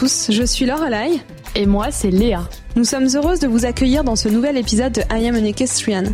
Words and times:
tous, 0.00 0.30
je 0.30 0.44
suis 0.44 0.64
Laure 0.64 0.88
Lai. 0.88 1.20
Et 1.54 1.66
moi, 1.66 1.90
c'est 1.90 2.10
Léa. 2.10 2.48
Nous 2.74 2.86
sommes 2.86 3.06
heureuses 3.14 3.40
de 3.40 3.46
vous 3.46 3.66
accueillir 3.66 4.02
dans 4.02 4.16
ce 4.16 4.30
nouvel 4.30 4.56
épisode 4.56 4.94
de 4.94 5.02
I 5.14 5.28
Am 5.28 5.36
an 5.36 5.44
Equestrian. 5.44 6.04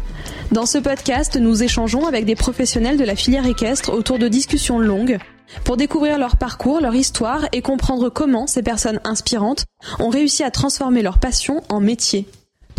Dans 0.51 0.67
ce 0.67 0.79
podcast, 0.79 1.37
nous 1.37 1.63
échangeons 1.63 2.05
avec 2.05 2.25
des 2.25 2.35
professionnels 2.35 2.97
de 2.97 3.05
la 3.05 3.15
filière 3.15 3.47
équestre 3.47 3.93
autour 3.93 4.19
de 4.19 4.27
discussions 4.27 4.81
longues 4.81 5.19
pour 5.63 5.77
découvrir 5.77 6.19
leur 6.19 6.35
parcours, 6.35 6.81
leur 6.81 6.97
histoire 6.97 7.47
et 7.53 7.63
comprendre 7.63 8.09
comment 8.09 8.49
ces 8.49 8.65
personnes 8.65 8.99
inspirantes 9.05 9.67
ont 10.01 10.11
réussi 10.11 10.43
à 10.43 10.51
transformer 10.51 11.03
leur 11.03 11.19
passion 11.19 11.63
en 11.69 11.79
métier. 11.79 12.27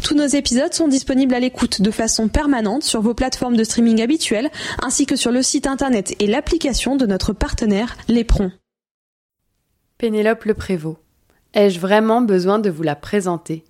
Tous 0.04 0.14
nos 0.14 0.28
épisodes 0.28 0.74
sont 0.74 0.90
disponibles 0.90 1.36
à 1.36 1.40
l'écoute 1.40 1.82
de 1.82 1.92
façon 1.92 2.28
permanente 2.28 2.84
sur 2.84 3.02
vos 3.02 3.14
plateformes 3.14 3.56
de 3.56 3.64
streaming 3.64 4.02
habituelles, 4.02 4.52
ainsi 4.84 5.06
que 5.06 5.16
sur 5.16 5.32
le 5.32 5.42
site 5.42 5.68
internet 5.68 6.16
et 6.20 6.28
l'application 6.28 6.98
de 6.98 7.06
notre 7.06 7.32
partenaire 7.32 7.96
Lépron. 8.10 8.52
Pénélope 9.98 10.44
Le 10.44 10.54
Prévost. 10.54 11.00
Ai-je 11.56 11.80
vraiment 11.80 12.22
besoin 12.22 12.60
de 12.60 12.70
vous 12.70 12.84
la 12.84 12.96
présenter? 12.96 13.64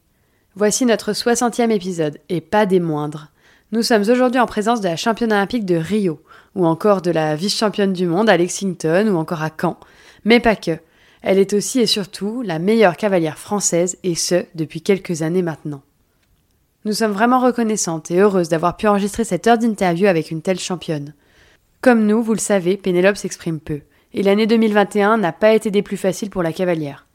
Voici 0.56 0.86
notre 0.86 1.14
60e 1.14 1.72
épisode, 1.72 2.20
et 2.28 2.42
pas 2.42 2.66
des 2.66 2.82
moindres. 2.82 3.32
Nous 3.72 3.82
sommes 3.82 4.02
aujourd'hui 4.02 4.42
en 4.42 4.46
présence 4.46 4.82
de 4.82 4.90
la 4.90 4.98
championne 4.98 5.32
olympique 5.32 5.64
de 5.64 5.78
Rio, 5.78 6.22
ou 6.54 6.66
encore 6.66 7.02
de 7.02 7.12
la 7.12 7.38
vice-championne 7.38 7.94
du 7.94 8.08
monde 8.08 8.30
à 8.30 8.36
Lexington, 8.36 9.08
ou 9.08 9.16
encore 9.16 9.42
à 9.42 9.52
Caen. 9.58 9.80
Mais 10.26 10.42
pas 10.42 10.58
que. 10.58 10.78
Elle 11.22 11.40
est 11.40 11.54
aussi 11.54 11.80
et 11.80 11.86
surtout 11.86 12.42
la 12.42 12.60
meilleure 12.60 12.98
cavalière 12.98 13.40
française, 13.40 13.98
et 14.04 14.16
ce, 14.16 14.44
depuis 14.54 14.82
quelques 14.82 15.22
années 15.22 15.44
maintenant. 15.44 15.82
Nous 16.84 16.92
sommes 16.92 17.14
vraiment 17.14 17.40
reconnaissantes 17.40 18.12
et 18.12 18.20
heureuses 18.20 18.50
d'avoir 18.50 18.76
pu 18.76 18.88
enregistrer 18.88 19.24
cette 19.24 19.48
heure 19.48 19.58
d'interview 19.58 20.08
avec 20.08 20.30
une 20.30 20.42
telle 20.42 20.60
championne. 20.60 21.14
Comme 21.80 22.06
nous, 22.06 22.22
vous 22.22 22.34
le 22.34 22.40
savez, 22.40 22.76
Pénélope 22.76 23.16
s'exprime 23.16 23.62
peu, 23.62 23.80
et 24.18 24.24
l'année 24.24 24.48
2021 24.48 25.18
n'a 25.18 25.32
pas 25.32 25.54
été 25.54 25.70
des 25.70 25.84
plus 25.84 25.96
faciles 25.96 26.32
pour 26.32 26.42
la 26.42 26.52
cavalière. 26.52 27.06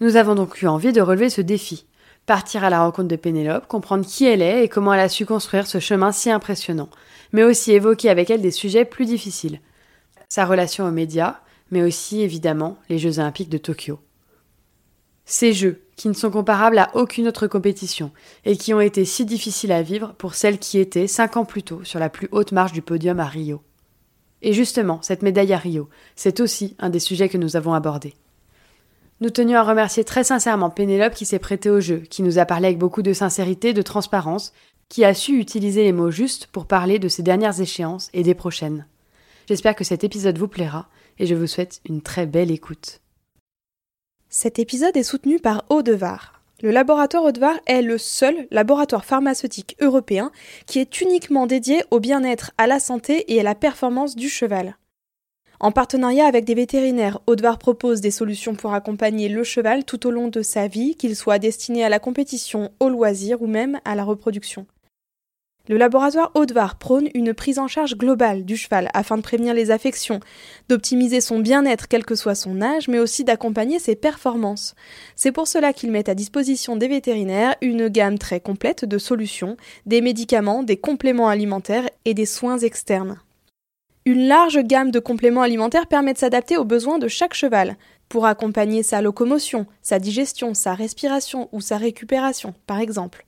Nous 0.00 0.16
avons 0.16 0.34
donc 0.34 0.60
eu 0.60 0.66
envie 0.66 0.92
de 0.92 1.00
relever 1.00 1.30
ce 1.30 1.40
défi, 1.40 1.86
partir 2.26 2.62
à 2.62 2.68
la 2.68 2.80
rencontre 2.80 3.08
de 3.08 3.16
Pénélope, 3.16 3.66
comprendre 3.68 4.04
qui 4.04 4.26
elle 4.26 4.42
est 4.42 4.62
et 4.62 4.68
comment 4.68 4.92
elle 4.92 5.00
a 5.00 5.08
su 5.08 5.24
construire 5.24 5.66
ce 5.66 5.80
chemin 5.80 6.12
si 6.12 6.30
impressionnant, 6.30 6.90
mais 7.32 7.42
aussi 7.42 7.72
évoquer 7.72 8.10
avec 8.10 8.28
elle 8.28 8.42
des 8.42 8.50
sujets 8.50 8.84
plus 8.84 9.06
difficiles. 9.06 9.60
Sa 10.28 10.44
relation 10.44 10.84
aux 10.84 10.90
médias, 10.90 11.38
mais 11.70 11.82
aussi 11.82 12.20
évidemment 12.20 12.76
les 12.90 12.98
Jeux 12.98 13.18
olympiques 13.18 13.48
de 13.48 13.56
Tokyo. 13.56 13.98
Ces 15.24 15.54
jeux, 15.54 15.84
qui 15.96 16.08
ne 16.08 16.12
sont 16.12 16.30
comparables 16.30 16.78
à 16.78 16.90
aucune 16.92 17.28
autre 17.28 17.46
compétition, 17.46 18.12
et 18.44 18.58
qui 18.58 18.74
ont 18.74 18.82
été 18.82 19.06
si 19.06 19.24
difficiles 19.24 19.72
à 19.72 19.80
vivre 19.80 20.12
pour 20.18 20.34
celles 20.34 20.58
qui 20.58 20.80
étaient, 20.80 21.06
cinq 21.06 21.38
ans 21.38 21.46
plus 21.46 21.62
tôt, 21.62 21.82
sur 21.82 21.98
la 21.98 22.10
plus 22.10 22.28
haute 22.30 22.52
marche 22.52 22.72
du 22.72 22.82
podium 22.82 23.20
à 23.20 23.24
Rio. 23.24 23.62
Et 24.42 24.52
justement, 24.52 25.00
cette 25.02 25.22
médaille 25.22 25.52
à 25.52 25.58
Rio, 25.58 25.88
c'est 26.14 26.40
aussi 26.40 26.76
un 26.78 26.90
des 26.90 26.98
sujets 26.98 27.28
que 27.28 27.38
nous 27.38 27.56
avons 27.56 27.74
abordés. 27.74 28.14
Nous 29.20 29.30
tenions 29.30 29.58
à 29.58 29.62
remercier 29.62 30.04
très 30.04 30.24
sincèrement 30.24 30.68
Pénélope 30.68 31.14
qui 31.14 31.24
s'est 31.24 31.38
prêtée 31.38 31.70
au 31.70 31.80
jeu, 31.80 31.98
qui 31.98 32.22
nous 32.22 32.38
a 32.38 32.44
parlé 32.44 32.66
avec 32.66 32.78
beaucoup 32.78 33.02
de 33.02 33.14
sincérité, 33.14 33.72
de 33.72 33.80
transparence, 33.82 34.52
qui 34.88 35.04
a 35.04 35.14
su 35.14 35.38
utiliser 35.38 35.84
les 35.84 35.92
mots 35.92 36.10
justes 36.10 36.46
pour 36.48 36.66
parler 36.66 36.98
de 36.98 37.08
ces 37.08 37.22
dernières 37.22 37.60
échéances 37.60 38.10
et 38.12 38.22
des 38.22 38.34
prochaines. 38.34 38.86
J'espère 39.48 39.74
que 39.74 39.84
cet 39.84 40.04
épisode 40.04 40.38
vous 40.38 40.48
plaira 40.48 40.88
et 41.18 41.26
je 41.26 41.34
vous 41.34 41.46
souhaite 41.46 41.80
une 41.88 42.02
très 42.02 42.26
belle 42.26 42.50
écoute. 42.50 43.00
Cet 44.28 44.58
épisode 44.58 44.96
est 44.96 45.02
soutenu 45.02 45.40
par 45.40 45.64
Audevar. 45.70 46.35
Le 46.62 46.70
laboratoire 46.70 47.24
Audevar 47.24 47.54
est 47.66 47.82
le 47.82 47.98
seul 47.98 48.46
laboratoire 48.50 49.04
pharmaceutique 49.04 49.76
européen 49.80 50.30
qui 50.64 50.78
est 50.78 51.02
uniquement 51.02 51.46
dédié 51.46 51.82
au 51.90 52.00
bien-être, 52.00 52.52
à 52.56 52.66
la 52.66 52.80
santé 52.80 53.30
et 53.34 53.40
à 53.40 53.42
la 53.42 53.54
performance 53.54 54.16
du 54.16 54.30
cheval. 54.30 54.78
En 55.60 55.70
partenariat 55.70 56.26
avec 56.26 56.46
des 56.46 56.54
vétérinaires, 56.54 57.20
Audevar 57.26 57.58
propose 57.58 58.00
des 58.00 58.10
solutions 58.10 58.54
pour 58.54 58.72
accompagner 58.72 59.28
le 59.28 59.44
cheval 59.44 59.84
tout 59.84 60.06
au 60.06 60.10
long 60.10 60.28
de 60.28 60.40
sa 60.40 60.66
vie, 60.66 60.96
qu'il 60.96 61.14
soit 61.14 61.38
destiné 61.38 61.84
à 61.84 61.90
la 61.90 61.98
compétition, 61.98 62.70
au 62.80 62.88
loisir 62.88 63.42
ou 63.42 63.46
même 63.46 63.78
à 63.84 63.94
la 63.94 64.04
reproduction. 64.04 64.66
Le 65.68 65.78
laboratoire 65.78 66.30
Audevar 66.34 66.76
prône 66.76 67.08
une 67.14 67.34
prise 67.34 67.58
en 67.58 67.66
charge 67.66 67.96
globale 67.96 68.44
du 68.44 68.56
cheval 68.56 68.88
afin 68.94 69.16
de 69.16 69.22
prévenir 69.22 69.52
les 69.52 69.72
affections, 69.72 70.20
d'optimiser 70.68 71.20
son 71.20 71.40
bien-être 71.40 71.88
quel 71.88 72.04
que 72.04 72.14
soit 72.14 72.36
son 72.36 72.62
âge, 72.62 72.86
mais 72.86 73.00
aussi 73.00 73.24
d'accompagner 73.24 73.80
ses 73.80 73.96
performances. 73.96 74.76
C'est 75.16 75.32
pour 75.32 75.48
cela 75.48 75.72
qu'il 75.72 75.90
met 75.90 76.08
à 76.08 76.14
disposition 76.14 76.76
des 76.76 76.86
vétérinaires 76.86 77.56
une 77.62 77.88
gamme 77.88 78.18
très 78.18 78.38
complète 78.38 78.84
de 78.84 78.98
solutions, 78.98 79.56
des 79.86 80.00
médicaments, 80.00 80.62
des 80.62 80.76
compléments 80.76 81.28
alimentaires 81.28 81.90
et 82.04 82.14
des 82.14 82.26
soins 82.26 82.58
externes. 82.58 83.18
Une 84.04 84.28
large 84.28 84.60
gamme 84.60 84.92
de 84.92 85.00
compléments 85.00 85.42
alimentaires 85.42 85.88
permet 85.88 86.12
de 86.12 86.18
s'adapter 86.18 86.56
aux 86.56 86.64
besoins 86.64 87.00
de 87.00 87.08
chaque 87.08 87.34
cheval, 87.34 87.76
pour 88.08 88.26
accompagner 88.26 88.84
sa 88.84 89.02
locomotion, 89.02 89.66
sa 89.82 89.98
digestion, 89.98 90.54
sa 90.54 90.74
respiration 90.74 91.48
ou 91.50 91.60
sa 91.60 91.76
récupération, 91.76 92.54
par 92.68 92.78
exemple. 92.78 93.25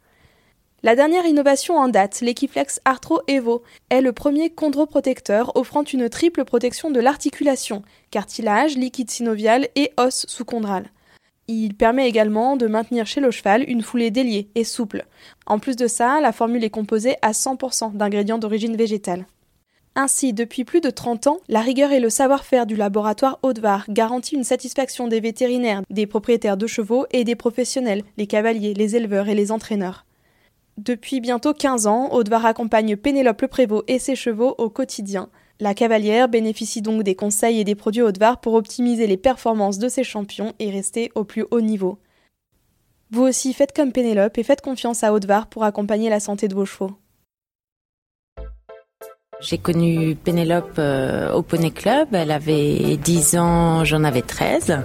La 0.84 0.94
dernière 0.94 1.26
innovation 1.26 1.76
en 1.76 1.88
date, 1.88 2.20
l'Equiflex 2.20 2.80
Arthro 2.84 3.20
Evo, 3.26 3.64
est 3.90 4.00
le 4.00 4.12
premier 4.12 4.54
chondroprotecteur 4.54 5.56
offrant 5.56 5.82
une 5.82 6.08
triple 6.08 6.44
protection 6.44 6.92
de 6.92 7.00
l'articulation, 7.00 7.82
cartilage, 8.12 8.76
liquide 8.76 9.10
synovial 9.10 9.66
et 9.74 9.90
os 9.96 10.24
sous-chondral. 10.28 10.84
Il 11.48 11.74
permet 11.74 12.08
également 12.08 12.56
de 12.56 12.68
maintenir 12.68 13.06
chez 13.06 13.20
le 13.20 13.32
cheval 13.32 13.68
une 13.68 13.82
foulée 13.82 14.12
déliée 14.12 14.50
et 14.54 14.62
souple. 14.62 15.06
En 15.46 15.58
plus 15.58 15.74
de 15.74 15.88
ça, 15.88 16.20
la 16.20 16.30
formule 16.30 16.62
est 16.62 16.70
composée 16.70 17.16
à 17.22 17.32
100% 17.32 17.96
d'ingrédients 17.96 18.38
d'origine 18.38 18.76
végétale. 18.76 19.26
Ainsi, 19.96 20.32
depuis 20.32 20.62
plus 20.62 20.80
de 20.80 20.90
30 20.90 21.26
ans, 21.26 21.40
la 21.48 21.60
rigueur 21.60 21.90
et 21.90 21.98
le 21.98 22.08
savoir-faire 22.08 22.66
du 22.66 22.76
laboratoire 22.76 23.40
Audevar 23.42 23.84
garantit 23.88 24.36
une 24.36 24.44
satisfaction 24.44 25.08
des 25.08 25.18
vétérinaires, 25.18 25.82
des 25.90 26.06
propriétaires 26.06 26.56
de 26.56 26.68
chevaux 26.68 27.06
et 27.10 27.24
des 27.24 27.34
professionnels, 27.34 28.04
les 28.16 28.28
cavaliers, 28.28 28.74
les 28.74 28.94
éleveurs 28.94 29.28
et 29.28 29.34
les 29.34 29.50
entraîneurs. 29.50 30.04
Depuis 30.78 31.20
bientôt 31.20 31.54
15 31.54 31.88
ans, 31.88 32.12
Audevar 32.12 32.46
accompagne 32.46 32.94
Pénélope 32.94 33.42
Le 33.42 33.48
Prévost 33.48 33.82
et 33.88 33.98
ses 33.98 34.14
chevaux 34.14 34.54
au 34.58 34.70
quotidien. 34.70 35.28
La 35.58 35.74
cavalière 35.74 36.28
bénéficie 36.28 36.82
donc 36.82 37.02
des 37.02 37.16
conseils 37.16 37.58
et 37.58 37.64
des 37.64 37.74
produits 37.74 38.02
Audevar 38.02 38.40
pour 38.40 38.54
optimiser 38.54 39.08
les 39.08 39.16
performances 39.16 39.78
de 39.78 39.88
ses 39.88 40.04
champions 40.04 40.52
et 40.60 40.70
rester 40.70 41.10
au 41.16 41.24
plus 41.24 41.44
haut 41.50 41.60
niveau. 41.60 41.98
Vous 43.10 43.22
aussi 43.22 43.52
faites 43.54 43.74
comme 43.74 43.90
Pénélope 43.90 44.38
et 44.38 44.44
faites 44.44 44.60
confiance 44.60 45.02
à 45.02 45.12
Audevar 45.12 45.48
pour 45.48 45.64
accompagner 45.64 46.10
la 46.10 46.20
santé 46.20 46.46
de 46.46 46.54
vos 46.54 46.64
chevaux. 46.64 46.92
J'ai 49.40 49.56
connu 49.56 50.16
Pénélope 50.16 50.80
euh, 50.80 51.32
au 51.32 51.42
Poney 51.42 51.70
Club. 51.70 52.08
Elle 52.12 52.32
avait 52.32 52.96
10 52.96 53.36
ans, 53.36 53.84
j'en 53.84 54.02
avais 54.02 54.22
13. 54.22 54.78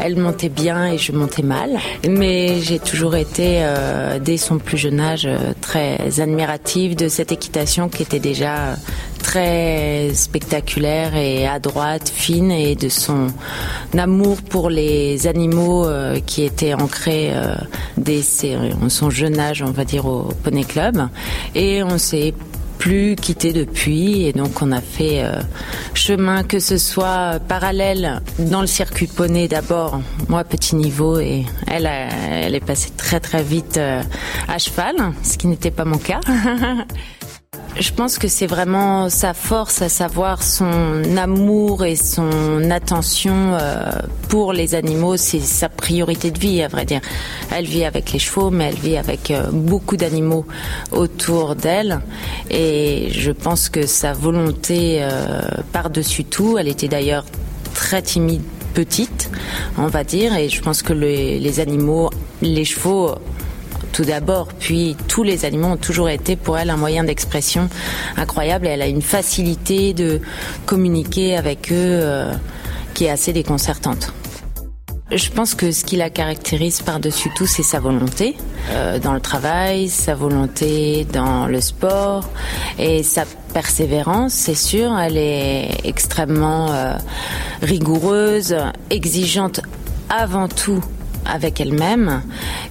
Elle 0.00 0.16
montait 0.16 0.48
bien 0.48 0.86
et 0.86 0.96
je 0.96 1.12
montais 1.12 1.42
mal. 1.42 1.78
Mais 2.08 2.60
j'ai 2.62 2.78
toujours 2.78 3.16
été, 3.16 3.58
euh, 3.60 4.18
dès 4.18 4.38
son 4.38 4.56
plus 4.56 4.78
jeune 4.78 4.98
âge, 4.98 5.26
euh, 5.26 5.52
très 5.60 6.20
admirative 6.20 6.96
de 6.96 7.08
cette 7.08 7.32
équitation 7.32 7.90
qui 7.90 8.02
était 8.02 8.18
déjà 8.18 8.76
très 9.22 10.08
spectaculaire 10.14 11.14
et 11.14 11.46
à 11.46 11.58
droite, 11.58 12.10
fine, 12.12 12.50
et 12.50 12.74
de 12.74 12.88
son 12.88 13.26
amour 13.96 14.40
pour 14.40 14.70
les 14.70 15.26
animaux 15.26 15.86
qui 16.26 16.42
était 16.42 16.74
ancré 16.74 17.30
dès 17.96 18.22
son 18.22 19.10
jeune 19.10 19.38
âge, 19.38 19.62
on 19.62 19.70
va 19.70 19.84
dire, 19.84 20.06
au 20.06 20.30
Poney 20.42 20.64
Club. 20.64 21.08
Et 21.54 21.84
on 21.84 21.98
s'est 21.98 22.34
plus 22.82 23.14
quitté 23.14 23.52
depuis 23.52 24.24
et 24.24 24.32
donc 24.32 24.60
on 24.60 24.72
a 24.72 24.80
fait 24.80 25.22
euh, 25.22 25.40
chemin 25.94 26.42
que 26.42 26.58
ce 26.58 26.78
soit 26.78 27.38
parallèle 27.46 28.20
dans 28.40 28.60
le 28.60 28.66
circuit 28.66 29.06
poney 29.06 29.46
d'abord, 29.46 30.00
moi 30.28 30.42
petit 30.42 30.74
niveau 30.74 31.20
et 31.20 31.44
elle, 31.68 31.86
elle 31.86 32.56
est 32.56 32.64
passée 32.66 32.90
très 32.96 33.20
très 33.20 33.44
vite 33.44 33.76
euh, 33.76 34.02
à 34.48 34.58
cheval, 34.58 34.96
ce 35.22 35.38
qui 35.38 35.46
n'était 35.46 35.70
pas 35.70 35.84
mon 35.84 35.98
cas. 35.98 36.18
Je 37.78 37.90
pense 37.90 38.18
que 38.18 38.28
c'est 38.28 38.46
vraiment 38.46 39.08
sa 39.08 39.32
force, 39.32 39.80
à 39.80 39.88
savoir 39.88 40.42
son 40.42 41.16
amour 41.16 41.86
et 41.86 41.96
son 41.96 42.70
attention 42.70 43.54
euh, 43.54 43.90
pour 44.28 44.52
les 44.52 44.74
animaux. 44.74 45.16
C'est 45.16 45.40
sa 45.40 45.70
priorité 45.70 46.30
de 46.30 46.38
vie, 46.38 46.62
à 46.62 46.68
vrai 46.68 46.84
dire. 46.84 47.00
Elle 47.50 47.64
vit 47.64 47.84
avec 47.84 48.12
les 48.12 48.18
chevaux, 48.18 48.50
mais 48.50 48.64
elle 48.64 48.78
vit 48.78 48.98
avec 48.98 49.30
euh, 49.30 49.46
beaucoup 49.50 49.96
d'animaux 49.96 50.44
autour 50.90 51.56
d'elle. 51.56 52.00
Et 52.50 53.08
je 53.10 53.30
pense 53.30 53.70
que 53.70 53.86
sa 53.86 54.12
volonté 54.12 54.98
euh, 55.00 55.40
par-dessus 55.72 56.24
tout, 56.24 56.58
elle 56.58 56.68
était 56.68 56.88
d'ailleurs 56.88 57.24
très 57.74 58.02
timide 58.02 58.42
petite, 58.74 59.30
on 59.78 59.86
va 59.86 60.04
dire, 60.04 60.36
et 60.36 60.48
je 60.48 60.60
pense 60.62 60.82
que 60.82 60.92
les, 60.92 61.38
les 61.38 61.60
animaux, 61.60 62.10
les 62.40 62.64
chevaux 62.64 63.14
tout 63.92 64.04
d'abord, 64.04 64.48
puis 64.48 64.96
tous 65.08 65.22
les 65.22 65.44
animaux 65.44 65.68
ont 65.68 65.76
toujours 65.76 66.08
été 66.08 66.36
pour 66.36 66.58
elle 66.58 66.70
un 66.70 66.76
moyen 66.76 67.04
d'expression 67.04 67.68
incroyable 68.16 68.66
et 68.66 68.70
elle 68.70 68.82
a 68.82 68.86
une 68.86 69.02
facilité 69.02 69.92
de 69.92 70.20
communiquer 70.66 71.36
avec 71.36 71.70
eux 71.70 72.00
euh, 72.02 72.32
qui 72.94 73.04
est 73.04 73.10
assez 73.10 73.32
déconcertante. 73.32 74.12
Je 75.14 75.28
pense 75.28 75.54
que 75.54 75.72
ce 75.72 75.84
qui 75.84 75.96
la 75.96 76.08
caractérise 76.08 76.80
par-dessus 76.80 77.28
tout, 77.36 77.46
c'est 77.46 77.62
sa 77.62 77.80
volonté 77.80 78.34
euh, 78.70 78.98
dans 78.98 79.12
le 79.12 79.20
travail, 79.20 79.90
sa 79.90 80.14
volonté 80.14 81.06
dans 81.12 81.46
le 81.46 81.60
sport 81.60 82.30
et 82.78 83.02
sa 83.02 83.24
persévérance, 83.52 84.32
c'est 84.32 84.54
sûr. 84.54 84.98
Elle 84.98 85.18
est 85.18 85.68
extrêmement 85.84 86.72
euh, 86.72 86.96
rigoureuse, 87.60 88.56
exigeante 88.88 89.60
avant 90.08 90.48
tout 90.48 90.82
avec 91.24 91.60
elle-même. 91.60 92.22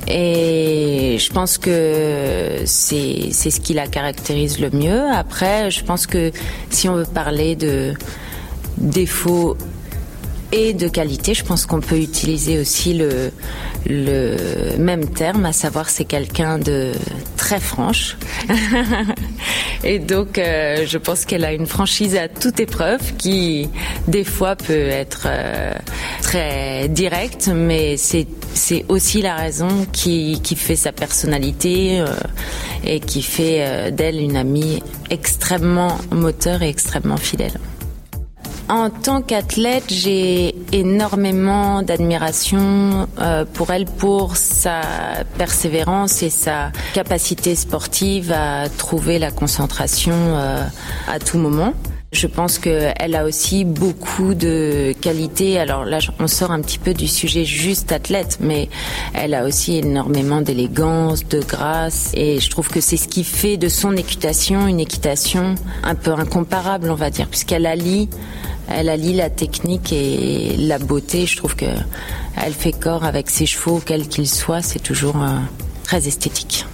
Et 0.07 1.17
je 1.19 1.31
pense 1.31 1.57
que 1.57 2.61
c'est 2.65 3.31
ce 3.31 3.59
qui 3.59 3.73
la 3.73 3.87
caractérise 3.87 4.59
le 4.59 4.69
mieux. 4.71 5.01
Après, 5.11 5.71
je 5.71 5.83
pense 5.83 6.07
que 6.07 6.31
si 6.69 6.89
on 6.89 6.95
veut 6.95 7.05
parler 7.05 7.55
de 7.55 7.93
défauts 8.77 9.57
et 10.51 10.73
de 10.73 10.87
qualité, 10.87 11.33
je 11.33 11.43
pense 11.43 11.65
qu'on 11.65 11.79
peut 11.79 11.99
utiliser 11.99 12.59
aussi 12.59 12.93
le, 12.93 13.31
le 13.87 14.77
même 14.77 15.07
terme, 15.09 15.45
à 15.45 15.53
savoir 15.53 15.89
c'est 15.89 16.05
quelqu'un 16.05 16.57
de 16.57 16.91
très 17.37 17.59
franche. 17.59 18.17
et 19.83 19.99
donc, 19.99 20.37
euh, 20.37 20.85
je 20.85 20.97
pense 20.97 21.25
qu'elle 21.25 21.45
a 21.45 21.53
une 21.53 21.67
franchise 21.67 22.15
à 22.15 22.27
toute 22.27 22.59
épreuve 22.59 23.15
qui, 23.17 23.69
des 24.07 24.23
fois, 24.23 24.55
peut 24.55 24.73
être 24.73 25.23
euh, 25.25 25.73
très 26.21 26.89
directe, 26.89 27.49
mais 27.53 27.97
c'est 27.97 28.27
c'est 28.53 28.85
aussi 28.89 29.21
la 29.21 29.35
raison 29.35 29.85
qui, 29.91 30.39
qui 30.41 30.55
fait 30.55 30.75
sa 30.75 30.91
personnalité 30.91 32.01
euh, 32.01 32.07
et 32.83 32.99
qui 32.99 33.21
fait 33.21 33.91
d'elle 33.91 34.19
une 34.19 34.35
amie 34.35 34.81
extrêmement 35.09 35.97
moteur 36.11 36.61
et 36.61 36.69
extrêmement 36.69 37.17
fidèle. 37.17 37.59
En 38.71 38.89
tant 38.89 39.21
qu'athlète, 39.21 39.83
j'ai 39.89 40.55
énormément 40.71 41.81
d'admiration 41.81 43.05
euh, 43.19 43.43
pour 43.43 43.71
elle 43.71 43.83
pour 43.83 44.37
sa 44.37 44.79
persévérance 45.37 46.23
et 46.23 46.29
sa 46.29 46.71
capacité 46.93 47.55
sportive 47.55 48.31
à 48.31 48.69
trouver 48.69 49.19
la 49.19 49.29
concentration 49.29 50.15
euh, 50.15 50.63
à 51.09 51.19
tout 51.19 51.37
moment. 51.37 51.73
Je 52.11 52.27
pense 52.27 52.59
qu'elle 52.59 53.15
a 53.15 53.23
aussi 53.23 53.63
beaucoup 53.63 54.33
de 54.33 54.93
qualités. 54.99 55.57
Alors 55.57 55.85
là, 55.85 55.99
on 56.19 56.27
sort 56.27 56.51
un 56.51 56.61
petit 56.61 56.77
peu 56.77 56.93
du 56.93 57.07
sujet 57.07 57.45
juste 57.45 57.93
athlète, 57.93 58.39
mais 58.41 58.67
elle 59.13 59.33
a 59.33 59.45
aussi 59.45 59.77
énormément 59.77 60.41
d'élégance, 60.41 61.25
de 61.25 61.39
grâce. 61.39 62.11
Et 62.13 62.41
je 62.41 62.49
trouve 62.49 62.67
que 62.67 62.81
c'est 62.81 62.97
ce 62.97 63.07
qui 63.07 63.23
fait 63.23 63.55
de 63.55 63.69
son 63.69 63.95
équitation 63.95 64.67
une 64.67 64.81
équitation 64.81 65.55
un 65.83 65.95
peu 65.95 66.11
incomparable, 66.11 66.91
on 66.91 66.95
va 66.95 67.09
dire, 67.09 67.27
puisqu'elle 67.27 67.65
allie 67.65 68.09
elle 68.73 68.89
allie 68.89 69.13
la 69.13 69.29
technique 69.29 69.91
et 69.93 70.55
la 70.57 70.79
beauté. 70.79 71.25
Je 71.25 71.37
trouve 71.37 71.55
que 71.55 71.65
elle 72.41 72.53
fait 72.53 72.73
corps 72.73 73.05
avec 73.05 73.29
ses 73.29 73.45
chevaux, 73.45 73.81
quels 73.83 74.07
qu'ils 74.07 74.29
soient. 74.29 74.61
C'est 74.61 74.79
toujours 74.79 75.17
euh, 75.17 75.37
très 75.83 76.07
esthétique. 76.07 76.65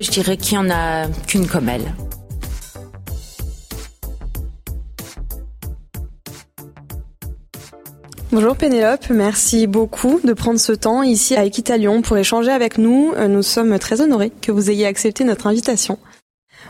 Je 0.00 0.10
dirais 0.10 0.36
qu'il 0.36 0.58
n'y 0.58 0.66
en 0.66 0.70
a 0.70 1.06
qu'une 1.26 1.46
comme 1.46 1.68
elle. 1.68 1.94
Bonjour 8.30 8.56
Pénélope, 8.56 9.08
merci 9.08 9.66
beaucoup 9.66 10.20
de 10.22 10.34
prendre 10.34 10.60
ce 10.60 10.72
temps 10.72 11.02
ici 11.02 11.34
à 11.34 11.46
Equitalion 11.46 12.02
pour 12.02 12.18
échanger 12.18 12.50
avec 12.50 12.76
nous. 12.76 13.14
Euh, 13.16 13.26
nous 13.26 13.42
sommes 13.42 13.78
très 13.78 14.02
honorés 14.02 14.30
que 14.42 14.52
vous 14.52 14.70
ayez 14.70 14.84
accepté 14.84 15.24
notre 15.24 15.46
invitation. 15.46 15.98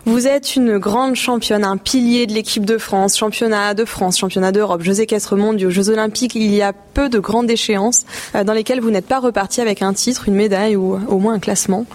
Vous 0.04 0.28
êtes 0.28 0.54
une 0.54 0.78
grande 0.78 1.16
championne, 1.16 1.64
un 1.64 1.76
pilier 1.76 2.28
de 2.28 2.32
l'équipe 2.32 2.64
de 2.64 2.78
France, 2.78 3.18
championnat 3.18 3.74
de 3.74 3.84
France, 3.84 4.18
championnat 4.18 4.52
d'Europe, 4.52 4.82
Jeux 4.82 5.00
équestres 5.00 5.34
mondiaux, 5.34 5.70
Jeux 5.70 5.90
olympiques. 5.90 6.36
Il 6.36 6.54
y 6.54 6.62
a 6.62 6.72
peu 6.72 7.08
de 7.08 7.18
grandes 7.18 7.50
échéances 7.50 8.04
euh, 8.36 8.44
dans 8.44 8.52
lesquelles 8.52 8.80
vous 8.80 8.92
n'êtes 8.92 9.06
pas 9.06 9.18
reparti 9.18 9.60
avec 9.60 9.82
un 9.82 9.94
titre, 9.94 10.28
une 10.28 10.36
médaille 10.36 10.76
ou 10.76 10.94
euh, 10.94 11.00
au 11.08 11.18
moins 11.18 11.34
un 11.34 11.38
classement. 11.40 11.86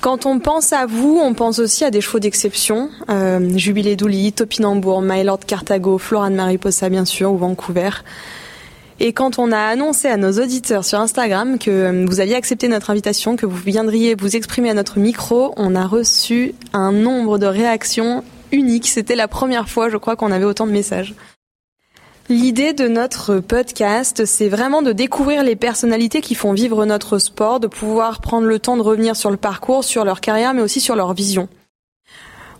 Quand 0.00 0.26
on 0.26 0.40
pense 0.40 0.72
à 0.72 0.86
vous, 0.86 1.20
on 1.22 1.32
pense 1.32 1.60
aussi 1.60 1.84
à 1.84 1.92
des 1.92 2.00
chevaux 2.00 2.18
d'exception. 2.18 2.90
Euh, 3.08 3.56
Jubilé 3.56 3.94
Douli, 3.94 4.32
Topinambour, 4.32 5.00
Mylord 5.00 5.40
Cartago, 5.46 5.96
Florane 5.96 6.34
Mariposa 6.34 6.88
bien 6.88 7.04
sûr, 7.04 7.32
ou 7.32 7.36
Vancouver. 7.36 7.90
Et 8.98 9.12
quand 9.12 9.38
on 9.38 9.52
a 9.52 9.58
annoncé 9.58 10.08
à 10.08 10.16
nos 10.16 10.32
auditeurs 10.32 10.84
sur 10.84 10.98
Instagram 10.98 11.58
que 11.58 11.70
euh, 11.70 12.06
vous 12.08 12.20
aviez 12.20 12.34
accepté 12.34 12.66
notre 12.66 12.88
invitation, 12.88 13.36
que 13.36 13.44
vous 13.44 13.56
viendriez 13.56 14.14
vous 14.14 14.36
exprimer 14.36 14.70
à 14.70 14.74
notre 14.74 14.98
micro, 14.98 15.52
on 15.58 15.74
a 15.74 15.86
reçu 15.86 16.54
un 16.72 16.92
nombre 16.92 17.38
de 17.38 17.44
réactions 17.46 18.24
uniques. 18.52 18.88
C'était 18.88 19.14
la 19.14 19.28
première 19.28 19.68
fois, 19.68 19.90
je 19.90 19.98
crois, 19.98 20.16
qu'on 20.16 20.32
avait 20.32 20.46
autant 20.46 20.66
de 20.66 20.72
messages. 20.72 21.14
L'idée 22.30 22.72
de 22.72 22.88
notre 22.88 23.38
podcast, 23.38 24.24
c'est 24.24 24.48
vraiment 24.48 24.80
de 24.80 24.92
découvrir 24.92 25.44
les 25.44 25.56
personnalités 25.56 26.22
qui 26.22 26.34
font 26.34 26.54
vivre 26.54 26.84
notre 26.86 27.18
sport, 27.18 27.60
de 27.60 27.66
pouvoir 27.66 28.20
prendre 28.20 28.46
le 28.46 28.58
temps 28.58 28.78
de 28.78 28.82
revenir 28.82 29.14
sur 29.14 29.30
le 29.30 29.36
parcours, 29.36 29.84
sur 29.84 30.04
leur 30.04 30.22
carrière, 30.22 30.54
mais 30.54 30.62
aussi 30.62 30.80
sur 30.80 30.96
leur 30.96 31.12
vision. 31.12 31.48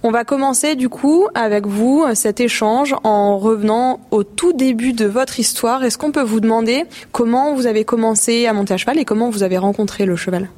On 0.08 0.12
va 0.12 0.22
commencer 0.22 0.76
du 0.76 0.88
coup 0.88 1.26
avec 1.34 1.66
vous 1.66 2.04
cet 2.14 2.38
échange 2.38 2.94
en 3.02 3.38
revenant 3.38 3.98
au 4.12 4.22
tout 4.22 4.52
début 4.52 4.92
de 4.92 5.04
votre 5.04 5.40
histoire. 5.40 5.82
Est-ce 5.82 5.98
qu'on 5.98 6.12
peut 6.12 6.22
vous 6.22 6.38
demander 6.38 6.84
comment 7.10 7.56
vous 7.56 7.66
avez 7.66 7.84
commencé 7.84 8.46
à 8.46 8.52
monter 8.52 8.74
à 8.74 8.76
cheval 8.76 9.00
et 9.00 9.04
comment 9.04 9.30
vous 9.30 9.42
avez 9.42 9.58
rencontré 9.58 10.06
le 10.06 10.14
cheval? 10.14 10.48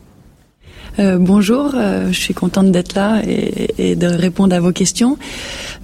Euh, 0.98 1.16
bonjour, 1.18 1.72
euh, 1.74 2.08
je 2.10 2.18
suis 2.18 2.34
contente 2.34 2.72
d'être 2.72 2.94
là 2.94 3.22
et, 3.26 3.94
de 3.94 4.06
répondre 4.06 4.54
à 4.54 4.60
vos 4.60 4.72
questions. 4.72 5.16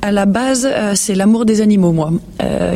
À 0.03 0.11
la 0.11 0.27
base, 0.27 0.69
euh, 0.71 0.93
c'est 0.95 1.15
l'amour 1.15 1.45
des 1.45 1.61
animaux, 1.61 1.93
moi, 1.93 2.13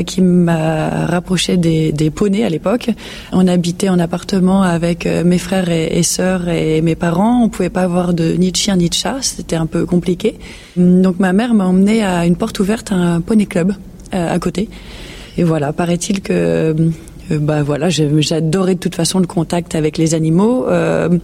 qui 0.06 0.23
m'a 0.23 1.06
rapproché 1.06 1.56
des, 1.56 1.93
des 1.93 2.11
poneys 2.11 2.44
à 2.44 2.49
l'époque. 2.49 2.90
On 3.32 3.46
habitait 3.49 3.88
en 3.88 3.99
appartement 3.99 4.62
avec 4.62 5.06
mes 5.06 5.38
frères 5.38 5.70
et, 5.70 6.02
sœurs 6.02 6.49
et 6.49 6.81
mes 6.81 6.94
parents. 6.94 7.43
On 7.43 7.49
pouvait 7.49 7.70
pas 7.70 7.82
avoir 7.82 8.14
de 8.14 8.32
ni 8.32 8.52
de 8.52 8.56
chien 8.56 8.76
ni 8.76 8.88
de 8.88 8.94
chat, 8.94 9.19
c'était 9.23 9.56
un 9.56 9.67
peu 9.67 9.85
compliqué. 9.85 10.38
Donc 10.76 11.19
ma 11.19 11.32
mère 11.32 11.55
m'a 11.55 11.67
emmené 11.67 12.02
à 12.05 12.25
une 12.26 12.37
porte 12.37 12.61
ouverte 12.61 12.93
à 12.93 12.94
un 12.94 13.20
poney 13.20 13.46
club 13.46 13.73
à 14.12 14.38
côté. 14.38 14.69
Et 15.37 15.44
voilà, 15.44 15.73
paraît-il 15.73 16.20
que 16.20 16.75
bah 17.31 17.62
voilà, 17.62 17.90
j'adorais 17.90 18.75
de 18.75 18.81
toute 18.81 18.94
façon 18.94 19.19
le 19.19 19.26
contact 19.26 19.75
avec 19.75 19.99
les 19.99 20.14
animaux. 20.14 20.67
Euh, 20.69 21.19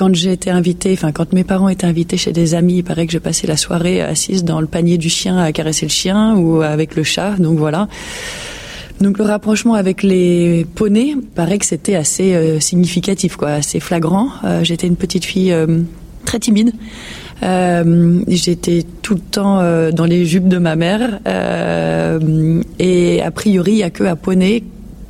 quand 0.00 0.14
j'ai 0.14 0.32
été 0.32 0.48
invitée, 0.48 0.94
enfin 0.94 1.12
quand 1.12 1.34
mes 1.34 1.44
parents 1.44 1.68
étaient 1.68 1.86
invités 1.86 2.16
chez 2.16 2.32
des 2.32 2.54
amis, 2.54 2.78
il 2.78 2.82
paraît 2.82 3.06
que 3.06 3.12
je 3.12 3.18
passais 3.18 3.46
la 3.46 3.58
soirée 3.58 4.00
assise 4.00 4.44
dans 4.44 4.62
le 4.62 4.66
panier 4.66 4.96
du 4.96 5.10
chien 5.10 5.36
à 5.36 5.52
caresser 5.52 5.84
le 5.84 5.90
chien 5.90 6.36
ou 6.36 6.62
avec 6.62 6.96
le 6.96 7.02
chat. 7.02 7.36
Donc 7.38 7.58
voilà. 7.58 7.86
Donc 9.02 9.18
le 9.18 9.24
rapprochement 9.24 9.74
avec 9.74 10.02
les 10.02 10.66
poneys, 10.74 11.16
paraît 11.34 11.58
que 11.58 11.66
c'était 11.66 11.96
assez 11.96 12.32
euh, 12.34 12.60
significatif, 12.60 13.36
quoi, 13.36 13.50
assez 13.50 13.78
flagrant. 13.78 14.28
Euh, 14.44 14.64
j'étais 14.64 14.86
une 14.86 14.96
petite 14.96 15.26
fille 15.26 15.52
euh, 15.52 15.66
très 16.24 16.38
timide. 16.38 16.72
j'étais 17.42 18.86
tout 19.02 19.16
le 19.16 19.20
temps 19.20 19.56
dans 19.92 20.06
les 20.06 20.24
jupes 20.24 20.48
de 20.48 20.58
ma 20.58 20.76
mère 20.76 21.20
et 22.78 23.22
a 23.22 23.30
priori 23.30 23.72
il 23.72 23.78
y 23.78 23.82
a 23.82 23.90
que 23.90 24.04
à 24.04 24.16
poney 24.16 24.62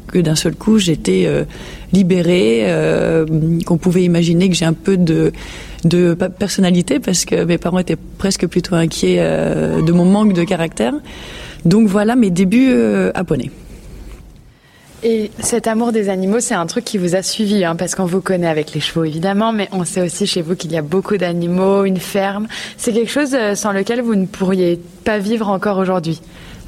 que 0.08 0.18
d'un 0.20 0.36
seul 0.36 0.54
coup 0.54 0.78
j'étais 0.78 1.28
libérée, 1.92 2.62
euh, 2.64 3.26
qu'on 3.66 3.78
pouvait 3.78 4.02
imaginer 4.02 4.48
que 4.48 4.54
j'ai 4.54 4.64
un 4.64 4.72
peu 4.72 4.96
de, 4.96 5.32
de 5.84 6.14
personnalité 6.14 7.00
parce 7.00 7.24
que 7.24 7.44
mes 7.44 7.58
parents 7.58 7.78
étaient 7.78 7.98
presque 8.18 8.46
plutôt 8.46 8.74
inquiets 8.74 9.16
euh, 9.18 9.82
de 9.82 9.92
mon 9.92 10.04
manque 10.04 10.32
de 10.32 10.44
caractère. 10.44 10.94
Donc 11.64 11.88
voilà 11.88 12.16
mes 12.16 12.30
débuts 12.30 12.74
à 13.14 13.24
poney. 13.24 13.50
Et 15.02 15.30
cet 15.38 15.66
amour 15.66 15.92
des 15.92 16.10
animaux, 16.10 16.40
c'est 16.40 16.54
un 16.54 16.66
truc 16.66 16.84
qui 16.84 16.98
vous 16.98 17.16
a 17.16 17.22
suivi, 17.22 17.64
hein, 17.64 17.74
parce 17.74 17.94
qu'on 17.94 18.04
vous 18.04 18.20
connaît 18.20 18.46
avec 18.46 18.74
les 18.74 18.80
chevaux 18.80 19.04
évidemment, 19.04 19.50
mais 19.50 19.66
on 19.72 19.84
sait 19.84 20.02
aussi 20.02 20.26
chez 20.26 20.42
vous 20.42 20.56
qu'il 20.56 20.72
y 20.72 20.76
a 20.76 20.82
beaucoup 20.82 21.16
d'animaux, 21.16 21.84
une 21.84 21.96
ferme. 21.96 22.48
C'est 22.76 22.92
quelque 22.92 23.10
chose 23.10 23.34
sans 23.54 23.72
lequel 23.72 24.02
vous 24.02 24.14
ne 24.14 24.26
pourriez 24.26 24.78
pas 25.04 25.18
vivre 25.18 25.48
encore 25.48 25.78
aujourd'hui. 25.78 26.20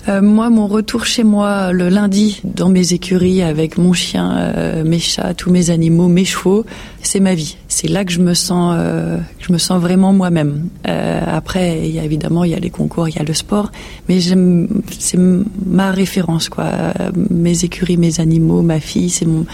Euh, 0.09 0.21
moi, 0.21 0.51
mon 0.51 0.67
retour 0.67 1.07
chez 1.07 1.23
moi 1.23 1.73
le 1.73 1.89
lundi 1.89 2.41
dans 2.43 2.69
mes 2.69 2.93
écuries 2.93 3.41
avec 3.41 3.79
mon 3.79 3.93
chien, 3.93 4.37
euh, 4.37 4.83
mes 4.85 4.99
chats, 4.99 5.33
tous 5.35 5.51
mes 5.51 5.71
animaux, 5.71 6.09
mes 6.09 6.25
chevaux, 6.25 6.65
c'est 7.03 7.21
ma 7.21 7.35
vie. 7.35 7.57
C'est 7.69 7.87
là 7.87 8.05
que 8.05 8.11
je 8.11 8.19
me 8.19 8.35
sens, 8.35 8.75
euh, 8.77 9.19
je 9.39 9.53
me 9.53 9.59
sens 9.59 9.81
vraiment 9.81 10.13
moi-même. 10.13 10.69
après, 10.85 11.89
il 11.89 11.95
y 11.95 12.01
a 12.01 12.05
évidemment, 12.05 12.43
il 12.43 12.51
y 12.51 12.55
a 12.55 12.59
les 12.59 12.71
concours, 12.71 13.09
il 13.09 13.15
y 13.15 13.19
a 13.21 13.23
le 13.23 13.35
sport, 13.35 13.71
mais 14.09 14.21
c'est 14.21 15.19
ma 15.67 15.93
référence, 15.93 16.49
quoi. 16.49 16.93
Mes 17.31 17.65
écuries, 17.65 17.97
mes 17.97 18.19
animaux, 18.21 18.63
ma 18.63 18.81
fille, 18.81 19.11
c'est 19.11 19.27
mon. 19.27 19.47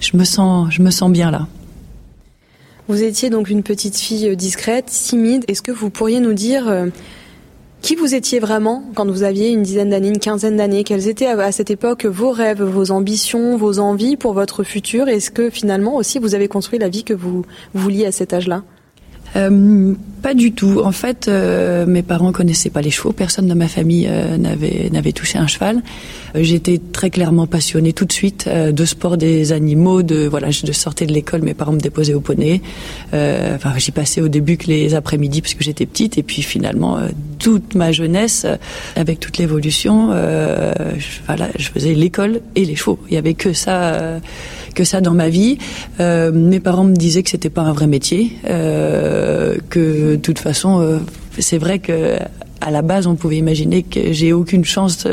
Je 0.00 0.16
me 0.16 0.22
sens, 0.22 0.68
je 0.70 0.82
me 0.82 0.90
sens 0.90 1.10
bien 1.10 1.32
là. 1.32 1.48
Vous 2.86 3.02
étiez 3.02 3.28
donc 3.28 3.50
une 3.50 3.64
petite 3.64 3.96
fille 3.96 4.36
discrète, 4.36 4.86
timide. 4.86 5.44
Est-ce 5.48 5.62
que 5.62 5.72
vous 5.72 5.90
pourriez 5.90 6.20
nous 6.20 6.32
dire 6.32 6.64
qui 7.80 7.94
vous 7.94 8.14
étiez 8.14 8.40
vraiment 8.40 8.84
quand 8.94 9.08
vous 9.08 9.22
aviez 9.22 9.48
une 9.50 9.62
dizaine 9.62 9.90
d'années, 9.90 10.08
une 10.08 10.18
quinzaine 10.18 10.56
d'années? 10.56 10.84
Quels 10.84 11.08
étaient 11.08 11.26
à 11.26 11.52
cette 11.52 11.70
époque 11.70 12.04
vos 12.04 12.30
rêves, 12.30 12.62
vos 12.62 12.90
ambitions, 12.90 13.56
vos 13.56 13.78
envies 13.78 14.16
pour 14.16 14.32
votre 14.32 14.64
futur? 14.64 15.08
Est-ce 15.08 15.30
que 15.30 15.50
finalement 15.50 15.96
aussi 15.96 16.18
vous 16.18 16.34
avez 16.34 16.48
construit 16.48 16.78
la 16.78 16.88
vie 16.88 17.04
que 17.04 17.14
vous 17.14 17.44
vouliez 17.74 18.06
à 18.06 18.12
cet 18.12 18.32
âge-là? 18.32 18.62
Euh, 19.36 19.94
pas 20.22 20.34
du 20.34 20.52
tout. 20.52 20.80
En 20.84 20.92
fait, 20.92 21.28
euh, 21.28 21.86
mes 21.86 22.02
parents 22.02 22.32
connaissaient 22.32 22.70
pas 22.70 22.82
les 22.82 22.90
chevaux. 22.90 23.12
Personne 23.12 23.46
de 23.46 23.54
ma 23.54 23.68
famille 23.68 24.06
euh, 24.10 24.36
n'avait 24.36 24.90
n'avait 24.90 25.12
touché 25.12 25.38
un 25.38 25.46
cheval. 25.46 25.82
Euh, 26.34 26.42
j'étais 26.42 26.80
très 26.92 27.10
clairement 27.10 27.46
passionnée 27.46 27.92
tout 27.92 28.04
de 28.04 28.12
suite 28.12 28.48
de 28.48 28.84
sport 28.84 29.16
des 29.16 29.52
animaux. 29.52 30.02
De 30.02 30.26
voilà, 30.26 30.50
je 30.50 30.70
sortais 30.72 31.06
de 31.06 31.12
l'école, 31.12 31.42
mes 31.42 31.54
parents 31.54 31.72
me 31.72 31.80
déposaient 31.80 32.14
au 32.14 32.20
poney. 32.20 32.60
enfin, 33.12 33.72
j'y 33.76 33.92
passais 33.92 34.20
au 34.20 34.28
début 34.28 34.56
que 34.56 34.66
les 34.66 34.94
après-midi 34.94 35.40
parce 35.40 35.54
que 35.54 35.64
j'étais 35.64 35.86
petite, 35.86 36.18
et 36.18 36.22
puis 36.22 36.42
finalement 36.42 36.98
toute 37.38 37.74
ma 37.74 37.92
jeunesse, 37.92 38.46
avec 38.96 39.20
toute 39.20 39.38
l'évolution, 39.38 40.10
je, 40.12 41.06
voilà, 41.26 41.48
je 41.56 41.68
faisais 41.68 41.94
l'école 41.94 42.40
et 42.54 42.64
les 42.64 42.76
chevaux. 42.76 42.98
Il 43.08 43.14
y 43.14 43.16
avait 43.16 43.34
que 43.34 43.52
ça 43.52 44.20
que 44.78 44.84
ça 44.84 45.00
dans 45.00 45.12
ma 45.12 45.28
vie. 45.28 45.58
Euh, 45.98 46.30
mes 46.30 46.60
parents 46.60 46.84
me 46.84 46.94
disaient 46.94 47.24
que 47.24 47.30
c'était 47.30 47.50
pas 47.50 47.62
un 47.62 47.72
vrai 47.72 47.88
métier, 47.88 48.30
euh, 48.48 49.17
que 49.70 50.12
de 50.12 50.16
toute 50.16 50.38
façon, 50.38 50.80
euh, 50.80 50.98
c'est 51.38 51.58
vrai 51.58 51.78
que 51.78 52.18
à 52.60 52.72
la 52.72 52.82
base, 52.82 53.06
on 53.06 53.14
pouvait 53.14 53.36
imaginer 53.36 53.84
que 53.84 54.12
j'ai 54.12 54.32
aucune 54.32 54.64
chance 54.64 55.06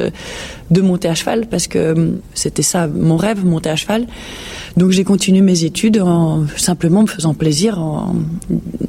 de 0.71 0.81
monter 0.81 1.07
à 1.07 1.13
cheval 1.13 1.45
parce 1.45 1.67
que 1.67 2.13
c'était 2.33 2.63
ça 2.63 2.88
mon 2.88 3.17
rêve, 3.17 3.45
monter 3.45 3.69
à 3.69 3.75
cheval. 3.75 4.07
Donc 4.77 4.89
j'ai 4.89 5.03
continué 5.03 5.41
mes 5.41 5.63
études 5.63 6.00
en 6.01 6.47
simplement 6.57 7.03
me 7.03 7.07
faisant 7.07 7.35
plaisir. 7.35 7.79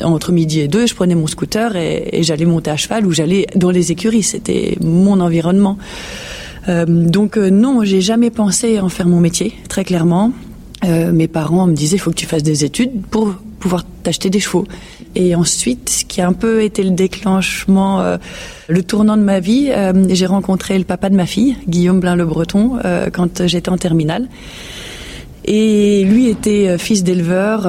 entre 0.03 0.33
midi 0.33 0.61
et 0.61 0.69
deux, 0.69 0.87
je 0.87 0.95
prenais 0.95 1.15
mon 1.15 1.27
scooter 1.27 1.77
et, 1.77 2.23
j'allais 2.23 2.47
monter 2.47 2.71
à 2.71 2.79
cheval 2.79 3.07
ou 3.07 3.13
j'allais 3.13 3.47
dans 3.55 3.71
les 3.71 3.93
écuries. 3.93 4.23
C'était 4.23 4.79
mon 4.81 5.21
environnement. 5.21 5.77
Euh, 6.69 6.87
donc 6.87 7.37
non, 7.37 7.85
j'ai 7.85 8.01
jamais 8.01 8.31
pensé 8.31 8.81
en 8.81 8.89
faire 8.89 9.07
mon 9.07 9.21
métier, 9.21 9.53
très 9.69 9.85
clairement. 9.85 10.33
Euh, 10.85 11.13
mes 11.13 11.29
parents 11.29 11.67
me 11.67 11.75
disaient 11.75 11.97
il 11.97 12.01
faut 12.01 12.11
que 12.11 12.17
tu 12.17 12.27
fasses 12.27 12.43
des 12.43 12.65
études 12.65 13.03
pour 13.11 13.35
pouvoir 13.59 13.85
t'acheter 14.03 14.31
des 14.31 14.41
chevaux. 14.41 14.67
Et 15.15 15.35
ensuite, 15.35 15.89
ce 15.89 16.05
qui 16.05 16.21
a 16.21 16.29
un 16.29 16.35
peu 16.35 16.63
été 16.63 16.83
le 16.83 16.91
déclenchement, 16.91 18.01
euh, 18.01 18.19
le 18.69 18.83
tournant 18.83 19.17
de 19.17 19.23
ma 19.23 19.41
vie, 19.41 19.71
euh, 19.71 19.93
j'ai 20.11 20.27
rencontré 20.27 20.79
le 20.79 20.85
papa 20.85 21.09
de 21.09 21.17
ma 21.17 21.27
fille, 21.27 21.57
Guillaume 21.67 22.01
Blin 22.01 22.17
Le 22.17 22.27
Breton, 22.27 22.79
quand 23.13 23.47
j'étais 23.47 23.71
en 23.71 23.79
terminale. 23.79 24.29
Et 25.49 26.05
lui 26.05 26.29
était 26.29 26.77
fils 26.77 27.05
d'éleveur, 27.05 27.67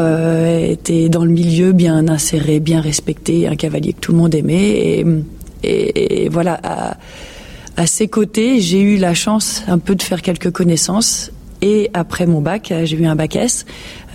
était 0.59 1.09
dans 1.09 1.23
le 1.23 1.31
milieu, 1.31 1.73
bien 1.73 2.07
inséré, 2.07 2.59
bien 2.59 2.81
respecté, 2.81 3.47
un 3.47 3.55
cavalier 3.55 3.93
que 3.93 3.99
tout 3.99 4.11
le 4.11 4.17
monde 4.17 4.33
aimait. 4.33 5.05
Et, 5.63 6.23
et, 6.23 6.29
voilà, 6.29 6.59
à, 6.63 6.97
à 7.77 7.85
ses 7.85 8.07
côtés, 8.07 8.59
j'ai 8.61 8.81
eu 8.81 8.97
la 8.97 9.13
chance 9.13 9.63
un 9.67 9.77
peu 9.77 9.93
de 9.95 10.01
faire 10.01 10.23
quelques 10.23 10.51
connaissances 10.51 11.31
et 11.61 11.89
après 11.93 12.25
mon 12.25 12.41
bac, 12.41 12.71
euh, 12.71 12.85
j'ai 12.85 12.97
eu 12.97 13.05
un 13.05 13.15
bac 13.15 13.35
S. 13.35 13.65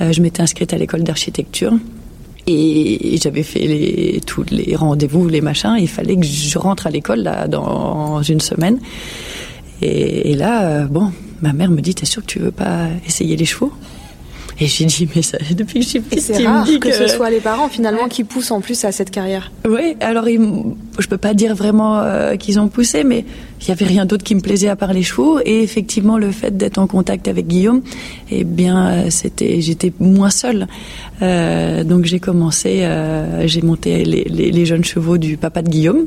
Euh, 0.01 0.13
je 0.13 0.21
m'étais 0.23 0.43
inscrite 0.43 0.73
à 0.73 0.79
l'école 0.79 1.03
d'architecture. 1.03 1.73
Et 2.47 3.19
j'avais 3.23 3.45
fait 3.45 4.21
tous 4.27 4.45
les 4.51 4.75
rendez-vous, 4.75 5.29
les 5.29 5.41
machins. 5.41 5.77
Il 5.79 5.89
fallait 5.89 6.17
que 6.17 6.27
je 6.27 6.59
rentre 6.59 6.89
à 6.89 6.91
l'école 6.91 7.21
là 7.21 7.47
dans 7.47 8.21
une 8.23 8.41
semaine. 8.41 8.81
Et, 9.81 10.33
et 10.33 10.35
là, 10.35 10.65
euh, 10.65 10.87
bon, 10.87 11.13
ma 11.41 11.53
mère 11.53 11.71
me 11.71 11.81
dit 11.81 11.95
T'es 11.95 12.07
sûr 12.07 12.23
que 12.23 12.27
tu 12.27 12.41
veux 12.41 12.51
pas 12.51 12.89
essayer 13.07 13.37
les 13.37 13.45
chevaux? 13.45 13.73
Et 14.63 14.67
j'ai 14.67 14.85
dit, 14.85 15.09
mais 15.15 15.23
ça, 15.23 15.39
depuis 15.51 15.81
que 15.81 15.85
je 15.85 15.89
suis 15.89 16.01
petite, 16.01 16.23
c'est 16.23 16.47
rare 16.47 16.67
que, 16.67 16.79
que, 16.79 16.93
ce 16.93 17.09
soit 17.09 17.31
les 17.31 17.41
parents 17.41 17.69
finalement 17.69 18.09
qui 18.09 18.25
poussent 18.25 18.51
en 18.51 18.61
plus 18.61 18.85
à 18.85 18.93
cette 18.93 19.11
carrière. 19.11 19.51
Oui, 19.69 19.97
alors 20.01 20.27
je 20.27 21.03
je 21.03 21.09
peux 21.09 21.19
pas 21.19 21.35
dire 21.35 21.55
vraiment 21.55 22.03
qu'ils 22.39 22.61
ont 22.61 22.69
poussé, 22.69 23.03
mais 23.05 23.25
il 23.61 23.67
n'y 23.67 23.73
avait 23.73 23.87
rien 23.87 24.07
d'autre 24.07 24.25
qui 24.25 24.35
me 24.35 24.41
plaisait 24.41 24.69
à 24.69 24.77
part 24.77 24.93
les 24.93 25.03
chevaux. 25.03 25.41
Et 25.45 25.63
effectivement, 25.63 26.19
le 26.19 26.31
fait 26.33 26.57
d'être 26.57 26.79
en 26.79 26.87
contact 26.87 27.29
avec 27.29 27.47
Guillaume, 27.47 27.83
eh 28.31 28.45
bien, 28.45 29.11
c'était, 29.11 29.61
j'étais 29.61 29.93
moins 30.01 30.31
seule. 30.31 30.67
Euh, 31.23 31.85
donc 31.85 32.05
j'ai 32.05 32.19
commencé, 32.19 32.81
euh, 32.83 33.47
j'ai 33.47 33.63
monté 33.63 34.05
les, 34.05 34.25
les, 34.25 34.51
les, 34.51 34.67
jeunes 34.67 34.83
chevaux 34.83 35.19
du 35.19 35.37
papa 35.37 35.63
de 35.63 35.69
Guillaume, 35.69 36.07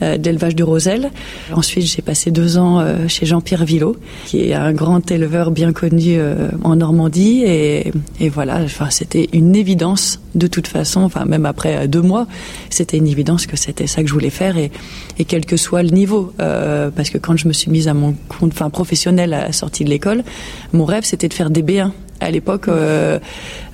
euh, 0.00 0.16
d'élevage 0.16 0.56
de 0.56 0.64
Roselle. 0.64 1.10
Ensuite, 1.52 1.84
j'ai 1.84 2.00
passé 2.00 2.30
deux 2.30 2.56
ans 2.56 2.80
euh, 2.80 3.06
chez 3.06 3.26
Jean-Pierre 3.26 3.66
Villot, 3.66 3.96
qui 4.24 4.48
est 4.48 4.54
un 4.54 4.72
grand 4.72 5.10
éleveur 5.10 5.50
bien 5.50 5.72
connu 5.72 6.16
euh, 6.16 6.48
en 6.62 6.76
Normandie. 6.76 7.42
Et, 7.44 7.92
et 8.20 8.28
voilà, 8.28 8.60
enfin, 8.62 8.90
c'était 8.90 9.28
une 9.32 9.54
évidence 9.54 10.20
de 10.34 10.46
toute 10.46 10.66
façon. 10.66 11.00
Enfin, 11.00 11.24
même 11.24 11.46
après 11.46 11.88
deux 11.88 12.02
mois, 12.02 12.26
c'était 12.70 12.96
une 12.96 13.06
évidence 13.06 13.46
que 13.46 13.56
c'était 13.56 13.86
ça 13.86 14.02
que 14.02 14.08
je 14.08 14.12
voulais 14.14 14.30
faire, 14.30 14.56
et, 14.56 14.70
et 15.18 15.24
quel 15.24 15.46
que 15.46 15.56
soit 15.56 15.82
le 15.82 15.90
niveau. 15.90 16.32
Euh, 16.40 16.90
parce 16.90 17.10
que 17.10 17.18
quand 17.18 17.36
je 17.36 17.48
me 17.48 17.52
suis 17.52 17.70
mise 17.70 17.88
à 17.88 17.94
mon 17.94 18.14
compte, 18.28 18.52
enfin 18.52 18.70
professionnel 18.70 19.32
à 19.32 19.46
la 19.46 19.52
sortie 19.52 19.84
de 19.84 19.90
l'école, 19.90 20.24
mon 20.72 20.84
rêve 20.84 21.04
c'était 21.04 21.28
de 21.28 21.34
faire 21.34 21.50
des 21.50 21.62
B1. 21.62 21.90
À 22.20 22.30
l'époque, 22.30 22.68
euh, 22.68 23.18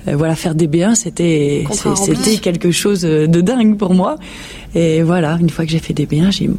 euh, 0.07 0.15
voilà, 0.15 0.35
faire 0.35 0.55
des 0.55 0.67
B1, 0.67 0.95
c'était 0.95 1.65
c'était 1.95 2.37
quelque 2.37 2.71
chose 2.71 3.01
de 3.01 3.41
dingue 3.41 3.77
pour 3.77 3.93
moi. 3.93 4.17
Et 4.73 5.03
voilà, 5.03 5.37
une 5.39 5.49
fois 5.49 5.65
que 5.65 5.71
j'ai 5.71 5.79
fait 5.79 5.93
des 5.93 6.05
B1, 6.05 6.31
j'ai 6.31 6.49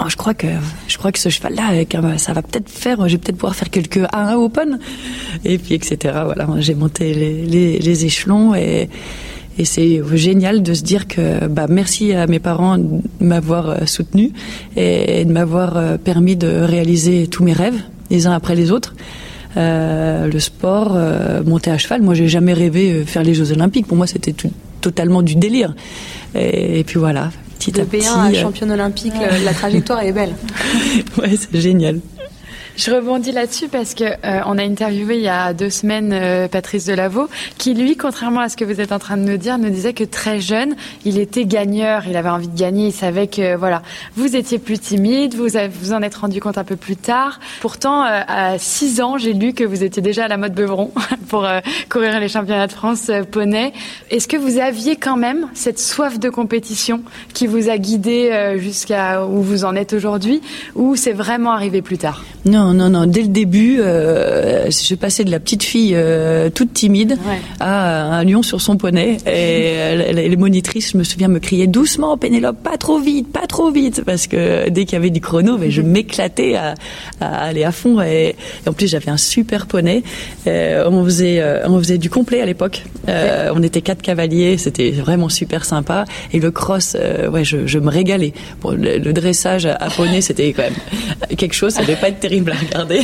oh, 0.00 0.04
je 0.08 0.16
crois 0.16 0.34
que 0.34 0.46
je 0.88 0.98
crois 0.98 1.12
que 1.12 1.18
ce 1.18 1.28
cheval 1.28 1.54
là 1.54 1.70
ça 2.18 2.32
va 2.32 2.42
peut-être 2.42 2.68
faire 2.68 3.08
je 3.08 3.12
vais 3.12 3.18
peut-être 3.18 3.36
pouvoir 3.36 3.54
faire 3.54 3.70
quelques 3.70 3.98
A1 3.98 4.34
open 4.34 4.78
et 5.44 5.58
puis 5.58 5.74
etc 5.74 6.20
voilà 6.24 6.46
j'ai 6.58 6.74
monté 6.74 7.14
les, 7.14 8.04
échelons 8.04 8.54
et 8.54 8.88
c'est 9.64 10.00
génial 10.14 10.62
de 10.62 10.74
se 10.74 10.82
dire 10.82 11.06
que 11.06 11.46
bah, 11.46 11.66
merci 11.68 12.12
à 12.14 12.26
mes 12.26 12.38
parents 12.38 12.78
de 12.78 13.00
m'avoir 13.20 13.68
euh, 13.68 13.86
soutenu 13.86 14.32
et 14.76 15.24
de 15.24 15.32
m'avoir 15.32 15.76
euh, 15.76 15.98
permis 15.98 16.36
de 16.36 16.48
réaliser 16.48 17.26
tous 17.26 17.44
mes 17.44 17.52
rêves 17.52 17.78
les 18.10 18.26
uns 18.26 18.32
après 18.32 18.54
les 18.54 18.70
autres. 18.70 18.94
Euh, 19.56 20.30
le 20.30 20.40
sport, 20.40 20.92
euh, 20.94 21.42
monter 21.44 21.70
à 21.70 21.78
cheval. 21.78 22.02
Moi, 22.02 22.14
j'ai 22.14 22.28
jamais 22.28 22.52
rêvé 22.54 23.04
faire 23.04 23.22
les 23.22 23.34
Jeux 23.34 23.52
Olympiques. 23.52 23.86
Pour 23.86 23.96
moi, 23.96 24.06
c'était 24.06 24.34
totalement 24.80 25.22
du 25.22 25.34
délire. 25.34 25.74
Et, 26.34 26.84
puis 26.84 26.98
voilà, 26.98 27.30
petit 27.70 27.72
de 27.72 27.82
à 27.82 27.84
petit. 27.84 28.08
à 28.08 28.32
championne 28.34 28.72
olympique, 28.72 29.14
la 29.44 29.52
trajectoire 29.54 30.00
est 30.02 30.12
belle. 30.12 30.34
ouais, 31.18 31.34
c'est 31.36 31.60
génial. 31.60 32.00
Je 32.76 32.90
rebondis 32.90 33.32
là-dessus 33.32 33.68
parce 33.68 33.94
que 33.94 34.04
euh, 34.04 34.40
on 34.46 34.58
a 34.58 34.62
interviewé 34.62 35.16
il 35.16 35.22
y 35.22 35.28
a 35.28 35.52
deux 35.52 35.70
semaines 35.70 36.10
euh, 36.12 36.48
Patrice 36.48 36.86
Delaveau, 36.86 37.28
qui 37.58 37.74
lui, 37.74 37.96
contrairement 37.96 38.40
à 38.40 38.48
ce 38.48 38.56
que 38.56 38.64
vous 38.64 38.80
êtes 38.80 38.92
en 38.92 38.98
train 38.98 39.16
de 39.16 39.22
nous 39.22 39.36
dire, 39.36 39.58
nous 39.58 39.70
disait 39.70 39.92
que 39.92 40.04
très 40.04 40.40
jeune, 40.40 40.74
il 41.04 41.18
était 41.18 41.44
gagneur, 41.44 42.04
il 42.08 42.16
avait 42.16 42.30
envie 42.30 42.48
de 42.48 42.58
gagner, 42.58 42.88
il 42.88 42.92
savait 42.92 43.26
que 43.26 43.56
voilà, 43.56 43.82
vous 44.16 44.36
étiez 44.36 44.58
plus 44.58 44.78
timide, 44.78 45.34
vous 45.34 45.48
vous 45.80 45.92
en 45.92 46.02
êtes 46.02 46.14
rendu 46.14 46.40
compte 46.40 46.58
un 46.58 46.64
peu 46.64 46.76
plus 46.76 46.96
tard. 46.96 47.40
Pourtant, 47.60 48.04
euh, 48.04 48.20
à 48.26 48.58
six 48.58 49.00
ans, 49.00 49.18
j'ai 49.18 49.32
lu 49.32 49.52
que 49.52 49.64
vous 49.64 49.84
étiez 49.84 50.02
déjà 50.02 50.24
à 50.24 50.28
la 50.28 50.36
mode 50.36 50.54
beuvron 50.54 50.92
pour 51.28 51.44
euh, 51.44 51.60
courir 51.90 52.18
les 52.20 52.28
championnats 52.28 52.66
de 52.66 52.72
France 52.72 53.08
euh, 53.08 53.22
poney. 53.24 53.72
Est-ce 54.10 54.28
que 54.28 54.36
vous 54.36 54.58
aviez 54.58 54.96
quand 54.96 55.16
même 55.16 55.48
cette 55.54 55.78
soif 55.78 56.18
de 56.18 56.30
compétition 56.30 57.02
qui 57.34 57.46
vous 57.46 57.68
a 57.68 57.78
guidé 57.78 58.56
jusqu'à 58.58 59.24
où 59.26 59.42
vous 59.42 59.64
en 59.64 59.74
êtes 59.74 59.92
aujourd'hui, 59.92 60.40
ou 60.74 60.96
c'est 60.96 61.12
vraiment 61.12 61.52
arrivé 61.52 61.82
plus 61.82 61.98
tard? 61.98 62.22
Non 62.44 62.61
non, 62.62 62.74
non, 62.74 62.90
non. 62.90 63.06
Dès 63.06 63.22
le 63.22 63.28
début, 63.28 63.80
euh, 63.80 64.70
je 64.70 64.94
passais 64.94 65.24
de 65.24 65.30
la 65.30 65.40
petite 65.40 65.62
fille 65.62 65.92
euh, 65.94 66.50
toute 66.50 66.72
timide 66.72 67.18
à 67.60 68.18
un 68.18 68.24
lion 68.24 68.42
sur 68.42 68.60
son 68.60 68.76
poney. 68.76 69.16
Et 69.26 70.12
les 70.12 70.36
monitrices, 70.36 70.92
je 70.92 70.98
me 70.98 71.04
souviens, 71.04 71.28
me 71.28 71.38
criaient 71.38 71.66
doucement, 71.66 72.16
Pénélope, 72.16 72.62
pas 72.62 72.76
trop 72.76 72.98
vite, 72.98 73.32
pas 73.32 73.46
trop 73.46 73.70
vite, 73.70 74.02
parce 74.04 74.26
que 74.26 74.68
dès 74.68 74.84
qu'il 74.84 74.94
y 74.94 74.96
avait 74.96 75.10
du 75.10 75.20
chrono, 75.20 75.58
mais 75.58 75.70
je 75.70 75.82
m'éclatais 75.82 76.54
à, 76.54 76.74
aller 77.20 77.64
à 77.64 77.72
fond. 77.72 78.00
Et, 78.00 78.36
en 78.66 78.72
plus, 78.72 78.88
j'avais 78.88 79.10
un 79.10 79.16
super 79.16 79.66
poney. 79.66 80.02
Euh, 80.46 80.88
on 80.88 81.04
faisait, 81.04 81.40
euh, 81.40 81.66
on 81.66 81.78
faisait 81.78 81.98
du 81.98 82.10
complet 82.10 82.40
à 82.40 82.46
l'époque. 82.46 82.84
Euh, 83.08 83.50
on 83.54 83.62
était 83.62 83.82
quatre 83.82 84.02
cavaliers, 84.02 84.58
c'était 84.58 84.90
vraiment 84.90 85.28
super 85.28 85.64
sympa. 85.64 86.04
Et 86.32 86.40
le 86.40 86.50
cross, 86.50 86.96
ouais, 87.30 87.44
je, 87.44 87.66
je, 87.66 87.78
me 87.78 87.90
régalais. 87.90 88.32
Bon, 88.60 88.70
le, 88.70 88.98
le 88.98 89.12
dressage 89.12 89.66
à 89.66 89.88
poney, 89.96 90.20
c'était 90.20 90.52
quand 90.52 90.62
même 90.62 91.36
quelque 91.36 91.54
chose. 91.54 91.72
Ça 91.74 91.82
devait 91.82 91.96
pas 91.96 92.08
être 92.08 92.20
terrible 92.20 92.51
regarder. 92.54 93.00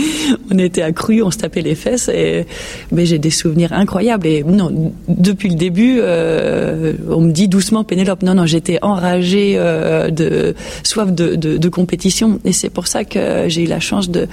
on 0.50 0.58
était 0.58 0.82
accrus, 0.82 1.22
on 1.22 1.30
se 1.30 1.38
tapait 1.38 1.62
les 1.62 1.74
fesses. 1.74 2.08
Et, 2.08 2.46
mais 2.92 3.06
j'ai 3.06 3.18
des 3.18 3.30
souvenirs 3.30 3.72
incroyables. 3.72 4.26
Et 4.26 4.42
non, 4.42 4.92
depuis 5.08 5.48
le 5.48 5.54
début, 5.54 5.98
euh, 6.00 6.94
on 7.08 7.20
me 7.20 7.32
dit 7.32 7.48
doucement 7.48 7.84
Pénélope. 7.84 8.22
Non, 8.22 8.34
non, 8.34 8.46
j'étais 8.46 8.78
enragée 8.82 9.54
euh, 9.56 10.10
de 10.10 10.54
soif 10.82 11.12
de, 11.12 11.68
compétition. 11.68 12.40
Et 12.44 12.52
c'est 12.52 12.70
pour 12.70 12.86
ça 12.86 13.04
que 13.04 13.48
j'ai 13.48 13.64
eu 13.64 13.66
la 13.66 13.80
chance 13.80 14.10
de 14.10 14.26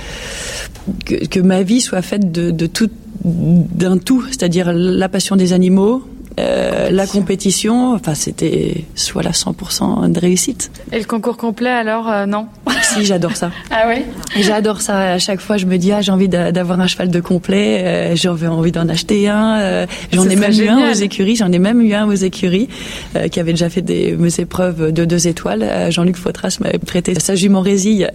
que, 1.06 1.40
ma 1.40 1.64
vie 1.64 1.82
soit 1.82 2.02
faite 2.02 2.32
de 2.32 2.66
tout 2.66 2.90
d'un 3.24 3.98
tout, 3.98 4.24
c'est-à-dire 4.30 4.72
la 4.74 5.10
passion 5.10 5.36
des 5.36 5.54
animaux, 5.54 6.04
euh, 6.40 6.90
la 6.92 7.08
compétition, 7.08 7.94
enfin 7.94 8.14
c'était 8.14 8.86
soit 8.96 9.24
la 9.24 9.32
100% 9.32 10.12
de 10.12 10.20
réussite. 10.20 10.72
Et 10.92 11.00
le 11.00 11.06
concours 11.06 11.38
complet 11.38 11.70
alors 11.70 12.10
euh, 12.10 12.26
non 12.26 12.48
Si, 12.82 13.06
j'adore 13.06 13.36
ça. 13.36 13.52
Ah 13.72 13.86
oui? 13.90 14.04
J'adore 14.40 14.82
ça. 14.82 15.14
À 15.14 15.20
chaque 15.20 15.42
fois, 15.42 15.58
je 15.58 15.66
me 15.66 15.78
dis, 15.78 15.92
ah, 15.92 16.02
j'ai 16.02 16.12
envie 16.12 16.30
d'avoir 16.30 16.80
un 16.80 16.88
cheval 16.88 17.10
de 17.10 17.20
complet, 17.20 17.84
euh, 17.84 18.16
j'avais 18.16 18.48
envie 18.48 18.72
d'en 18.72 18.88
acheter 18.88 19.28
un. 19.28 19.60
Euh, 19.60 19.86
j'en 20.12 20.28
ai 20.28 20.36
même 20.36 20.54
eu 20.54 20.68
un 20.68 20.90
aux 20.90 20.94
écuries, 20.94 21.36
j'en 21.36 21.52
ai 21.52 21.60
même 21.60 21.82
eu 21.82 21.94
un 21.94 22.08
aux 22.08 22.14
écuries, 22.14 22.70
qui 23.32 23.40
avait 23.40 23.52
déjà 23.52 23.70
fait 23.70 23.82
des, 23.82 24.14
mes 24.14 24.40
épreuves 24.40 24.92
de 24.92 25.06
deux 25.06 25.28
étoiles. 25.28 25.92
Jean-Luc 25.92 26.16
Fautras 26.16 26.58
m'avait 26.62 26.78
prêté 26.78 27.14
sa 27.20 27.36
jument 27.36 27.62
résille 27.62 28.10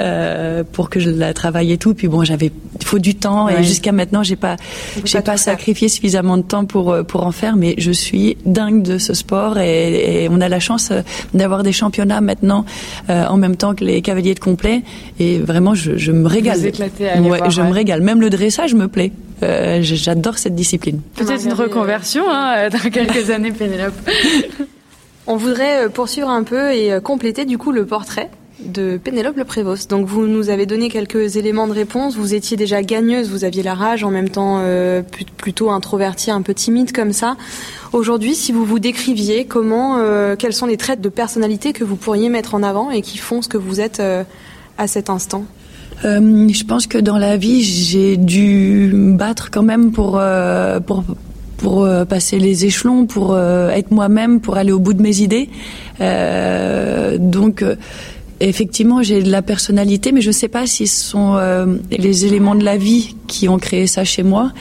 pour 0.72 0.90
que 0.90 1.00
je 1.00 1.10
la 1.10 1.34
travaille 1.34 1.72
et 1.72 1.78
tout. 1.78 1.94
Puis 1.94 2.08
bon, 2.08 2.24
j'avais, 2.24 2.50
il 2.80 2.86
faut 2.86 2.98
du 2.98 3.14
temps 3.14 3.48
et 3.48 3.62
jusqu'à 3.62 3.92
maintenant, 3.92 4.22
j'ai 4.22 4.36
pas, 4.36 4.56
j'ai 5.04 5.18
pas, 5.18 5.32
pas 5.32 5.36
sacrifié 5.36 5.88
suffisamment 5.88 6.38
de 6.38 6.42
temps 6.42 6.64
pour, 6.64 6.96
pour 7.06 7.26
en 7.26 7.32
faire, 7.32 7.56
mais 7.56 7.74
je 7.78 7.92
suis 7.92 8.11
dingue 8.44 8.82
de 8.82 8.98
ce 8.98 9.14
sport 9.14 9.58
et, 9.58 10.24
et 10.24 10.28
on 10.30 10.40
a 10.40 10.48
la 10.48 10.60
chance 10.60 10.92
d'avoir 11.34 11.62
des 11.62 11.72
championnats 11.72 12.20
maintenant 12.20 12.64
en 13.08 13.36
même 13.36 13.56
temps 13.56 13.74
que 13.74 13.84
les 13.84 14.02
cavaliers 14.02 14.34
de 14.34 14.40
complet. 14.40 14.82
Et 15.18 15.38
vraiment, 15.38 15.74
je, 15.74 15.96
je 15.96 16.12
me 16.12 16.26
régale. 16.26 16.58
Vous 16.58 17.04
à 17.04 17.20
ouais, 17.20 17.50
je 17.50 17.62
me 17.62 17.72
régale. 17.72 18.00
Même 18.00 18.20
le 18.20 18.30
dressage 18.30 18.74
me 18.74 18.88
plaît. 18.88 19.12
Euh, 19.42 19.80
J'adore 19.82 20.38
cette 20.38 20.54
discipline. 20.54 21.00
Peut-être 21.16 21.44
une 21.44 21.52
reconversion 21.52 22.24
hein, 22.28 22.68
dans 22.68 22.90
quelques 22.90 23.30
années, 23.30 23.50
Pénélope. 23.50 23.94
On 25.26 25.36
voudrait 25.36 25.84
euh, 25.84 25.88
poursuivre 25.88 26.28
un 26.28 26.42
peu 26.42 26.72
et 26.72 26.92
euh, 26.92 27.00
compléter 27.00 27.44
du 27.44 27.58
coup 27.58 27.72
le 27.72 27.86
portrait 27.86 28.30
de 28.64 28.98
Pénélope 29.02 29.36
Le 29.36 29.44
Prévost. 29.44 29.90
Donc 29.90 30.06
vous 30.06 30.26
nous 30.26 30.50
avez 30.50 30.66
donné 30.66 30.88
quelques 30.88 31.36
éléments 31.36 31.66
de 31.66 31.72
réponse. 31.72 32.16
Vous 32.16 32.34
étiez 32.34 32.56
déjà 32.56 32.82
gagneuse, 32.82 33.28
vous 33.30 33.44
aviez 33.44 33.62
la 33.62 33.74
rage, 33.74 34.04
en 34.04 34.10
même 34.10 34.28
temps 34.28 34.58
euh, 34.60 35.02
plutôt 35.36 35.70
introvertie, 35.70 36.30
un 36.30 36.42
peu 36.42 36.54
timide 36.54 36.92
comme 36.92 37.12
ça. 37.12 37.36
Aujourd'hui, 37.92 38.34
si 38.34 38.52
vous 38.52 38.64
vous 38.64 38.78
décriviez, 38.78 39.44
comment, 39.44 39.98
euh, 39.98 40.36
quels 40.36 40.52
sont 40.52 40.66
les 40.66 40.76
traits 40.76 41.00
de 41.00 41.08
personnalité 41.08 41.72
que 41.72 41.84
vous 41.84 41.96
pourriez 41.96 42.28
mettre 42.28 42.54
en 42.54 42.62
avant 42.62 42.90
et 42.90 43.02
qui 43.02 43.18
font 43.18 43.42
ce 43.42 43.48
que 43.48 43.58
vous 43.58 43.80
êtes 43.80 44.00
euh, 44.00 44.24
à 44.78 44.86
cet 44.86 45.10
instant? 45.10 45.44
Je 46.04 46.64
pense 46.64 46.88
que 46.88 46.98
dans 46.98 47.18
la 47.18 47.36
vie, 47.36 47.62
j'ai 47.62 48.16
dû 48.16 48.90
battre 48.92 49.50
quand 49.52 49.62
même 49.62 49.92
pour 49.92 50.20
pour 50.84 51.04
pour 51.58 51.88
passer 52.08 52.40
les 52.40 52.64
échelons, 52.64 53.06
pour 53.06 53.38
être 53.38 53.92
moi-même, 53.92 54.40
pour 54.40 54.56
aller 54.56 54.72
au 54.72 54.80
bout 54.80 54.94
de 54.94 55.02
mes 55.02 55.20
idées. 55.20 55.48
donc 57.20 57.62
effectivement, 58.48 59.02
j'ai 59.02 59.22
de 59.22 59.30
la 59.30 59.42
personnalité, 59.42 60.12
mais 60.12 60.20
je 60.20 60.28
ne 60.28 60.32
sais 60.32 60.48
pas 60.48 60.66
si 60.66 60.86
ce 60.86 61.04
sont 61.04 61.36
euh, 61.36 61.76
les 61.90 62.26
éléments 62.26 62.54
de 62.54 62.64
la 62.64 62.76
vie 62.76 63.14
qui 63.26 63.48
ont 63.48 63.58
créé 63.58 63.86
ça 63.86 64.04
chez 64.04 64.22
moi, 64.22 64.52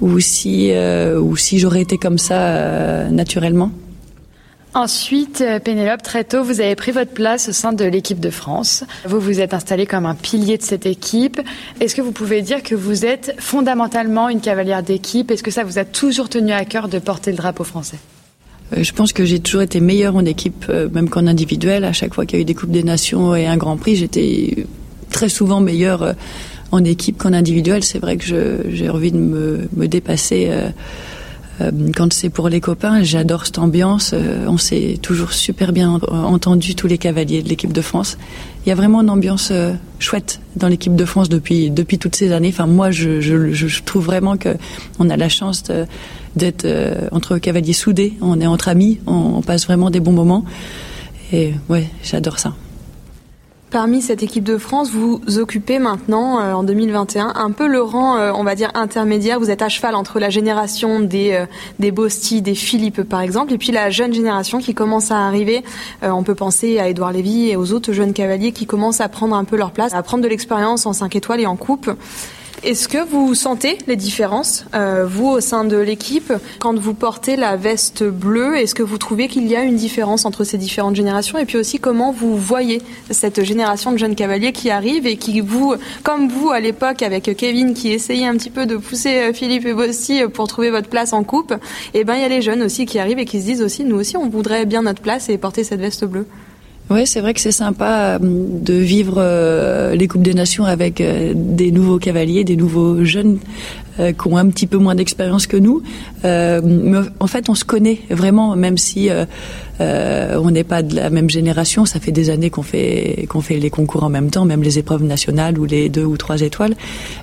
ou 0.00 0.20
si, 0.20 0.72
euh, 0.72 1.34
si 1.36 1.58
j'aurais 1.58 1.82
été 1.82 1.98
comme 1.98 2.18
ça 2.18 2.40
euh, 2.40 3.08
naturellement. 3.10 3.70
Ensuite, 4.74 5.42
Pénélope, 5.64 6.02
très 6.02 6.24
tôt, 6.24 6.44
vous 6.44 6.60
avez 6.60 6.74
pris 6.74 6.92
votre 6.92 7.12
place 7.12 7.48
au 7.48 7.52
sein 7.52 7.72
de 7.72 7.84
l'équipe 7.86 8.20
de 8.20 8.28
France. 8.28 8.84
Vous 9.06 9.20
vous 9.20 9.40
êtes 9.40 9.54
installée 9.54 9.86
comme 9.86 10.04
un 10.04 10.14
pilier 10.14 10.58
de 10.58 10.62
cette 10.62 10.84
équipe. 10.84 11.40
Est-ce 11.80 11.94
que 11.94 12.02
vous 12.02 12.12
pouvez 12.12 12.42
dire 12.42 12.62
que 12.62 12.74
vous 12.74 13.06
êtes 13.06 13.34
fondamentalement 13.38 14.28
une 14.28 14.42
cavalière 14.42 14.82
d'équipe? 14.82 15.30
Est-ce 15.30 15.42
que 15.42 15.50
ça 15.50 15.64
vous 15.64 15.78
a 15.78 15.86
toujours 15.86 16.28
tenu 16.28 16.52
à 16.52 16.66
cœur 16.66 16.88
de 16.88 16.98
porter 16.98 17.30
le 17.30 17.38
drapeau 17.38 17.64
français? 17.64 17.96
Je 18.72 18.92
pense 18.92 19.12
que 19.12 19.24
j'ai 19.24 19.38
toujours 19.38 19.62
été 19.62 19.80
meilleure 19.80 20.16
en 20.16 20.24
équipe, 20.24 20.66
euh, 20.68 20.88
même 20.92 21.08
qu'en 21.08 21.26
individuel. 21.26 21.84
À 21.84 21.92
chaque 21.92 22.14
fois 22.14 22.26
qu'il 22.26 22.38
y 22.38 22.40
a 22.40 22.42
eu 22.42 22.44
des 22.44 22.54
Coupes 22.54 22.70
des 22.70 22.82
Nations 22.82 23.34
et 23.34 23.46
un 23.46 23.56
Grand 23.56 23.76
Prix, 23.76 23.96
j'étais 23.96 24.66
très 25.10 25.28
souvent 25.28 25.60
meilleure 25.60 26.02
euh, 26.02 26.12
en 26.72 26.82
équipe 26.84 27.16
qu'en 27.18 27.32
individuel. 27.32 27.84
C'est 27.84 27.98
vrai 27.98 28.16
que 28.16 28.24
j'ai 28.68 28.90
envie 28.90 29.12
de 29.12 29.18
me, 29.18 29.68
me 29.76 29.86
dépasser 29.86 30.50
quand 31.94 32.12
c'est 32.12 32.28
pour 32.28 32.48
les 32.48 32.60
copains. 32.60 33.02
J'adore 33.02 33.46
cette 33.46 33.58
ambiance. 33.58 34.14
On 34.46 34.58
s'est 34.58 34.98
toujours 35.00 35.32
super 35.32 35.72
bien 35.72 36.00
entendu, 36.10 36.74
tous 36.74 36.86
les 36.86 36.98
cavaliers 36.98 37.42
de 37.42 37.48
l'équipe 37.48 37.72
de 37.72 37.80
France. 37.80 38.18
Il 38.64 38.68
y 38.68 38.72
a 38.72 38.74
vraiment 38.74 39.00
une 39.00 39.10
ambiance 39.10 39.52
chouette 39.98 40.40
dans 40.56 40.68
l'équipe 40.68 40.94
de 40.94 41.04
France 41.04 41.28
depuis, 41.28 41.70
depuis 41.70 41.98
toutes 41.98 42.16
ces 42.16 42.32
années. 42.32 42.48
Enfin, 42.48 42.66
moi, 42.66 42.90
je, 42.90 43.20
je, 43.20 43.52
je 43.52 43.82
trouve 43.82 44.04
vraiment 44.04 44.36
qu'on 44.36 45.10
a 45.10 45.16
la 45.16 45.28
chance 45.28 45.64
d'être 46.36 46.64
euh, 46.64 47.08
entre 47.12 47.38
cavaliers 47.38 47.72
soudés. 47.72 48.14
On 48.20 48.40
est 48.40 48.46
entre 48.46 48.68
amis, 48.68 49.00
on, 49.06 49.34
on, 49.36 49.42
passe 49.42 49.66
vraiment 49.66 49.90
des 49.90 50.00
bons 50.00 50.12
moments. 50.12 50.44
Et 51.32 51.54
ouais, 51.68 51.88
j'adore 52.04 52.38
ça. 52.38 52.54
Parmi 53.70 54.00
cette 54.00 54.22
équipe 54.22 54.44
de 54.44 54.58
France, 54.58 54.90
vous 54.92 55.20
occupez 55.38 55.80
maintenant, 55.80 56.40
euh, 56.40 56.52
en 56.52 56.62
2021, 56.62 57.32
un 57.34 57.50
peu 57.50 57.66
le 57.66 57.82
rang, 57.82 58.16
euh, 58.16 58.30
on 58.32 58.44
va 58.44 58.54
dire, 58.54 58.70
intermédiaire. 58.74 59.40
Vous 59.40 59.50
êtes 59.50 59.60
à 59.60 59.68
cheval 59.68 59.96
entre 59.96 60.20
la 60.20 60.30
génération 60.30 61.00
des, 61.00 61.32
euh, 61.32 61.46
des 61.80 61.90
Bosti, 61.90 62.42
des 62.42 62.54
Philippe, 62.54 63.02
par 63.02 63.20
exemple, 63.22 63.52
et 63.52 63.58
puis 63.58 63.72
la 63.72 63.90
jeune 63.90 64.14
génération 64.14 64.60
qui 64.60 64.72
commence 64.72 65.10
à 65.10 65.26
arriver. 65.26 65.64
Euh, 66.04 66.10
on 66.10 66.22
peut 66.22 66.36
penser 66.36 66.78
à 66.78 66.88
Édouard 66.88 67.10
Lévy 67.10 67.50
et 67.50 67.56
aux 67.56 67.72
autres 67.72 67.92
jeunes 67.92 68.12
cavaliers 68.12 68.52
qui 68.52 68.66
commencent 68.66 69.00
à 69.00 69.08
prendre 69.08 69.34
un 69.34 69.44
peu 69.44 69.56
leur 69.56 69.72
place, 69.72 69.94
à 69.94 70.02
prendre 70.04 70.22
de 70.22 70.28
l'expérience 70.28 70.86
en 70.86 70.92
5 70.92 71.16
étoiles 71.16 71.40
et 71.40 71.46
en 71.46 71.56
coupe. 71.56 71.90
Est-ce 72.64 72.88
que 72.88 72.98
vous 72.98 73.34
sentez 73.34 73.78
les 73.86 73.96
différences, 73.96 74.64
euh, 74.74 75.04
vous, 75.06 75.28
au 75.28 75.40
sein 75.40 75.64
de 75.64 75.76
l'équipe, 75.76 76.32
quand 76.58 76.76
vous 76.76 76.94
portez 76.94 77.36
la 77.36 77.56
veste 77.56 78.02
bleue? 78.02 78.56
Est-ce 78.56 78.74
que 78.74 78.82
vous 78.82 78.96
trouvez 78.96 79.28
qu'il 79.28 79.46
y 79.46 79.54
a 79.54 79.62
une 79.62 79.76
différence 79.76 80.24
entre 80.24 80.42
ces 80.42 80.56
différentes 80.56 80.96
générations? 80.96 81.38
Et 81.38 81.44
puis 81.44 81.58
aussi, 81.58 81.78
comment 81.78 82.12
vous 82.12 82.36
voyez 82.36 82.80
cette 83.10 83.44
génération 83.44 83.92
de 83.92 83.98
jeunes 83.98 84.14
cavaliers 84.14 84.52
qui 84.52 84.70
arrivent 84.70 85.06
et 85.06 85.16
qui, 85.16 85.40
vous, 85.42 85.74
comme 86.02 86.28
vous 86.28 86.50
à 86.50 86.58
l'époque 86.58 87.02
avec 87.02 87.36
Kevin, 87.36 87.74
qui 87.74 87.92
essayait 87.92 88.26
un 88.26 88.36
petit 88.36 88.50
peu 88.50 88.64
de 88.64 88.76
pousser 88.76 89.18
euh, 89.18 89.32
Philippe 89.34 89.66
et 89.66 89.74
Bossi 89.74 90.22
pour 90.32 90.48
trouver 90.48 90.70
votre 90.70 90.88
place 90.88 91.12
en 91.12 91.24
coupe, 91.24 91.52
et 91.52 92.00
eh 92.00 92.04
ben 92.04 92.14
il 92.14 92.22
y 92.22 92.24
a 92.24 92.28
les 92.28 92.42
jeunes 92.42 92.62
aussi 92.62 92.86
qui 92.86 92.98
arrivent 92.98 93.18
et 93.18 93.26
qui 93.26 93.40
se 93.40 93.46
disent 93.46 93.62
aussi, 93.62 93.84
nous 93.84 93.96
aussi, 93.96 94.16
on 94.16 94.28
voudrait 94.28 94.64
bien 94.64 94.82
notre 94.82 95.02
place 95.02 95.28
et 95.28 95.36
porter 95.36 95.62
cette 95.62 95.80
veste 95.80 96.04
bleue. 96.06 96.26
Oui, 96.88 97.04
c'est 97.04 97.20
vrai 97.20 97.34
que 97.34 97.40
c'est 97.40 97.52
sympa 97.52 98.14
euh, 98.14 98.18
de 98.20 98.74
vivre 98.74 99.14
euh, 99.18 99.96
les 99.96 100.06
Coupes 100.06 100.22
des 100.22 100.34
Nations 100.34 100.64
avec 100.64 101.00
euh, 101.00 101.32
des 101.34 101.72
nouveaux 101.72 101.98
cavaliers, 101.98 102.44
des 102.44 102.54
nouveaux 102.54 103.04
jeunes 103.04 103.38
euh, 104.00 104.12
qui 104.12 104.28
ont 104.28 104.36
un 104.36 104.48
petit 104.48 104.66
peu 104.66 104.78
moins 104.78 104.94
d'expérience 104.94 105.46
que 105.46 105.56
nous. 105.56 105.82
Euh, 106.24 106.60
mais 106.64 106.98
en 107.20 107.26
fait, 107.26 107.48
on 107.48 107.54
se 107.54 107.64
connaît 107.64 108.00
vraiment, 108.10 108.56
même 108.56 108.78
si 108.78 109.10
euh, 109.10 109.24
euh 109.80 110.40
on 110.42 110.50
n'est 110.50 110.64
pas 110.64 110.82
de 110.82 110.94
la 110.96 111.10
même 111.10 111.30
génération. 111.30 111.84
Ça 111.84 112.00
fait 112.00 112.12
des 112.12 112.30
années 112.30 112.50
qu'on 112.50 112.62
fait 112.62 113.26
qu'on 113.28 113.40
fait 113.40 113.58
les 113.58 113.70
concours 113.70 114.04
en 114.04 114.08
même 114.08 114.30
temps, 114.30 114.44
même 114.44 114.62
les 114.62 114.78
épreuves 114.78 115.02
nationales 115.02 115.58
ou 115.58 115.64
les 115.64 115.88
deux 115.88 116.04
ou 116.04 116.16
trois 116.16 116.40
étoiles. 116.40 116.74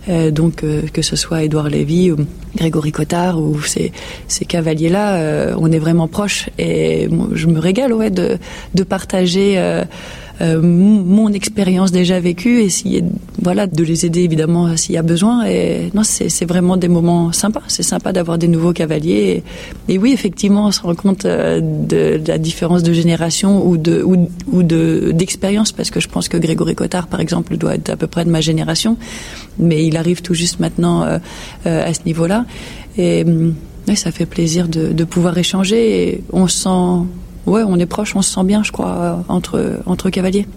Euh, 0.10 0.32
donc 0.32 0.64
que 0.94 1.02
ce 1.02 1.16
soit 1.16 1.44
Édouard 1.44 1.70
Lévy 1.70 2.12
ou 2.12 2.18
Grégory 2.56 2.92
Cotard 2.92 3.42
ou 3.42 3.62
ces, 3.62 3.92
ces 4.28 4.46
cavaliers-là, 4.46 5.56
on 5.58 5.72
est 5.72 5.80
vraiment 5.80 6.08
proches. 6.08 6.50
Et 6.60 7.10
je 7.34 7.48
me 7.48 7.60
régale 7.60 7.94
ouais 7.94 8.10
de 8.10 8.38
de 8.74 8.84
partager 8.84 9.58
euh, 10.42 10.62
mon 10.62 11.32
expérience 11.32 11.92
déjà 11.92 12.20
vécue 12.20 12.64
et 12.64 13.04
voilà 13.40 13.68
de 13.68 13.84
les 13.84 14.04
aider 14.06 14.22
évidemment 14.22 14.76
s'il 14.76 14.96
y 14.96 14.98
a 14.98 15.04
besoin 15.04 15.46
et 15.46 15.92
non 15.94 16.02
c'est 16.04 16.46
vraiment 16.46 16.76
des 16.76 16.88
moments 16.88 17.32
sympas. 17.32 17.62
C'est 17.68 17.84
sympa 17.84 18.12
d'avoir 18.14 18.40
des 18.40 18.48
nouveaux 18.48 18.74
cavaliers 18.74 19.44
et, 19.88 19.98
oui 20.00 20.12
effectivement 20.12 20.66
on 20.68 20.72
se 20.72 20.82
rend 20.82 20.96
compte 20.96 21.26
euh, 21.26 21.62
de, 21.62 22.20
la 22.26 22.40
différence 22.40 22.82
de 22.82 22.94
génération 22.94 23.66
ou 23.68 23.78
de 23.78 24.02
ou, 24.04 24.64
de 24.64 25.12
d'expérience 25.14 25.72
parce 25.72 25.92
que 25.92 26.00
je 26.00 26.08
pense 26.08 26.30
que 26.30 26.38
Grégory 26.38 26.74
Cotard 26.74 27.08
par 27.08 27.20
exemple 27.20 27.56
doit 27.56 27.76
être 27.76 27.92
à 27.92 27.96
peu 27.96 28.08
près 28.08 28.26
de 28.26 28.32
ma 28.32 28.42
génération 28.42 28.98
mais 29.60 29.86
il 29.86 29.98
arrive 29.98 30.24
tout 30.24 30.34
juste 30.34 30.60
maintenant 30.60 31.04
euh, 31.04 31.20
à 31.64 31.94
ce 31.94 32.02
niveau 32.08 32.26
là 32.26 32.46
et 32.98 33.24
oui, 33.88 33.96
ça 33.96 34.12
fait 34.12 34.26
plaisir 34.26 34.68
de, 34.68 35.04
pouvoir 35.04 35.38
échanger 35.38 36.24
on 36.32 36.48
sent 36.48 37.06
ouais, 37.46 37.64
on 37.66 37.78
est 37.78 37.86
proche, 37.86 38.16
on 38.16 38.22
se 38.22 38.34
sent 38.34 38.44
bien, 38.44 38.64
je 38.64 38.72
crois, 38.72 38.90
euh, 38.90 39.16
entre, 39.28 39.80
entre 39.86 40.10
cavaliers. 40.10 40.48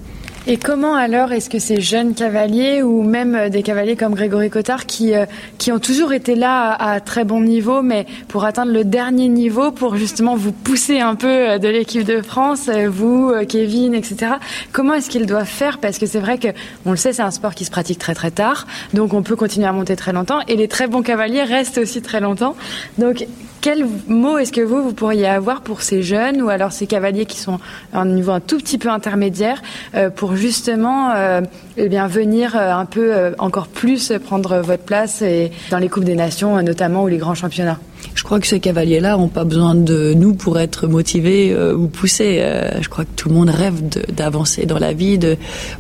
Et 0.49 0.59
comment 0.59 0.95
alors 0.95 1.33
est-ce 1.33 1.51
que 1.51 1.59
ces 1.59 1.81
jeunes 1.81 2.15
cavaliers 2.15 2.81
ou 2.81 3.03
même 3.03 3.35
euh, 3.35 3.49
des 3.49 3.65
cavaliers 3.65 3.97
comme 3.97 4.15
Grégory 4.15 4.49
Cotard 4.49 4.87
qui, 4.87 5.13
euh, 5.13 5.27
qui 5.59 5.73
ont 5.73 5.81
toujours 5.81 6.13
été 6.13 6.37
là 6.37 6.71
à, 6.71 6.93
à, 6.93 7.01
très 7.01 7.25
bon 7.25 7.41
niveau, 7.41 7.83
mais 7.83 8.07
pour 8.29 8.45
atteindre 8.45 8.71
le 8.71 8.85
dernier 8.85 9.27
niveau, 9.27 9.73
pour 9.73 9.97
justement 9.97 10.37
vous 10.37 10.53
pousser 10.53 11.01
un 11.01 11.17
peu 11.17 11.59
de 11.59 11.67
l'équipe 11.67 12.05
de 12.05 12.23
France, 12.23 12.71
vous, 12.89 13.33
Kevin, 13.49 13.93
etc. 13.93 14.35
Comment 14.71 14.95
est-ce 14.95 15.11
qu'ils 15.11 15.27
doivent 15.27 15.49
faire? 15.49 15.79
Parce 15.79 15.99
que 15.99 16.07
c'est 16.07 16.21
vrai 16.21 16.39
que, 16.39 16.49
on 16.85 16.93
le 16.93 16.97
sait, 16.97 17.13
c'est 17.13 17.23
un 17.23 17.33
sport 17.33 17.57
qui 17.57 17.65
se 17.65 17.73
pratique 17.73 17.99
très 17.99 18.15
très 18.15 18.31
tard, 18.31 18.69
donc 18.95 19.15
on 19.15 19.25
peut 19.25 19.35
continuer 19.35 19.67
à 19.67 19.73
monter 19.73 19.97
très 19.97 20.13
longtemps, 20.13 20.43
et 20.47 20.55
les 20.55 20.69
très 20.69 20.87
bons 20.87 21.03
cavaliers 21.03 21.43
restent 21.43 21.79
aussi 21.79 22.03
très 22.03 22.21
longtemps. 22.21 22.55
Donc 22.99 23.27
quel 23.67 23.85
mot 24.07 24.39
est-ce 24.39 24.53
que 24.53 24.61
vous, 24.61 24.81
vous 24.81 24.93
pourriez 24.93 25.27
avoir 25.27 25.61
pour 25.63 25.83
ces 25.83 26.01
jeunes 26.01 26.41
ou 26.41 26.51
alors 26.51 26.71
ces 26.71 26.87
cavaliers 26.87 27.27
qui 27.27 27.39
sont 27.39 27.59
à 27.93 27.99
un 27.99 28.05
niveau 28.05 28.31
un 28.31 28.39
tout 28.39 28.59
petit 28.59 28.79
peu 28.79 28.89
intermédiaire 28.89 29.61
euh, 29.97 30.09
justement 30.37 31.11
euh, 31.15 31.41
eh 31.77 31.89
bien, 31.89 32.07
venir 32.07 32.57
euh, 32.57 32.73
un 32.73 32.85
peu 32.85 33.15
euh, 33.15 33.33
encore 33.39 33.69
plus 33.69 34.13
prendre 34.25 34.59
votre 34.59 34.85
place 34.85 35.23
et 35.23 35.51
dans 35.71 35.79
les 35.79 35.89
Coupes 35.89 36.05
des 36.05 36.15
Nations 36.15 36.63
notamment 36.63 37.03
ou 37.05 37.09
les 37.09 37.19
grands 37.19 37.35
championnats 37.35 37.79
je 38.17 38.23
crois 38.23 38.41
que 38.41 38.47
ces 38.47 38.61
cavaliers-là 38.61 39.17
n'ont 39.17 39.29
pas 39.29 39.45
besoin 39.45 39.75
de 39.75 40.15
nous 40.15 40.35
pour 40.35 40.59
être 40.59 40.87
motivés 40.87 41.53
euh, 41.53 41.75
ou 41.75 41.87
poussés. 41.87 42.39
Euh, 42.41 42.81
je 42.81 42.89
crois 42.89 43.05
que 43.05 43.11
tout 43.15 43.29
le 43.29 43.35
monde 43.35 43.51
rêve 43.51 43.81
d'avancer 44.13 44.65
dans 44.65 44.79
la 44.79 44.93
vie, 44.95 45.19
de, 45.19 45.37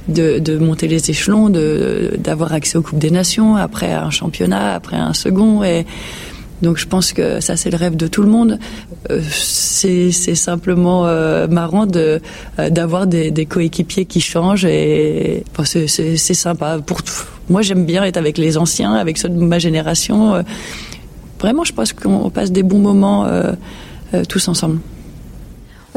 de, 0.08 0.38
de 0.38 0.58
monter 0.58 0.86
les 0.86 1.10
échelons, 1.10 1.48
d'avoir 1.48 2.52
accès 2.52 2.76
aux 2.76 2.82
Coupes 2.82 2.98
des 2.98 3.10
Nations, 3.10 3.56
après 3.56 3.92
un 3.92 4.10
championnat, 4.10 4.74
après 4.74 4.96
un 4.96 5.14
second. 5.14 5.64
Et, 5.64 5.86
Donc 6.62 6.78
je 6.78 6.86
pense 6.86 7.12
que 7.12 7.40
ça 7.40 7.56
c'est 7.56 7.70
le 7.70 7.76
rêve 7.76 7.96
de 7.96 8.06
tout 8.06 8.22
le 8.22 8.28
monde. 8.28 8.58
Euh, 9.10 9.20
c'est 9.30 10.10
simplement 10.10 11.06
euh, 11.06 11.46
marrant 11.48 11.86
de 11.86 12.20
euh, 12.58 12.70
d'avoir 12.70 13.06
des, 13.06 13.30
des, 13.30 13.46
coéquipiers 13.46 14.06
qui 14.06 14.20
changent 14.20 14.64
et 14.64 15.44
c'est 15.64 16.34
sympa. 16.34 16.78
Pour 16.84 16.98
moi 17.48 17.62
j'aime 17.62 17.84
bien 17.84 18.04
être 18.04 18.16
avec 18.16 18.38
les 18.38 18.56
anciens, 18.56 18.94
avec 18.94 19.18
ceux 19.18 19.28
de 19.28 19.38
ma 19.38 19.58
génération. 19.58 20.44
Vraiment 21.38 21.64
je 21.64 21.72
pense 21.72 21.92
qu'on 21.92 22.30
passe 22.30 22.50
des 22.52 22.62
bons 22.62 22.78
moments 22.78 23.26
tous 24.28 24.48
ensemble. 24.48 24.80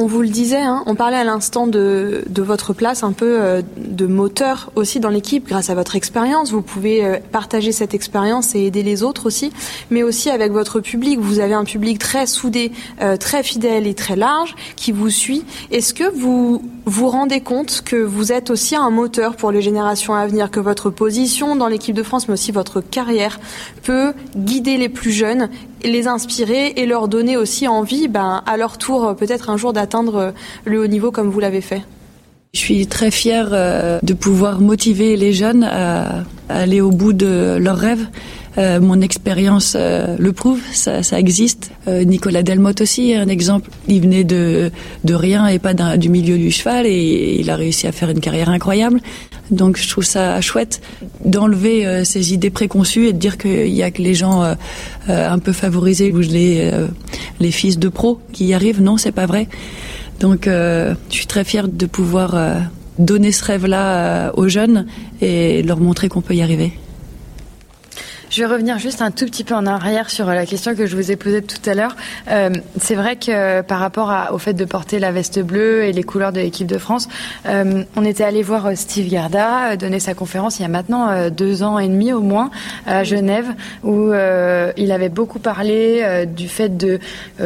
On 0.01 0.05
vous 0.05 0.21
le 0.21 0.29
disait, 0.29 0.61
hein, 0.61 0.81
on 0.85 0.95
parlait 0.95 1.17
à 1.17 1.25
l'instant 1.25 1.67
de, 1.67 2.23
votre 2.37 2.71
place 2.71 3.03
un 3.03 3.11
peu 3.11 3.37
euh, 3.41 3.61
de 3.75 4.05
moteur 4.05 4.71
aussi 4.77 5.01
dans 5.01 5.09
l'équipe 5.09 5.45
grâce 5.45 5.69
à 5.69 5.75
votre 5.75 5.97
expérience. 5.97 6.51
Vous 6.53 6.61
pouvez 6.61 7.03
euh, 7.03 7.17
partager 7.33 7.73
cette 7.73 7.93
expérience 7.93 8.55
et 8.55 8.61
aider 8.61 8.81
les 8.81 9.03
autres 9.03 9.25
aussi, 9.25 9.51
mais 9.89 10.01
aussi 10.01 10.29
avec 10.29 10.53
votre 10.53 10.79
public. 10.79 11.19
Vous 11.19 11.39
avez 11.39 11.53
un 11.53 11.65
public 11.65 11.99
très 11.99 12.27
soudé, 12.27 12.71
euh, 13.01 13.17
très 13.17 13.43
fidèle 13.43 13.87
et 13.87 13.93
très 13.93 14.15
large 14.15 14.55
qui 14.77 14.93
vous 14.93 15.09
suit. 15.09 15.43
Est-ce 15.69 15.93
que 15.93 16.09
vous 16.09 16.63
vous 16.85 17.09
rendez 17.09 17.41
compte 17.41 17.81
que 17.83 17.97
vous 17.97 18.31
êtes 18.31 18.51
aussi 18.51 18.77
un 18.77 18.91
moteur 18.91 19.35
pour 19.35 19.51
les 19.51 19.61
générations 19.61 20.13
à 20.13 20.25
venir, 20.27 20.49
que 20.49 20.61
votre 20.61 20.89
position 20.89 21.57
dans 21.57 21.67
l'équipe 21.67 21.93
de 21.93 22.03
France, 22.03 22.29
mais 22.29 22.35
aussi 22.35 22.53
votre 22.53 22.79
carrière, 22.79 23.37
peut 23.83 24.13
guider 24.37 24.77
les 24.77 24.87
plus 24.87 25.11
jeunes 25.11 25.49
les 25.83 26.07
inspirer 26.07 26.73
et 26.75 26.85
leur 26.85 27.07
donner 27.07 27.37
aussi 27.37 27.67
envie, 27.67 28.07
ben, 28.07 28.43
à 28.45 28.57
leur 28.57 28.77
tour, 28.77 29.15
peut-être 29.15 29.49
un 29.49 29.57
jour 29.57 29.73
d'atteindre 29.73 30.33
le 30.65 30.81
haut 30.81 30.87
niveau 30.87 31.11
comme 31.11 31.29
vous 31.29 31.39
l'avez 31.39 31.61
fait. 31.61 31.83
Je 32.53 32.59
suis 32.59 32.87
très 32.87 33.11
fière 33.11 33.49
euh, 33.51 33.99
de 34.01 34.13
pouvoir 34.13 34.59
motiver 34.59 35.15
les 35.15 35.33
jeunes 35.33 35.63
à 35.63 36.23
aller 36.49 36.81
au 36.81 36.89
bout 36.89 37.13
de 37.13 37.57
leurs 37.59 37.77
rêves. 37.77 38.07
Euh, 38.59 38.79
mon 38.79 39.01
expérience 39.01 39.75
euh, 39.79 40.15
le 40.19 40.33
prouve, 40.33 40.59
ça, 40.73 41.01
ça 41.01 41.19
existe. 41.19 41.71
Nicolas 41.87 42.43
Delmotte 42.43 42.81
aussi, 42.81 43.15
un 43.15 43.27
exemple. 43.27 43.71
Il 43.87 44.01
venait 44.01 44.23
de, 44.23 44.71
de 45.03 45.13
rien 45.13 45.47
et 45.47 45.57
pas 45.57 45.73
du 45.73 46.09
milieu 46.09 46.37
du 46.37 46.51
cheval 46.51 46.85
et 46.85 47.37
il 47.39 47.49
a 47.49 47.55
réussi 47.55 47.87
à 47.87 47.91
faire 47.91 48.09
une 48.09 48.19
carrière 48.19 48.49
incroyable. 48.49 48.99
Donc 49.49 49.77
je 49.77 49.89
trouve 49.89 50.03
ça 50.03 50.39
chouette 50.41 50.81
d'enlever 51.25 52.03
ces 52.05 52.33
idées 52.33 52.51
préconçues 52.51 53.07
et 53.07 53.13
de 53.13 53.17
dire 53.17 53.39
qu'il 53.39 53.73
y 53.73 53.81
a 53.81 53.89
que 53.89 54.03
les 54.03 54.13
gens 54.13 54.55
un 55.07 55.39
peu 55.39 55.51
favorisés 55.51 56.11
ou 56.11 56.19
les, 56.19 56.71
les 57.39 57.51
fils 57.51 57.79
de 57.79 57.89
pros 57.89 58.19
qui 58.33 58.45
y 58.45 58.53
arrivent. 58.53 58.81
Non, 58.81 58.97
c'est 58.97 59.11
pas 59.11 59.25
vrai. 59.25 59.47
Donc, 60.19 60.47
euh, 60.47 60.95
je 61.09 61.15
suis 61.15 61.27
très 61.27 61.43
fière 61.43 61.67
de 61.67 61.85
pouvoir 61.85 62.35
euh, 62.35 62.59
donner 62.97 63.31
ce 63.31 63.43
rêve-là 63.45 64.27
euh, 64.27 64.31
aux 64.33 64.49
jeunes 64.49 64.85
et 65.21 65.63
leur 65.63 65.79
montrer 65.79 66.09
qu'on 66.09 66.21
peut 66.21 66.35
y 66.35 66.41
arriver. 66.41 66.73
Je 68.29 68.43
vais 68.43 68.45
revenir 68.45 68.77
juste 68.77 69.01
un 69.01 69.09
tout 69.09 69.25
petit 69.25 69.43
peu 69.43 69.55
en 69.55 69.65
arrière 69.65 70.11
sur 70.11 70.27
la 70.27 70.45
question 70.45 70.75
que 70.75 70.85
je 70.85 70.95
vous 70.95 71.09
ai 71.09 71.15
posée 71.15 71.41
tout 71.41 71.67
à 71.67 71.73
l'heure. 71.73 71.95
Euh, 72.29 72.51
c'est 72.79 72.93
vrai 72.93 73.15
que 73.15 73.61
par 73.61 73.79
rapport 73.79 74.13
au 74.31 74.37
fait 74.37 74.53
de 74.53 74.65
porter 74.65 74.99
la 74.99 75.11
veste 75.11 75.39
bleue 75.39 75.85
et 75.85 75.91
les 75.93 76.03
couleurs 76.03 76.31
de 76.31 76.39
l'équipe 76.39 76.67
de 76.67 76.77
France, 76.77 77.09
euh, 77.47 77.83
on 77.95 78.05
était 78.05 78.23
allé 78.23 78.43
voir 78.43 78.67
euh, 78.67 78.75
Steve 78.75 79.09
Garda 79.09 79.75
donner 79.77 79.99
sa 79.99 80.13
conférence 80.13 80.59
il 80.59 80.61
y 80.61 80.65
a 80.65 80.67
maintenant 80.67 81.29
deux 81.31 81.63
ans 81.63 81.79
et 81.79 81.87
demi 81.87 82.13
au 82.13 82.21
moins 82.21 82.51
à 82.85 83.03
Genève, 83.03 83.47
où 83.83 84.11
il 84.77 84.91
avait 84.91 85.09
beaucoup 85.09 85.39
parlé 85.39 86.25
du 86.27 86.47
fait 86.47 86.77
de 86.77 86.99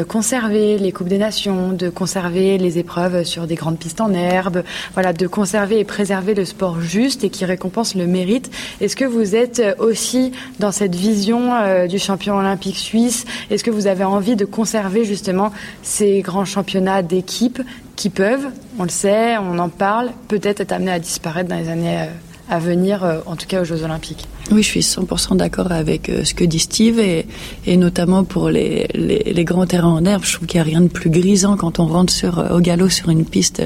conserver 0.08 0.78
les 0.78 0.92
coupes 0.92 1.08
des 1.08 1.18
nations, 1.18 1.72
de 1.72 1.90
conserver 1.90 2.58
les 2.58 2.78
épreuves 2.78 3.24
sur 3.24 3.48
des 3.48 3.56
grandes 3.56 3.78
pistes 3.78 4.02
en 4.02 4.14
herbe, 4.14 4.64
voilà, 4.94 5.14
de 5.14 5.28
conserver 5.28 5.80
et 5.80 5.86
préserver 5.86 6.34
le 6.34 6.46
sport 6.46 6.82
juste 6.82 7.24
et 7.24 7.30
qui 7.30 7.46
récompense 7.46 7.96
le 7.96 8.06
mérite. 8.06 8.52
Est-ce 8.82 8.96
que 8.96 9.06
vous 9.06 9.36
êtes 9.36 9.62
aussi 9.80 10.34
dans 10.60 10.73
cette 10.74 10.96
vision 10.96 11.54
euh, 11.54 11.88
du 11.88 12.00
champion 12.00 12.38
olympique 12.38 12.78
suisse. 12.78 13.26
Est-ce 13.50 13.64
que 13.64 13.72
vous 13.72 13.88
avez 13.88 14.04
envie 14.04 14.36
de 14.36 14.46
conserver 14.46 15.06
justement 15.06 15.52
ces 15.82 16.22
grands 16.22 16.46
championnats 16.46 17.02
d'équipe 17.02 17.62
qui 17.96 18.10
peuvent, 18.10 18.48
on 18.80 18.84
le 18.84 18.90
sait, 18.90 19.38
on 19.38 19.60
en 19.60 19.70
parle, 19.70 20.12
peut-être 20.28 20.62
être 20.62 20.72
amenés 20.72 20.92
à 20.92 21.00
disparaître 21.00 21.50
dans 21.50 21.58
les 21.58 21.70
années 21.70 22.02
euh, 22.02 22.33
à 22.50 22.60
venir, 22.60 23.04
euh, 23.04 23.20
en 23.26 23.36
tout 23.36 23.48
cas 23.48 23.62
aux 23.62 23.66
Jeux 23.66 23.84
Olympiques. 23.84 24.28
Oui, 24.52 24.62
je 24.62 24.68
suis 24.68 24.82
100% 24.82 25.38
d'accord 25.38 25.72
avec 25.72 26.12
ce 26.24 26.34
que 26.34 26.44
dit 26.44 26.60
Steve 26.60 27.00
et, 27.00 27.26
et 27.66 27.78
notamment 27.78 28.26
pour 28.26 28.50
les, 28.50 28.88
les, 28.94 29.46
grands 29.46 29.66
terrains 29.66 29.94
en 29.94 30.04
herbe. 30.04 30.24
Je 30.26 30.34
trouve 30.34 30.48
qu'il 30.48 30.58
n'y 30.58 30.68
a 30.68 30.70
rien 30.70 30.82
de 30.82 30.90
plus 30.90 31.10
grisant 31.10 31.56
quand 31.56 31.80
on 31.80 31.86
rentre 31.86 32.12
sur, 32.12 32.46
au 32.52 32.60
galop 32.60 32.90
sur 32.90 33.10
une 33.10 33.24
piste 33.24 33.64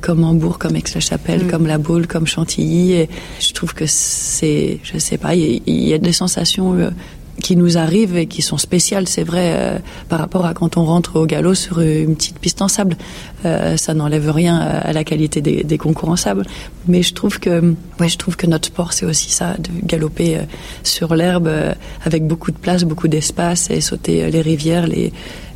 comme 0.00 0.24
Hambourg, 0.24 0.58
comme 0.58 0.76
Aix-la-Chapelle, 0.76 1.44
mm. 1.44 1.50
comme 1.50 1.66
La 1.66 1.78
Baule, 1.78 2.06
comme 2.06 2.26
Chantilly. 2.26 2.92
Et 2.92 3.10
je 3.40 3.52
trouve 3.52 3.74
que 3.74 3.84
c'est, 3.86 4.78
je 4.82 4.98
sais 4.98 5.18
pas, 5.18 5.34
il 5.34 5.62
y, 5.66 5.92
a 5.92 5.98
des 5.98 6.12
sensations 6.12 6.74
euh, 6.74 6.90
qui 7.40 7.56
nous 7.56 7.76
arrivent 7.76 8.16
et 8.16 8.26
qui 8.26 8.42
sont 8.42 8.58
spéciales, 8.58 9.08
c'est 9.08 9.24
vrai, 9.24 9.52
euh, 9.54 9.78
par 10.08 10.20
rapport 10.20 10.46
à 10.46 10.54
quand 10.54 10.76
on 10.76 10.84
rentre 10.84 11.16
au 11.16 11.26
galop 11.26 11.54
sur 11.54 11.80
une 11.80 12.14
petite 12.14 12.38
piste 12.38 12.62
en 12.62 12.68
sable. 12.68 12.96
Euh, 13.44 13.76
ça 13.76 13.94
n'enlève 13.94 14.30
rien 14.30 14.58
à 14.58 14.92
la 14.92 15.02
qualité 15.02 15.40
des, 15.40 15.64
des, 15.64 15.78
concours 15.78 16.10
en 16.10 16.16
sable, 16.16 16.44
mais 16.86 17.02
je 17.02 17.14
trouve 17.14 17.40
que, 17.40 17.74
ouais, 17.98 18.08
je 18.08 18.18
trouve 18.18 18.36
que 18.36 18.46
notre 18.46 18.66
sport 18.66 18.92
c'est 18.92 19.06
aussi 19.06 19.30
ça, 19.30 19.54
de 19.58 19.70
galoper 19.86 20.38
sur 20.82 21.14
l'herbe 21.14 21.50
avec 22.04 22.26
beaucoup 22.26 22.50
de 22.50 22.58
place, 22.58 22.84
beaucoup 22.84 23.08
d'espace 23.08 23.70
et 23.70 23.80
sauter 23.80 24.30
les 24.30 24.42
rivières, 24.42 24.86
les 24.86 25.12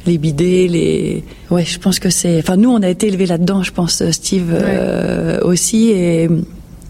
les 0.07 0.19
bidets, 0.19 0.69
les. 0.69 1.25
Ouais, 1.51 1.65
je 1.65 1.79
pense 1.79 1.99
que 1.99 2.11
c'est. 2.11 2.39
Enfin, 2.39 2.57
nous, 2.57 2.71
on 2.71 2.83
a 2.83 2.89
été 2.89 3.09
élevés 3.09 3.27
là-dedans, 3.27 3.63
je 3.63 3.73
pense, 3.73 4.03
Steve 4.11 4.53
euh, 4.53 5.41
aussi, 5.43 5.91
et 5.91 6.29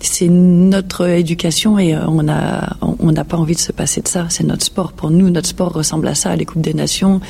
c'est 0.05 0.29
notre 0.29 1.09
éducation 1.09 1.79
et 1.79 1.97
on 1.97 2.29
a, 2.29 2.77
on 2.81 3.13
n'a 3.13 3.25
pas 3.25 3.37
envie 3.37 3.55
de 3.55 3.61
se 3.61 3.73
passer 3.73 4.01
de 4.01 4.09
ça. 4.09 4.27
C'est 4.29 4.45
notre 4.45 4.65
sport. 4.65 4.93
Pour 4.93 5.11
nous, 5.11 5.31
notre 5.31 5.49
sport 5.49 5.73
ressemble 5.73 6.09
à 6.09 6.15
ça, 6.15 6.35
les 6.37 6.45
coupes 6.45 6.63
des 6.63 6.75
nations, 6.75 7.21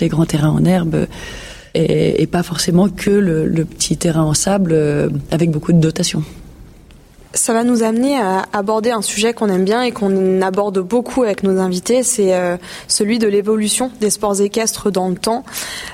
les 0.00 0.08
grands 0.08 0.26
terrains 0.26 0.50
en 0.50 0.64
herbe. 0.64 1.06
Et, 1.74 2.26
pas 2.26 2.42
forcément 2.42 2.88
que 2.90 3.10
le, 3.10 3.46
le, 3.46 3.64
petit 3.64 3.96
terrain 3.96 4.22
en 4.22 4.34
sable 4.34 4.72
euh, 4.74 5.08
avec 5.30 5.50
beaucoup 5.50 5.72
de 5.72 5.78
dotation. 5.78 6.22
Ça 7.34 7.54
va 7.54 7.64
nous 7.64 7.82
amener 7.82 8.18
à 8.18 8.44
aborder 8.52 8.90
un 8.90 9.00
sujet 9.00 9.32
qu'on 9.32 9.48
aime 9.48 9.64
bien 9.64 9.82
et 9.82 9.90
qu'on 9.90 10.42
aborde 10.42 10.80
beaucoup 10.80 11.22
avec 11.22 11.42
nos 11.42 11.58
invités, 11.58 12.02
c'est 12.02 12.34
euh, 12.34 12.58
celui 12.88 13.18
de 13.18 13.26
l'évolution 13.26 13.90
des 14.00 14.10
sports 14.10 14.42
équestres 14.42 14.90
dans 14.90 15.08
le 15.08 15.14
temps. 15.14 15.44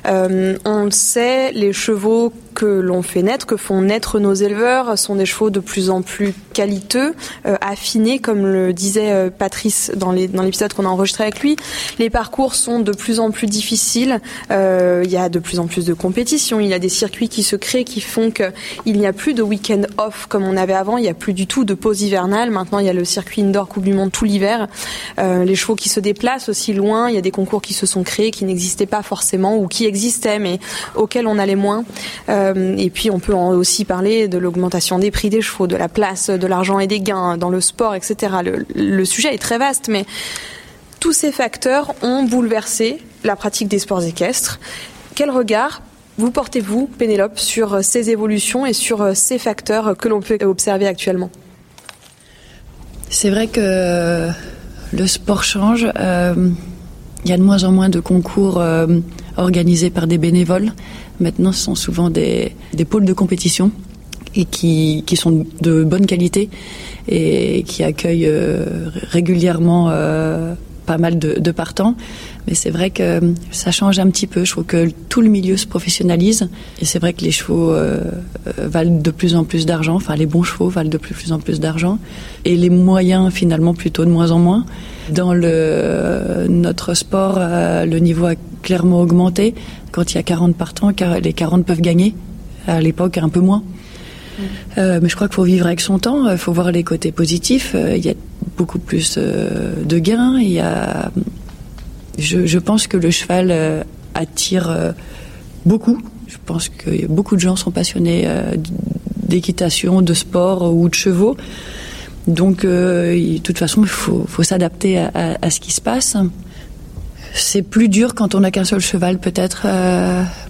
Euh, 0.07 0.59
on 0.65 0.85
le 0.85 0.91
sait, 0.91 1.53
les 1.53 1.73
chevaux 1.73 2.33
que 2.59 2.67
l'on 2.67 3.03
fait 3.03 3.23
naître, 3.23 3.47
que 3.47 3.57
font 3.57 3.83
naître 3.83 4.19
nos 4.19 4.35
éleveurs, 4.35 4.99
sont 4.99 5.15
des 5.15 5.27
chevaux 5.27 5.49
de 5.49 5.61
plus 5.61 5.91
en 5.91 6.03
plus 6.03 6.35
qualiteux, 6.53 7.15
euh, 7.47 7.57
affinés, 7.61 8.19
comme 8.19 8.45
le 8.45 8.73
disait 8.73 9.13
euh, 9.13 9.31
Patrice 9.31 9.93
dans 9.95 10.11
l'épisode 10.11 10.73
qu'on 10.73 10.85
a 10.85 10.89
enregistré 10.89 11.23
avec 11.23 11.39
lui. 11.39 11.55
Les 12.01 12.11
parcours 12.11 12.57
sont 12.57 12.81
de 12.81 12.91
plus 12.91 13.21
en 13.21 13.31
plus 13.31 13.47
difficiles. 13.47 14.21
Euh, 14.51 15.03
il 15.05 15.11
y 15.13 15.17
a 15.17 15.29
de 15.29 15.39
plus 15.39 15.61
en 15.61 15.69
plus 15.69 15.87
de 15.87 15.95
compétitions. 15.95 16.59
Il 16.59 16.67
y 16.67 16.75
a 16.75 16.81
des 16.81 16.89
circuits 16.89 17.29
qui 17.29 17.45
se 17.45 17.55
créent 17.55 17.85
qui 17.85 18.01
font 18.01 18.33
qu'il 18.33 18.99
n'y 18.99 19.07
a 19.07 19.13
plus 19.13 19.35
de 19.35 19.43
week-end 19.43 19.83
off 19.97 20.27
comme 20.27 20.43
on 20.43 20.57
avait 20.57 20.73
avant. 20.73 20.97
Il 20.97 21.03
n'y 21.03 21.09
a 21.09 21.15
plus 21.15 21.35
du 21.35 21.47
tout 21.47 21.65
de 21.65 21.75
pause 21.75 22.03
hivernale. 22.03 22.51
Maintenant, 22.51 22.81
il 22.81 22.87
y 22.87 22.91
a 22.91 22.93
le 22.93 23.05
circuit 23.05 23.43
indoor 23.43 23.69
Coupe 23.69 23.85
du 23.85 23.95
Monde 23.95 24.11
tout 24.11 24.25
l'hiver. 24.25 24.67
les 25.17 25.55
chevaux 25.55 25.77
qui 25.77 25.89
se 25.89 26.01
déplacent 26.01 26.49
aussi 26.49 26.73
loin. 26.73 27.09
Il 27.09 27.15
y 27.15 27.19
a 27.19 27.23
des 27.23 27.31
concours 27.31 27.63
qui 27.63 27.73
se 27.73 27.87
sont 27.87 28.03
créés 28.03 28.33
qui 28.33 28.45
n'existaient 28.45 28.87
pas 28.87 29.05
forcément 29.05 29.57
ou 29.57 29.69
qui 29.69 29.87
existaient 29.87 30.41
mais 30.41 30.59
auxquels 30.97 31.29
on 31.29 31.39
allait 31.39 31.55
moins. 31.55 31.85
Et 32.57 32.91
puis 32.91 33.11
on 33.11 33.19
peut 33.19 33.33
aussi 33.33 33.85
parler 33.85 34.29
de 34.29 34.39
l'augmentation 34.39 34.99
des 34.99 35.11
prix 35.11 35.31
des 35.31 35.41
chevaux, 35.41 35.67
de 35.67 35.77
la 35.77 35.89
place 35.89 36.31
de 36.31 36.47
l'argent 36.47 36.79
et 36.79 36.87
des 36.87 37.01
gains 37.01 37.37
dans 37.37 37.51
le 37.51 37.61
sport, 37.61 37.95
etc. 37.95 38.37
Le, 38.75 39.05
sujet 39.05 39.35
est 39.35 39.39
très 39.39 39.59
vaste, 39.59 39.89
mais 39.89 40.05
tous 41.01 41.13
ces 41.13 41.33
facteurs 41.33 41.95
ont 42.03 42.25
bouleversé 42.25 42.99
la 43.25 43.37
pratique 43.37 43.69
des 43.69 43.79
sports 43.79 44.05
équestres. 44.05 44.61
Quel 45.15 45.31
regard 45.31 45.83
vous 46.19 46.31
portez-vous, 46.31 46.89
Pénélope, 46.99 47.39
sur 47.39 47.85
ces 47.85 48.11
évolutions 48.11 48.67
et 48.67 48.73
sur 48.73 49.17
ces 49.17 49.39
facteurs 49.39 49.97
que 49.97 50.09
l'on 50.09 50.21
peut 50.21 50.39
observer 50.43 50.87
actuellement? 50.87 51.31
C'est 53.09 53.31
vrai 53.31 53.47
que 53.47 54.29
le 54.93 55.07
sport 55.07 55.45
change. 55.45 55.87
Euh, 55.99 56.51
il 57.25 57.31
y 57.31 57.33
a 57.33 57.37
de 57.37 57.43
moins 57.43 57.65
en 57.65 57.73
moins 57.73 57.89
de 57.89 58.01
concours 58.01 58.61
euh, 58.61 58.87
organisés 59.37 59.91
par 59.91 60.07
des 60.07 60.19
bénévoles. 60.19 60.73
Maintenant, 61.21 61.53
ce 61.53 61.65
sont 61.65 61.75
souvent 61.75 62.11
des, 62.11 62.53
des 62.75 62.85
pôles 62.85 63.05
de 63.05 63.13
compétition 63.13 63.71
et 64.35 64.45
qui, 64.45 65.03
qui, 65.07 65.17
sont 65.17 65.47
de 65.61 65.85
bonne 65.85 66.07
qualité 66.07 66.49
et 67.09 67.63
qui 67.65 67.83
accueillent 67.83 68.27
euh, 68.29 68.91
régulièrement 69.11 69.89
euh, 69.91 70.55
pas 70.89 70.97
mal 70.97 71.19
de, 71.19 71.39
de 71.39 71.51
partants. 71.53 71.95
Mais 72.47 72.55
c'est 72.55 72.71
vrai 72.71 72.89
que 72.89 73.21
ça 73.51 73.71
change 73.71 73.99
un 73.99 74.09
petit 74.09 74.27
peu. 74.27 74.45
Je 74.47 74.53
trouve 74.53 74.65
que 74.65 74.89
tout 75.11 75.21
le 75.21 75.29
milieu 75.29 75.59
se 75.59 75.67
professionnalise. 75.67 76.49
Et 76.81 76.87
c'est 76.87 76.99
vrai 76.99 77.13
que 77.13 77.23
les 77.23 77.31
chevaux 77.31 77.73
euh, 77.73 78.01
valent 78.57 78.99
de 78.99 79.11
plus 79.11 79.37
en 79.37 79.45
plus 79.45 79.67
d'argent. 79.67 79.97
Enfin, 79.97 80.17
les 80.17 80.25
bons 80.25 80.43
chevaux 80.43 80.71
valent 80.71 80.89
de 80.89 80.97
plus 80.97 81.31
en 81.31 81.41
plus 81.41 81.61
d'argent. 81.61 81.99
Et 82.47 82.57
les 82.57 82.71
moyens, 82.71 83.31
finalement, 83.31 83.75
plutôt 83.75 84.07
de 84.07 84.11
moins 84.11 84.31
en 84.31 84.39
moins. 84.39 84.65
Dans 85.11 85.35
le, 85.35 86.47
notre 86.49 86.95
sport, 86.95 87.39
le 87.39 87.99
niveau 87.99 88.27
a 88.27 88.35
clairement 88.63 89.01
augmenté. 89.03 89.55
Quand 89.93 90.13
il 90.13 90.15
y 90.17 90.19
a 90.19 90.23
40 90.23 90.57
partants, 90.57 90.91
les 91.23 91.33
40 91.35 91.67
peuvent 91.67 91.83
gagner. 91.83 92.15
À 92.67 92.81
l'époque, 92.81 93.19
un 93.19 93.29
peu 93.29 93.41
moins. 93.41 93.63
Euh, 94.77 95.01
mais 95.03 95.09
je 95.09 95.15
crois 95.15 95.29
qu'il 95.29 95.35
faut 95.35 95.45
vivre 95.45 95.67
avec 95.67 95.81
son 95.81 95.99
temps. 95.99 96.31
Il 96.31 96.39
faut 96.39 96.53
voir 96.53 96.73
les 96.73 96.85
côtés 96.85 97.13
positifs. 97.13 97.73
Euh, 97.75 97.97
il 97.97 98.05
y 98.05 98.11
a 98.11 98.15
beaucoup 98.57 98.79
plus 98.79 99.17
euh, 99.19 99.73
de 99.85 99.99
gains. 99.99 100.39
Il 100.39 100.51
y 100.51 100.61
a, 100.61 101.11
Je, 102.19 102.59
pense 102.59 102.87
que 102.87 102.97
le 102.97 103.11
cheval 103.11 103.85
attire 104.15 104.95
beaucoup. 105.65 106.01
Je 106.27 106.37
pense 106.45 106.69
que 106.69 107.07
beaucoup 107.07 107.37
de 107.37 107.41
gens 107.41 107.57
sont 107.57 107.71
passionnés 107.71 108.29
d'équitation, 109.23 110.03
de 110.03 110.15
sport 110.15 110.75
ou 110.75 110.89
de 110.89 110.95
chevaux. 110.95 111.37
Donc, 112.27 112.67
de 112.67 113.39
toute 113.39 113.59
façon, 113.59 113.83
il 113.83 113.89
faut, 113.89 114.27
s'adapter 114.43 114.99
à, 114.99 115.51
ce 115.51 115.61
qui 115.61 115.73
se 115.73 115.81
passe. 115.81 116.17
C'est 117.35 117.63
plus 117.63 117.89
dur 117.89 118.15
quand 118.15 118.35
on 118.35 118.41
n'a 118.41 118.51
qu'un 118.51 118.65
seul 118.65 118.81
cheval, 118.81 119.19
peut-être, 119.19 119.67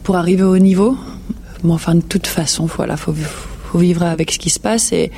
pour 0.03 0.17
arriver 0.17 0.45
au 0.45 0.59
niveau. 0.59 0.97
Mais 1.65 1.73
enfin, 1.73 1.97
de 1.97 2.01
toute 2.01 2.27
façon, 2.27 2.67
voilà, 2.67 2.97
faut, 2.97 3.13
faut 3.13 3.48
vivre 3.77 4.05
avec 4.05 4.31
ce 4.31 4.39
qui 4.39 4.49
se 4.49 4.59
passe 4.59 4.93
et 4.93 5.11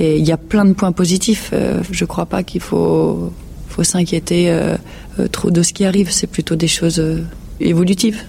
il 0.00 0.26
y 0.26 0.32
a 0.32 0.36
plein 0.36 0.64
de 0.64 0.72
points 0.72 0.92
positifs. 0.92 1.50
Euh, 1.52 1.82
je 1.90 2.04
ne 2.04 2.08
crois 2.08 2.26
pas 2.26 2.42
qu'il 2.42 2.60
faut, 2.60 3.32
faut 3.68 3.84
s'inquiéter 3.84 4.50
euh, 4.50 4.76
euh, 5.18 5.28
trop 5.28 5.50
de 5.50 5.62
ce 5.62 5.72
qui 5.72 5.84
arrive. 5.84 6.10
C'est 6.10 6.26
plutôt 6.26 6.56
des 6.56 6.68
choses 6.68 7.02
évolutives. 7.60 8.22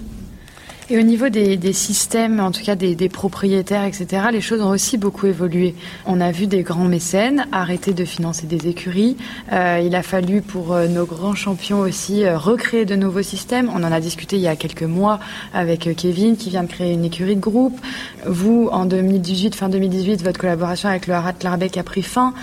Et 0.91 0.97
au 0.97 1.04
niveau 1.04 1.30
des, 1.30 1.71
systèmes, 1.71 2.41
en 2.41 2.51
tout 2.51 2.63
cas 2.63 2.75
des, 2.75 3.08
propriétaires, 3.08 3.86
etc., 3.86 4.23
les 4.30 4.41
choses 4.41 4.60
ont 4.62 4.71
aussi 4.71 4.97
beaucoup 4.97 5.25
évolué. 5.25 5.73
On 6.06 6.19
a 6.19 6.34
vu 6.34 6.47
des 6.47 6.63
grands 6.63 6.84
mécènes 6.84 7.47
arrêter 7.54 7.93
de 7.93 8.04
financer 8.04 8.45
des 8.45 8.67
écuries. 8.67 9.15
Euh, 9.54 9.82
il 9.82 9.95
a 9.95 10.04
fallu 10.04 10.41
pour 10.41 10.73
euh, 10.73 10.89
nos 10.89 11.06
grands 11.06 11.34
champions 11.34 11.80
aussi 11.80 12.25
euh, 12.25 12.38
recréer 12.38 12.84
de 12.84 12.97
nouveaux 12.97 13.21
systèmes. 13.21 13.71
On 13.73 13.86
en 13.86 13.91
a 13.93 14.01
discuté 14.01 14.36
il 14.36 14.41
y 14.41 14.49
a 14.49 14.58
quelques 14.58 14.84
mois 14.84 15.21
avec 15.54 15.95
Kevin 15.95 16.36
qui 16.36 16.49
vient 16.49 16.63
de 16.63 16.69
créer 16.69 16.91
une 16.91 17.06
écurie 17.06 17.38
de 17.38 17.41
groupe. 17.41 17.80
Vous, 18.25 18.67
en 18.73 18.84
2018, 18.84 19.56
fin 19.56 19.69
2018, 19.69 20.21
votre 20.25 20.41
collaboration 20.41 20.89
avec 20.89 21.08
le 21.08 21.13
Harat 21.13 21.36
Larbec 21.41 21.77
a 21.77 21.84
pris 21.84 22.04
fin. 22.04 22.34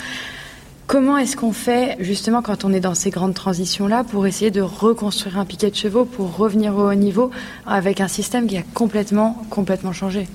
Comment 0.88 1.18
est-ce 1.18 1.36
qu'on 1.36 1.52
fait 1.52 1.98
justement 2.00 2.40
quand 2.40 2.64
on 2.64 2.72
est 2.72 2.80
dans 2.80 2.94
ces 2.94 3.10
grandes 3.10 3.34
transitions-là 3.34 4.04
pour 4.04 4.26
essayer 4.26 4.50
de 4.50 4.62
reconstruire 4.62 5.38
un 5.38 5.44
piquet 5.44 5.68
de 5.68 5.76
chevaux, 5.76 6.06
pour 6.06 6.38
revenir 6.38 6.74
au 6.78 6.90
haut 6.90 6.94
niveau 6.94 7.30
avec 7.66 8.00
un 8.00 8.08
système 8.08 8.46
qui 8.46 8.56
a 8.56 8.62
complètement, 8.72 9.36
complètement 9.50 9.92
changé? 9.92 10.26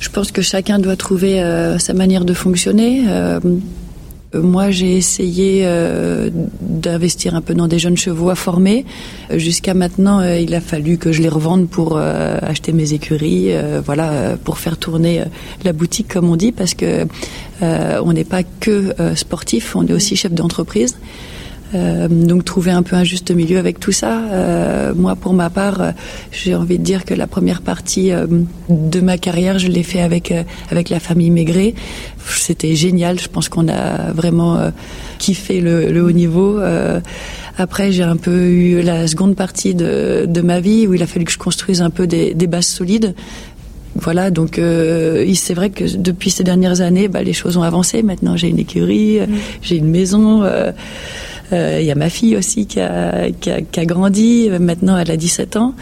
Je 0.00 0.08
pense 0.08 0.32
que 0.32 0.40
chacun 0.40 0.78
doit 0.78 0.96
trouver 0.96 1.42
euh, 1.42 1.76
sa 1.78 1.92
manière 1.92 2.24
de 2.24 2.32
fonctionner. 2.32 3.04
Euh, 3.08 3.40
moi, 4.34 4.70
j'ai 4.70 4.96
essayé 4.96 5.62
euh, 5.64 6.28
d'investir 6.60 7.34
un 7.34 7.40
peu 7.40 7.54
dans 7.54 7.66
des 7.66 7.78
jeunes 7.78 7.96
chevaux 7.96 8.28
à 8.28 8.34
former. 8.34 8.84
Jusqu'à 9.30 9.72
maintenant, 9.72 10.20
euh, 10.20 10.38
il 10.38 10.54
a 10.54 10.60
fallu 10.60 10.98
que 10.98 11.12
je 11.12 11.22
les 11.22 11.30
revende 11.30 11.68
pour 11.68 11.96
euh, 11.96 12.36
acheter 12.42 12.72
mes 12.72 12.92
écuries, 12.92 13.50
voilà, 13.84 14.36
pour 14.44 14.58
faire 14.58 14.76
tourner 14.76 15.24
la 15.64 15.72
boutique, 15.72 16.08
comme 16.08 16.28
on 16.28 16.36
dit, 16.36 16.52
parce 16.52 16.74
que 16.74 17.06
on 17.60 18.12
n'est 18.12 18.24
pas 18.24 18.42
que 18.42 18.94
sportif, 19.14 19.74
on 19.74 19.86
est 19.86 19.92
aussi 19.92 20.16
chef 20.16 20.32
d'entreprise. 20.32 20.96
Euh, 21.74 22.08
donc 22.08 22.44
trouver 22.44 22.70
un 22.70 22.82
peu 22.82 22.96
un 22.96 23.04
juste 23.04 23.30
milieu 23.30 23.58
avec 23.58 23.78
tout 23.78 23.92
ça. 23.92 24.20
Euh, 24.30 24.94
moi, 24.94 25.16
pour 25.16 25.34
ma 25.34 25.50
part, 25.50 25.80
euh, 25.80 25.90
j'ai 26.32 26.54
envie 26.54 26.78
de 26.78 26.84
dire 26.84 27.04
que 27.04 27.14
la 27.14 27.26
première 27.26 27.60
partie 27.60 28.10
de 28.68 29.00
ma 29.00 29.18
carrière, 29.18 29.58
je 29.58 29.68
l'ai 29.68 29.82
fait 29.82 30.00
avec 30.00 30.32
avec 30.70 30.88
la 30.88 31.00
famille 31.00 31.30
Maigret. 31.30 31.74
C'était 32.26 32.74
génial. 32.74 33.18
Je 33.18 33.28
pense 33.28 33.48
qu'on 33.48 33.68
a 33.68 34.12
vraiment 34.12 34.58
kiffé 35.18 35.60
le, 35.60 35.90
le, 35.90 36.02
haut 36.02 36.12
niveau. 36.12 36.58
après, 37.56 37.92
j'ai 37.92 38.02
un 38.02 38.16
peu 38.16 38.46
eu 38.46 38.82
la 38.82 39.06
seconde 39.06 39.36
partie 39.36 39.74
de, 39.74 40.26
de 40.26 40.40
ma 40.40 40.60
vie 40.60 40.86
où 40.86 40.94
il 40.94 41.02
a 41.02 41.06
fallu 41.06 41.24
que 41.24 41.32
je 41.32 41.38
construise 41.38 41.82
un 41.82 41.90
peu 41.90 42.06
des, 42.06 42.34
des 42.34 42.46
bases 42.46 42.66
solides. 42.66 43.14
Voilà, 44.00 44.30
donc 44.30 44.58
euh, 44.58 45.26
c'est 45.34 45.54
vrai 45.54 45.70
que 45.70 45.96
depuis 45.96 46.30
ces 46.30 46.44
dernières 46.44 46.80
années, 46.80 47.08
bah, 47.08 47.22
les 47.22 47.32
choses 47.32 47.56
ont 47.56 47.62
avancé. 47.62 48.02
Maintenant, 48.02 48.36
j'ai 48.36 48.48
une 48.48 48.58
écurie, 48.58 49.20
mmh. 49.20 49.26
j'ai 49.62 49.76
une 49.76 49.88
maison. 49.88 50.42
Euh, 50.42 50.72
il 51.50 51.56
euh, 51.56 51.80
y 51.80 51.90
a 51.90 51.94
ma 51.94 52.10
fille 52.10 52.36
aussi 52.36 52.66
qui 52.66 52.80
a, 52.80 53.30
qui 53.30 53.50
a, 53.50 53.62
qui 53.62 53.80
a 53.80 53.86
grandi. 53.86 54.50
Maintenant, 54.60 54.98
elle 54.98 55.10
a 55.10 55.16
17 55.16 55.56
ans. 55.56 55.74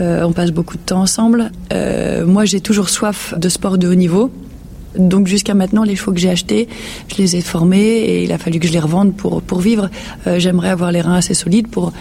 Euh, 0.00 0.22
on 0.22 0.32
passe 0.32 0.50
beaucoup 0.50 0.76
de 0.76 0.82
temps 0.82 1.00
ensemble. 1.00 1.50
Euh, 1.72 2.26
moi, 2.26 2.44
j'ai 2.44 2.60
toujours 2.60 2.88
soif 2.88 3.34
de 3.36 3.48
sport 3.48 3.78
de 3.78 3.88
haut 3.88 3.94
niveau. 3.94 4.30
Donc 4.96 5.26
jusqu'à 5.26 5.54
maintenant, 5.54 5.84
les 5.84 5.96
chevaux 5.96 6.12
que 6.12 6.20
j'ai 6.20 6.28
achetés, 6.30 6.68
je 7.08 7.16
les 7.16 7.36
ai 7.36 7.40
formés 7.40 7.78
et 7.78 8.24
il 8.24 8.32
a 8.32 8.38
fallu 8.38 8.58
que 8.58 8.66
je 8.66 8.72
les 8.72 8.78
revende 8.78 9.14
pour 9.14 9.40
pour 9.40 9.60
vivre. 9.60 9.88
Euh, 10.26 10.38
J'aimerais 10.38 10.68
avoir 10.68 10.92
les 10.92 11.00
reins 11.00 11.14
assez 11.14 11.34
solides 11.34 11.68
pour 11.68 11.92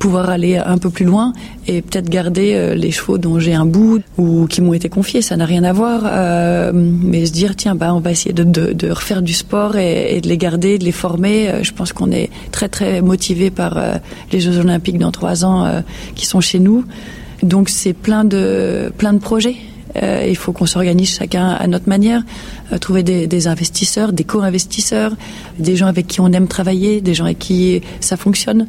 pouvoir 0.00 0.30
aller 0.30 0.56
un 0.56 0.78
peu 0.78 0.88
plus 0.88 1.04
loin 1.04 1.34
et 1.68 1.82
peut-être 1.82 2.08
garder 2.08 2.54
euh, 2.54 2.74
les 2.74 2.90
chevaux 2.90 3.18
dont 3.18 3.38
j'ai 3.38 3.52
un 3.52 3.66
bout 3.66 4.00
ou 4.16 4.46
qui 4.46 4.62
m'ont 4.62 4.72
été 4.72 4.88
confiés. 4.88 5.20
Ça 5.20 5.36
n'a 5.36 5.44
rien 5.44 5.62
à 5.62 5.74
voir, 5.74 6.02
euh, 6.06 6.72
mais 6.74 7.26
se 7.26 7.32
dire 7.32 7.54
tiens 7.54 7.74
bah 7.74 7.94
on 7.94 8.00
va 8.00 8.10
essayer 8.10 8.32
de, 8.32 8.42
de, 8.42 8.72
de 8.72 8.90
refaire 8.90 9.20
du 9.20 9.34
sport 9.34 9.76
et, 9.76 10.16
et, 10.16 10.20
de 10.22 10.28
les 10.28 10.38
garder, 10.38 10.78
de 10.78 10.84
les 10.84 10.90
former. 10.92 11.50
Euh, 11.50 11.62
je 11.62 11.72
pense 11.72 11.92
qu'on 11.92 12.10
est 12.10 12.30
très 12.50 12.68
très 12.68 13.02
motivé 13.02 13.50
par 13.50 13.76
euh, 13.76 13.96
les 14.32 14.40
Jeux 14.40 14.58
Olympiques 14.58 14.98
dans 14.98 15.12
trois 15.12 15.44
ans 15.44 15.82
qui 16.14 16.24
sont 16.24 16.40
chez 16.40 16.58
nous. 16.58 16.84
Donc 17.42 17.68
c'est 17.68 17.92
plein 17.92 18.24
de 18.24 18.90
plein 18.96 19.12
de 19.12 19.18
projets. 19.18 19.56
Euh, 20.02 20.26
il 20.28 20.36
faut 20.36 20.52
qu'on 20.52 20.66
s'organise 20.66 21.10
chacun 21.18 21.48
à 21.48 21.66
notre 21.66 21.88
manière, 21.88 22.22
trouver 22.80 23.02
des, 23.02 23.26
des, 23.26 23.48
investisseurs, 23.48 24.12
des 24.12 24.24
co-investisseurs, 24.24 25.12
des 25.58 25.76
gens 25.76 25.88
avec 25.88 26.06
qui 26.06 26.20
on 26.20 26.28
aime 26.28 26.46
travailler, 26.46 27.00
des 27.00 27.12
gens 27.12 27.24
avec 27.24 27.40
qui 27.40 27.82
ça 28.00 28.16
fonctionne. 28.16 28.66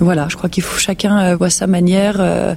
Voilà, 0.00 0.26
je 0.28 0.36
crois 0.36 0.48
qu'il 0.48 0.62
faut 0.62 0.78
chacun 0.78 1.20
euh, 1.20 1.36
voit 1.36 1.50
sa 1.50 1.66
manière. 1.66 2.16
Euh, 2.20 2.54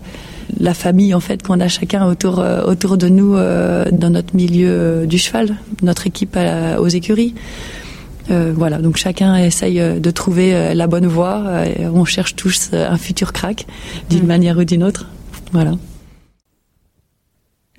la 0.59 0.73
famille 0.73 1.13
en 1.13 1.19
fait 1.19 1.41
qu'on 1.41 1.59
a 1.59 1.67
chacun 1.67 2.05
autour 2.05 2.39
euh, 2.39 2.61
autour 2.63 2.97
de 2.97 3.09
nous 3.09 3.33
dans 3.33 4.09
notre 4.11 4.35
milieu 4.35 5.07
du 5.07 5.17
cheval, 5.17 5.57
notre 5.81 6.05
équipe 6.05 6.37
aux 6.77 6.87
écuries. 6.87 7.33
voilà, 8.29 8.77
donc 8.77 8.95
chacun 8.95 9.35
essaye 9.37 9.79
de 9.79 10.11
trouver 10.11 10.75
la 10.75 10.85
bonne 10.85 11.07
voie. 11.07 11.63
on 11.93 12.05
cherche 12.05 12.35
tous 12.35 12.69
un 12.73 12.97
futur 12.97 13.33
crack 13.33 13.65
d'une 14.11 14.23
mm. 14.23 14.27
manière 14.27 14.57
ou 14.59 14.63
d'une 14.65 14.83
autre. 14.83 15.07
Voilà. 15.51 15.71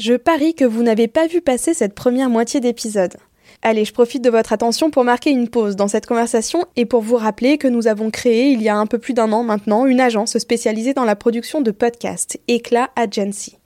Je 0.00 0.14
parie 0.14 0.54
que 0.54 0.64
vous 0.64 0.82
n'avez 0.82 1.06
pas 1.06 1.28
vu 1.28 1.40
passer 1.40 1.72
cette 1.72 1.94
première 1.94 2.28
moitié 2.28 2.60
d'épisode. 2.60 3.14
Allez, 3.62 3.84
je 3.84 3.92
profite 3.92 4.22
de 4.22 4.30
votre 4.30 4.52
attention 4.52 4.90
pour 4.90 5.04
marquer 5.04 5.30
une 5.30 5.48
pause 5.48 5.76
dans 5.76 5.88
cette 5.88 6.06
conversation 6.06 6.64
et 6.76 6.86
pour 6.86 7.00
vous 7.00 7.16
rappeler 7.16 7.58
que 7.58 7.68
nous 7.68 7.86
avons 7.88 8.10
créé 8.10 8.50
il 8.50 8.62
y 8.62 8.68
a 8.68 8.76
un 8.76 8.86
peu 8.86 8.98
plus 8.98 9.14
d'un 9.14 9.32
an 9.32 9.42
maintenant 9.42 9.86
une 9.86 10.00
agence 10.00 10.38
spécialisée 10.38 10.94
dans 10.94 11.04
la 11.04 11.16
production 11.16 11.60
de 11.60 11.70
podcasts, 11.70 12.38
Eclat 12.48 12.90
Agency. 12.96 13.58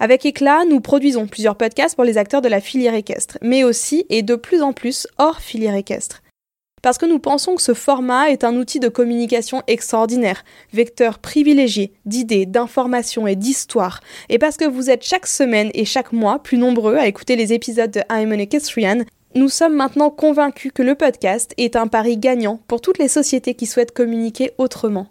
Avec 0.00 0.26
Eclat, 0.26 0.64
nous 0.64 0.80
produisons 0.80 1.26
plusieurs 1.26 1.56
podcasts 1.56 1.94
pour 1.94 2.04
les 2.04 2.18
acteurs 2.18 2.42
de 2.42 2.48
la 2.48 2.60
filière 2.60 2.94
équestre, 2.94 3.38
mais 3.42 3.64
aussi 3.64 4.06
et 4.10 4.22
de 4.22 4.36
plus 4.36 4.62
en 4.62 4.72
plus 4.72 5.08
hors 5.18 5.40
filière 5.40 5.74
équestre. 5.74 6.22
Parce 6.82 6.98
que 6.98 7.06
nous 7.06 7.18
pensons 7.18 7.56
que 7.56 7.62
ce 7.62 7.74
format 7.74 8.30
est 8.30 8.44
un 8.44 8.54
outil 8.56 8.78
de 8.78 8.88
communication 8.88 9.62
extraordinaire, 9.66 10.44
vecteur 10.72 11.18
privilégié 11.18 11.92
d'idées, 12.06 12.46
d'informations 12.46 13.26
et 13.26 13.34
d'histoires, 13.34 14.00
et 14.28 14.38
parce 14.38 14.56
que 14.56 14.64
vous 14.64 14.88
êtes 14.90 15.04
chaque 15.04 15.26
semaine 15.26 15.70
et 15.74 15.84
chaque 15.84 16.12
mois 16.12 16.38
plus 16.40 16.58
nombreux 16.58 16.96
à 16.96 17.08
écouter 17.08 17.34
les 17.34 17.52
épisodes 17.52 17.90
de 17.90 18.02
I'm 18.10 18.32
an 18.32 18.38
Equestrian, 18.38 19.04
nous 19.34 19.48
sommes 19.48 19.74
maintenant 19.74 20.10
convaincus 20.10 20.72
que 20.74 20.82
le 20.82 20.94
podcast 20.94 21.52
est 21.58 21.76
un 21.76 21.86
pari 21.86 22.16
gagnant 22.16 22.60
pour 22.66 22.80
toutes 22.80 22.98
les 22.98 23.08
sociétés 23.08 23.54
qui 23.54 23.66
souhaitent 23.66 23.92
communiquer 23.92 24.52
autrement. 24.56 25.08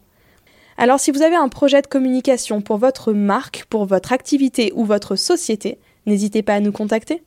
Alors 0.77 0.99
si 0.99 1.12
vous 1.12 1.21
avez 1.21 1.36
un 1.36 1.49
projet 1.49 1.82
de 1.82 1.88
communication 1.88 2.62
pour 2.62 2.77
votre 2.77 3.13
marque, 3.13 3.65
pour 3.69 3.86
votre 3.86 4.13
activité 4.13 4.71
ou 4.75 4.86
votre 4.86 5.15
société, 5.15 5.77
n'hésitez 6.06 6.41
pas 6.41 6.56
à 6.56 6.60
nous 6.60 6.71
contacter. 6.71 7.23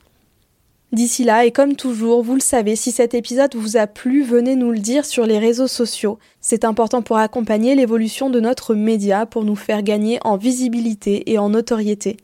D'ici 0.93 1.23
là, 1.23 1.45
et 1.45 1.53
comme 1.53 1.77
toujours, 1.77 2.25
vous 2.25 2.35
le 2.35 2.41
savez, 2.41 2.75
si 2.75 2.91
cet 2.91 3.15
épisode 3.15 3.55
vous 3.55 3.77
a 3.77 3.87
plu, 3.87 4.25
venez 4.25 4.57
nous 4.57 4.73
le 4.73 4.81
dire 4.81 5.05
sur 5.05 5.25
les 5.25 5.39
réseaux 5.39 5.69
sociaux. 5.69 6.19
C'est 6.41 6.65
important 6.65 7.01
pour 7.03 7.19
accompagner 7.19 7.77
l'évolution 7.77 8.29
de 8.29 8.41
notre 8.41 8.75
média, 8.75 9.25
pour 9.25 9.45
nous 9.45 9.55
faire 9.55 9.85
gagner 9.85 10.19
en 10.25 10.37
visibilité 10.37 11.31
et 11.31 11.39
en 11.39 11.51
notoriété. 11.51 12.17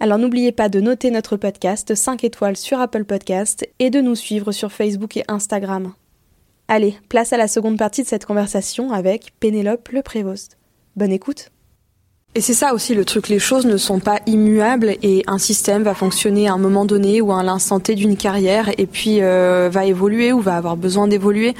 Alors 0.00 0.18
n'oubliez 0.18 0.52
pas 0.52 0.68
de 0.68 0.80
noter 0.80 1.10
notre 1.10 1.36
podcast 1.36 1.96
5 1.96 2.22
étoiles 2.22 2.56
sur 2.56 2.78
Apple 2.80 3.04
Podcast 3.04 3.68
et 3.80 3.90
de 3.90 4.00
nous 4.00 4.14
suivre 4.14 4.52
sur 4.52 4.70
Facebook 4.70 5.16
et 5.16 5.24
Instagram. 5.26 5.92
Allez, 6.68 6.96
place 7.08 7.32
à 7.32 7.36
la 7.36 7.48
seconde 7.48 7.78
partie 7.78 8.04
de 8.04 8.08
cette 8.08 8.24
conversation 8.24 8.92
avec 8.92 9.32
Pénélope 9.40 9.88
Le 9.88 10.02
Prévost. 10.02 10.56
Bonne 10.94 11.10
écoute. 11.10 11.50
Et 12.36 12.40
c'est 12.40 12.54
ça 12.54 12.74
aussi 12.74 12.94
le 12.94 13.04
truc, 13.04 13.28
les 13.28 13.40
choses 13.40 13.66
ne 13.66 13.76
sont 13.76 13.98
pas 13.98 14.20
immuables 14.26 14.94
et 15.02 15.24
un 15.26 15.38
système 15.38 15.82
va 15.82 15.94
fonctionner 15.94 16.46
à 16.46 16.52
un 16.52 16.58
moment 16.58 16.84
donné 16.84 17.20
ou 17.20 17.32
à 17.32 17.42
l'instant 17.42 17.80
T 17.80 17.96
d'une 17.96 18.16
carrière 18.16 18.70
et 18.78 18.86
puis 18.86 19.20
euh, 19.20 19.68
va 19.72 19.84
évoluer 19.84 20.32
ou 20.32 20.40
va 20.40 20.56
avoir 20.56 20.76
besoin 20.76 21.08
d'évoluer. 21.08 21.54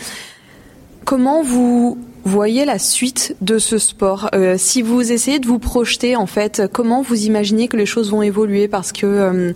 Comment 1.04 1.42
vous 1.42 1.98
voyez 2.24 2.64
la 2.64 2.78
suite 2.78 3.36
de 3.40 3.58
ce 3.58 3.78
sport. 3.78 4.30
Euh, 4.34 4.56
Si 4.58 4.82
vous 4.82 5.12
essayez 5.12 5.38
de 5.38 5.46
vous 5.46 5.58
projeter, 5.58 6.16
en 6.16 6.26
fait, 6.26 6.62
comment 6.72 7.02
vous 7.02 7.24
imaginez 7.24 7.68
que 7.68 7.76
les 7.76 7.86
choses 7.86 8.10
vont 8.10 8.22
évoluer? 8.22 8.68
Parce 8.68 8.92
que 8.92 9.06
euh, 9.06 9.52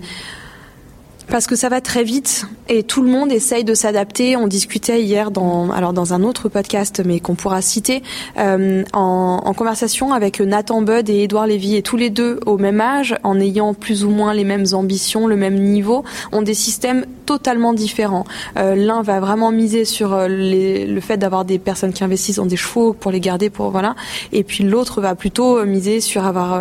parce 1.29 1.47
que 1.47 1.57
ça 1.57 1.69
va 1.69 1.81
très 1.81 2.05
vite 2.05 2.47
et 2.69 2.83
tout 2.83 3.03
le 3.03 3.11
monde 3.11 3.33
essaye 3.33 3.65
de 3.65 3.75
s'adapter. 3.75 4.37
On 4.37 4.47
discutait 4.47 5.03
hier 5.03 5.31
dans 5.31 5.71
alors 5.71 5.93
dans 5.93 6.15
un 6.15 6.23
autre 6.23 6.49
podcast, 6.49 7.03
mais 7.05 7.21
qu'on 7.21 7.35
pourra 7.35 7.61
citer 7.61 8.03
euh, 8.39 8.83
en, 8.93 9.53
conversation 9.55 10.13
avec 10.13 10.41
Nathan 10.41 10.81
Budd 10.81 11.11
et 11.11 11.25
Édouard 11.25 11.47
Lévy, 11.47 11.77
et 11.77 11.83
tous 11.83 11.97
les 11.97 12.11
deux 12.11 12.41
au 12.47 12.57
même 12.57 12.81
âge, 12.81 13.15
en 13.23 13.39
ayant 13.39 13.75
plus 13.75 14.05
ou 14.05 14.11
moins 14.11 14.33
les 14.33 14.45
mêmes 14.45 14.65
ambitions, 14.73 15.27
le 15.27 15.37
même 15.37 15.57
niveau, 15.57 16.05
ont 16.33 16.43
des 16.43 16.55
systèmes 16.55 17.05
totalement 17.27 17.75
différents. 17.75 18.25
Euh, 18.57 18.75
L'un 18.75 19.03
va 19.03 19.21
vraiment 19.21 19.53
miser 19.53 19.85
sur 19.85 20.15
euh, 20.15 20.27
le 20.29 21.01
fait 21.01 21.19
d'avoir 21.19 21.45
des 21.45 21.59
personnes 21.59 21.93
qui 21.93 22.03
investissent 22.03 22.37
dans 22.37 22.47
des 22.47 22.57
chevaux 22.57 22.95
pour 22.95 23.11
les 23.11 23.21
garder, 23.21 23.51
pour 23.51 23.71
voilà, 23.71 23.95
et 24.33 24.43
puis 24.43 24.65
l'autre 24.65 25.01
va 25.01 25.15
plutôt 25.15 25.65
miser 25.65 26.01
sur 26.01 26.25
avoir 26.25 26.53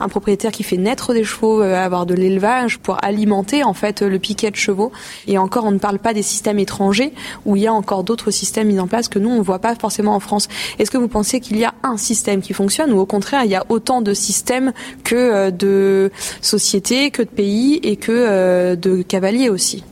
un, 0.00 0.08
propriétaire 0.08 0.50
qui 0.50 0.62
fait 0.62 0.78
naître 0.78 1.12
des 1.12 1.24
chevaux, 1.24 1.60
avoir 1.60 2.06
de 2.06 2.14
l'élevage 2.14 2.78
pour 2.78 2.96
alimenter 3.04 3.62
en 3.68 3.74
fait 3.74 4.02
le 4.02 4.18
piquet 4.18 4.50
de 4.50 4.56
chevaux. 4.56 4.90
Et 5.26 5.38
encore, 5.38 5.64
on 5.64 5.70
ne 5.70 5.78
parle 5.78 5.98
pas 5.98 6.14
des 6.14 6.22
systèmes 6.22 6.58
étrangers 6.58 7.12
où 7.46 7.56
il 7.56 7.62
y 7.62 7.66
a 7.66 7.72
encore 7.72 8.04
d'autres 8.04 8.30
systèmes 8.30 8.68
mis 8.68 8.80
en 8.80 8.86
place 8.86 9.08
que 9.08 9.18
nous 9.18 9.30
on 9.30 9.38
ne 9.38 9.42
voit 9.42 9.58
pas 9.58 9.74
forcément 9.74 10.14
en 10.14 10.20
France. 10.20 10.48
Est-ce 10.78 10.90
que 10.90 10.98
vous 10.98 11.08
pensez 11.08 11.40
qu'il 11.40 11.58
y 11.58 11.64
a 11.64 11.74
un 11.82 11.96
système 11.96 12.40
qui 12.40 12.52
fonctionne 12.52 12.92
ou 12.92 12.98
au 12.98 13.06
contraire 13.06 13.42
il 13.44 13.50
y 13.50 13.54
a 13.54 13.64
autant 13.68 14.02
de 14.02 14.14
systèmes 14.14 14.72
que 15.04 15.50
de 15.50 16.10
sociétés, 16.40 17.10
que 17.10 17.22
de 17.22 17.28
pays 17.28 17.80
et 17.82 17.96
que 17.96 18.74
de 18.74 19.02
cavaliers 19.02 19.50
aussi? 19.50 19.84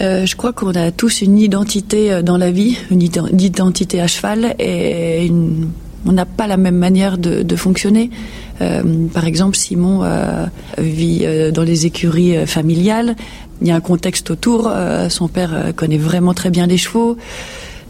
Euh, 0.00 0.24
je 0.24 0.36
crois 0.36 0.52
qu'on 0.52 0.74
a 0.74 0.90
tous 0.90 1.20
une 1.20 1.38
identité 1.38 2.22
dans 2.22 2.38
la 2.38 2.50
vie, 2.50 2.78
une 2.90 3.02
identité 3.02 4.00
à 4.00 4.06
cheval, 4.06 4.54
et 4.58 5.26
une, 5.26 5.70
on 6.06 6.12
n'a 6.12 6.26
pas 6.26 6.46
la 6.46 6.56
même 6.56 6.76
manière 6.76 7.18
de, 7.18 7.42
de 7.42 7.56
fonctionner. 7.56 8.10
Euh, 8.60 8.82
par 9.12 9.26
exemple, 9.26 9.56
Simon 9.56 10.00
euh, 10.02 10.46
vit 10.78 11.24
dans 11.52 11.62
les 11.62 11.86
écuries 11.86 12.46
familiales. 12.46 13.16
Il 13.60 13.68
y 13.68 13.70
a 13.70 13.76
un 13.76 13.80
contexte 13.80 14.30
autour. 14.30 14.72
son 15.08 15.28
père 15.28 15.72
connaît 15.76 15.98
vraiment 15.98 16.34
très 16.34 16.50
bien 16.50 16.66
les 16.66 16.78
chevaux. 16.78 17.16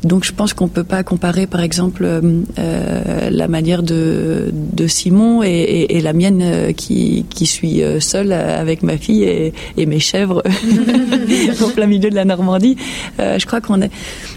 Donc 0.05 0.25
je 0.25 0.33
pense 0.33 0.53
qu'on 0.53 0.69
peut 0.69 0.85
pas 0.85 1.03
comparer, 1.05 1.47
par 1.47 1.61
exemple, 1.61 2.05
euh, 2.05 3.31
la 3.31 3.49
manière 3.49 3.83
de, 3.83 4.51
de 4.53 4.87
Simon 4.87 5.43
et, 5.43 5.49
et, 5.49 5.97
et, 5.97 6.01
la 6.01 6.13
mienne 6.13 6.41
euh, 6.43 6.73
qui, 6.73 7.25
qui 7.31 7.47
suis 7.47 7.83
euh, 7.83 8.01
seule 8.01 8.33
avec 8.33 8.83
ma 8.83 8.97
fille 8.97 9.23
et, 9.23 9.53
et 9.77 9.87
mes 9.87 10.01
chèvres 10.01 10.43
au 11.63 11.69
plein 11.69 11.87
milieu 11.87 12.11
de 12.11 12.15
la 12.15 12.25
Normandie. 12.25 12.77
Euh, 13.21 13.39
je 13.39 13.47
crois 13.47 13.61
qu'on 13.61 13.81
est, 13.83 13.91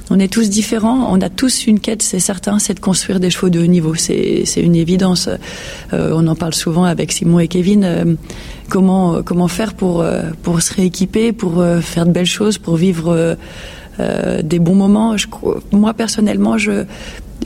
on 0.10 0.19
est 0.19 0.32
tous 0.32 0.49
différents. 0.49 1.08
On 1.12 1.21
a 1.21 1.30
tous 1.30 1.67
une 1.67 1.80
quête, 1.80 2.01
c'est 2.01 2.19
certain, 2.19 2.60
c'est 2.60 2.75
de 2.75 2.80
construire 2.80 3.19
des 3.19 3.30
chevaux 3.30 3.49
de 3.49 3.60
haut 3.60 3.67
niveau. 3.67 3.95
C'est 3.95 4.45
une 4.58 4.75
évidence. 4.75 5.30
Euh, 5.93 6.12
on 6.13 6.28
en 6.28 6.36
parle 6.36 6.54
souvent 6.54 6.84
avec 6.84 7.12
Simon 7.12 7.39
et 7.39 7.47
Kevin. 7.47 7.84
Euh, 7.84 8.15
comment 8.69 9.21
comment 9.21 9.47
faire 9.47 9.73
pour 9.73 10.04
pour 10.41 10.62
se 10.62 10.73
rééquiper, 10.73 11.32
pour 11.34 11.63
faire 11.82 12.06
de 12.06 12.12
belles 12.12 12.25
choses, 12.25 12.58
pour 12.58 12.78
vivre 12.78 13.38
euh, 14.00 14.42
des 14.42 14.60
bons 14.60 14.76
moments. 14.76 15.18
Je, 15.18 15.28
moi 15.72 15.94
personnellement, 15.94 16.58
je, 16.58 16.86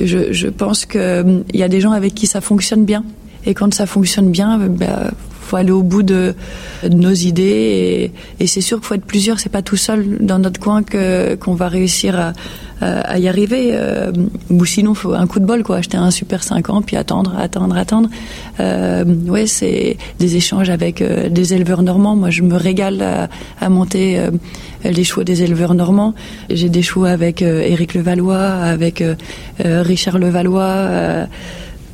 je, 0.02 0.32
je 0.32 0.48
pense 0.48 0.86
qu'il 0.86 1.02
hum, 1.02 1.44
y 1.54 1.64
a 1.64 1.68
des 1.68 1.82
gens 1.82 1.92
avec 1.92 2.16
qui 2.16 2.28
ça 2.28 2.42
fonctionne 2.42 2.86
bien. 2.86 3.04
Et 3.46 3.54
quand 3.54 3.74
ça 3.74 3.86
fonctionne 3.86 4.32
bien, 4.32 4.58
ben, 4.58 5.12
faut 5.50 5.56
aller 5.56 5.72
au 5.72 5.82
bout 5.82 6.04
de, 6.04 6.36
de 6.84 6.90
nos 6.90 7.12
idées 7.12 8.12
et, 8.40 8.44
et 8.44 8.48
c'est 8.48 8.62
sûr 8.62 8.78
qu'il 8.78 8.88
faut 8.88 8.94
être 8.94 9.06
plusieurs. 9.06 9.40
C'est 9.40 9.50
pas 9.50 9.64
tout 9.64 9.78
seul 9.78 10.18
dans 10.20 10.38
notre 10.38 10.60
coin 10.60 10.84
que 10.84 11.36
qu'on 11.36 11.56
va 11.56 11.68
réussir 11.70 12.20
à, 12.20 12.34
à, 12.82 13.20
y 13.20 13.28
arriver. 13.28 13.72
Euh, 13.74 14.12
ou 14.50 14.66
sinon, 14.66 14.94
faut 14.94 15.14
un 15.14 15.28
coup 15.28 15.40
de 15.40 15.46
bol, 15.46 15.64
quoi. 15.64 15.78
Acheter 15.78 15.98
un 15.98 16.12
super 16.12 16.44
5 16.44 16.70
ans, 16.70 16.82
puis 16.82 16.96
attendre, 16.96 17.36
attendre, 17.38 17.78
attendre. 17.78 18.10
Euh, 18.60 19.04
ouais, 19.28 19.48
c'est 19.48 19.98
des 20.20 20.36
échanges 20.36 20.70
avec 20.70 21.02
euh, 21.02 21.30
des 21.30 21.54
éleveurs 21.54 21.84
normands. 21.84 22.16
Moi, 22.16 22.30
je 22.30 22.42
me 22.42 22.56
régale 22.56 23.02
à, 23.02 23.30
à 23.60 23.70
monter 23.70 24.20
euh, 24.86 24.92
les 24.92 25.04
chevaux 25.04 25.24
des 25.24 25.44
éleveurs 25.44 25.74
normands. 25.74 26.14
J'ai 26.50 26.70
des 26.70 26.82
chevaux 26.82 27.06
avec 27.06 27.42
euh, 27.42 27.62
Éric 27.62 27.94
Levallois, 27.94 28.40
avec 28.40 29.02
euh, 29.02 29.16
Richard 29.60 30.20
Levallois 30.20 31.28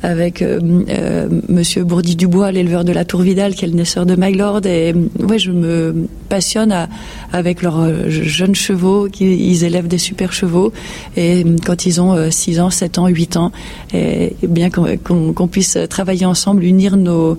avec 0.02 0.42
euh, 0.42 0.60
euh, 0.88 1.28
Monsieur 1.48 1.84
Bourdi 1.84 2.16
Dubois, 2.16 2.52
l'éleveur 2.52 2.84
de 2.84 2.92
la 2.92 3.04
Tour 3.04 3.22
Vidal, 3.22 3.54
qui 3.54 3.64
est 3.64 3.68
le 3.68 3.74
naisseur 3.74 4.06
de 4.06 4.14
Mylord. 4.16 4.66
Et 4.66 4.94
ouais, 5.20 5.38
je 5.38 5.50
me 5.50 6.06
passionne 6.28 6.72
à, 6.72 6.88
avec 7.32 7.62
leurs 7.62 7.80
euh, 7.80 8.08
jeunes 8.08 8.54
chevaux, 8.54 9.08
qui 9.10 9.24
ils 9.24 9.64
élèvent 9.64 9.88
des 9.88 9.98
super 9.98 10.32
chevaux. 10.32 10.72
Et 11.16 11.44
quand 11.64 11.86
ils 11.86 12.00
ont 12.00 12.30
6 12.30 12.60
ans, 12.60 12.70
7 12.70 12.98
ans, 12.98 13.08
8 13.08 13.36
ans, 13.36 13.52
et, 13.94 14.36
bien 14.42 14.70
qu'on 14.70 14.96
qu 14.96 15.34
qu 15.34 15.46
puisse 15.48 15.78
travailler 15.88 16.26
ensemble, 16.26 16.64
unir 16.64 16.96
nos 16.96 17.38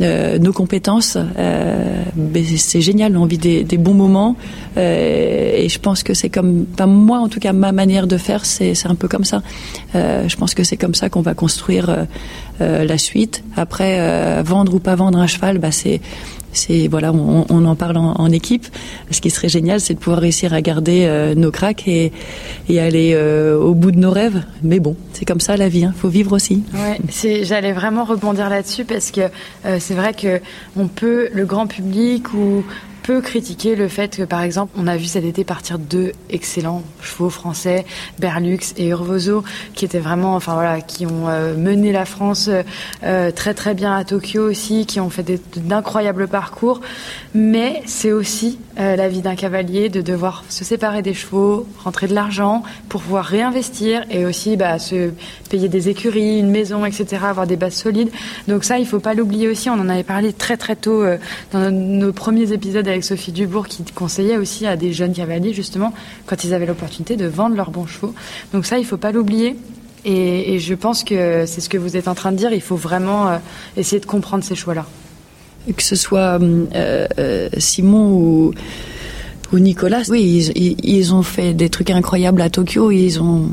euh, 0.00 0.38
nos 0.38 0.52
compétences. 0.52 1.16
Euh, 1.38 2.02
c'est 2.56 2.80
génial, 2.80 3.16
on 3.16 3.26
vit 3.26 3.38
des, 3.38 3.64
des 3.64 3.78
bons 3.78 3.94
moments 3.94 4.36
euh, 4.76 5.52
et 5.56 5.68
je 5.68 5.78
pense 5.78 6.02
que 6.02 6.14
c'est 6.14 6.28
comme, 6.28 6.66
enfin, 6.74 6.86
moi 6.86 7.18
en 7.18 7.28
tout 7.28 7.40
cas, 7.40 7.52
ma 7.52 7.72
manière 7.72 8.06
de 8.06 8.16
faire, 8.16 8.44
c'est 8.44 8.74
un 8.86 8.94
peu 8.94 9.08
comme 9.08 9.24
ça. 9.24 9.42
Euh, 9.94 10.28
je 10.28 10.36
pense 10.36 10.54
que 10.54 10.64
c'est 10.64 10.76
comme 10.76 10.94
ça 10.94 11.08
qu'on 11.08 11.22
va 11.22 11.34
construire 11.34 11.90
euh, 11.90 12.04
euh, 12.60 12.84
la 12.84 12.98
suite. 12.98 13.42
Après, 13.56 14.42
vendre 14.42 14.74
ou 14.74 14.78
pas 14.78 14.94
vendre 14.94 15.18
un 15.18 15.26
cheval, 15.26 15.58
bah, 15.58 15.72
c'est 15.72 16.00
c'est 16.52 16.88
voilà, 16.88 17.12
on, 17.12 17.46
on, 17.48 17.64
en 17.64 17.76
parle 17.76 17.96
en, 17.96 18.14
en, 18.14 18.30
équipe. 18.30 18.66
Ce 19.10 19.20
qui 19.20 19.30
serait 19.30 19.48
génial, 19.48 19.80
c'est 19.80 19.94
de 19.94 19.98
pouvoir 19.98 20.20
réussir 20.20 20.52
à 20.52 20.60
garder 20.60 21.04
euh, 21.04 21.34
nos 21.34 21.50
cracks 21.50 21.86
et, 21.86 22.12
et 22.68 22.80
aller 22.80 23.12
euh, 23.14 23.58
au 23.58 23.74
bout 23.74 23.90
de 23.90 23.98
nos 23.98 24.10
rêves. 24.10 24.42
Mais 24.62 24.80
bon, 24.80 24.96
c'est 25.12 25.24
comme 25.24 25.40
ça 25.40 25.56
la 25.56 25.68
vie. 25.68 25.80
Il 25.80 25.84
hein. 25.84 25.94
faut 25.96 26.08
vivre 26.08 26.32
aussi. 26.32 26.62
Ouais, 26.74 26.98
j'allais 27.42 27.72
vraiment 27.72 28.04
rebondir 28.04 28.48
là-dessus 28.48 28.84
parce 28.84 29.10
que 29.10 29.22
euh, 29.64 29.76
c'est 29.78 29.94
vrai 29.94 30.14
que 30.14 30.40
on 30.76 30.88
peut, 30.88 31.28
le 31.32 31.44
grand 31.44 31.66
public 31.66 32.34
ou 32.34 32.64
peut 33.02 33.20
critiquer 33.20 33.76
le 33.76 33.88
fait 33.88 34.16
que, 34.16 34.22
par 34.22 34.42
exemple, 34.42 34.72
on 34.76 34.86
a 34.86 34.96
vu 34.96 35.06
cet 35.06 35.24
été 35.24 35.44
partir 35.44 35.78
deux 35.78 36.12
excellents 36.28 36.82
chevaux 37.02 37.30
français, 37.30 37.84
Berlux 38.18 38.58
et 38.76 38.88
Urvoso, 38.88 39.44
qui 39.74 39.84
étaient 39.84 39.98
vraiment, 39.98 40.34
enfin 40.34 40.54
voilà, 40.54 40.80
qui 40.80 41.06
ont 41.06 41.28
euh, 41.28 41.54
mené 41.56 41.92
la 41.92 42.04
France 42.04 42.50
euh, 43.02 43.30
très 43.30 43.54
très 43.54 43.74
bien 43.74 43.94
à 43.94 44.04
Tokyo 44.04 44.48
aussi, 44.48 44.86
qui 44.86 45.00
ont 45.00 45.10
fait 45.10 45.40
d'incroyables 45.56 46.28
parcours. 46.28 46.80
Mais 47.34 47.82
c'est 47.86 48.12
aussi 48.12 48.58
euh, 48.80 48.96
la 48.96 49.08
vie 49.08 49.20
d'un 49.20 49.34
cavalier 49.34 49.88
de 49.88 50.00
devoir 50.00 50.44
se 50.48 50.64
séparer 50.64 51.02
des 51.02 51.14
chevaux, 51.14 51.66
rentrer 51.84 52.06
de 52.06 52.14
l'argent 52.14 52.62
pour 52.88 53.02
pouvoir 53.02 53.24
réinvestir 53.24 54.04
et 54.10 54.24
aussi 54.24 54.56
bah, 54.56 54.78
se 54.78 55.10
payer 55.50 55.68
des 55.68 55.88
écuries, 55.88 56.38
une 56.38 56.50
maison, 56.50 56.86
etc., 56.86 57.24
avoir 57.24 57.46
des 57.46 57.56
bases 57.56 57.74
solides. 57.74 58.10
Donc 58.48 58.64
ça, 58.64 58.78
il 58.78 58.86
faut 58.86 59.00
pas 59.00 59.14
l'oublier 59.14 59.48
aussi. 59.48 59.68
On 59.68 59.74
en 59.74 59.88
avait 59.88 60.02
parlé 60.02 60.32
très 60.32 60.56
très 60.56 60.76
tôt 60.76 61.02
euh, 61.02 61.18
dans 61.52 61.70
nos 61.70 62.12
premiers 62.12 62.52
épisodes 62.52 62.88
avec 62.88 63.04
Sophie 63.04 63.32
Dubourg 63.32 63.68
qui 63.68 63.84
conseillait 63.94 64.38
aussi 64.38 64.66
à 64.66 64.76
des 64.76 64.92
jeunes 64.92 65.12
cavaliers 65.12 65.52
justement 65.52 65.92
quand 66.26 66.44
ils 66.44 66.54
avaient 66.54 66.66
l'opportunité 66.66 67.16
de 67.16 67.26
vendre 67.26 67.56
leurs 67.56 67.70
bons 67.70 67.86
chevaux. 67.86 68.14
Donc 68.52 68.64
ça, 68.64 68.78
il 68.78 68.86
faut 68.86 68.96
pas 68.96 69.12
l'oublier. 69.12 69.56
Et, 70.04 70.58
je 70.58 70.74
pense 70.74 71.04
que 71.04 71.44
c'est 71.46 71.60
ce 71.60 71.68
que 71.68 71.76
vous 71.76 71.96
êtes 71.96 72.08
en 72.08 72.14
train 72.14 72.32
de 72.32 72.36
dire. 72.36 72.52
Il 72.52 72.62
faut 72.62 72.76
vraiment 72.76 73.28
euh, 73.28 73.36
essayer 73.76 74.00
de 74.00 74.06
comprendre 74.06 74.42
ces 74.44 74.54
choix-là. 74.54 74.86
Que 75.66 75.82
ce 75.82 75.94
soit 75.94 76.40
euh, 76.40 77.06
euh, 77.18 77.48
Simon 77.58 78.12
ou, 78.12 78.52
Nicolas, 79.52 80.02
oui, 80.08 80.52
ils, 80.54 80.76
ils, 80.82 81.12
ont 81.12 81.22
fait 81.22 81.54
des 81.54 81.68
trucs 81.68 81.90
incroyables 81.90 82.40
à 82.40 82.50
Tokyo. 82.50 82.92
Ils 82.92 83.20
ont 83.20 83.50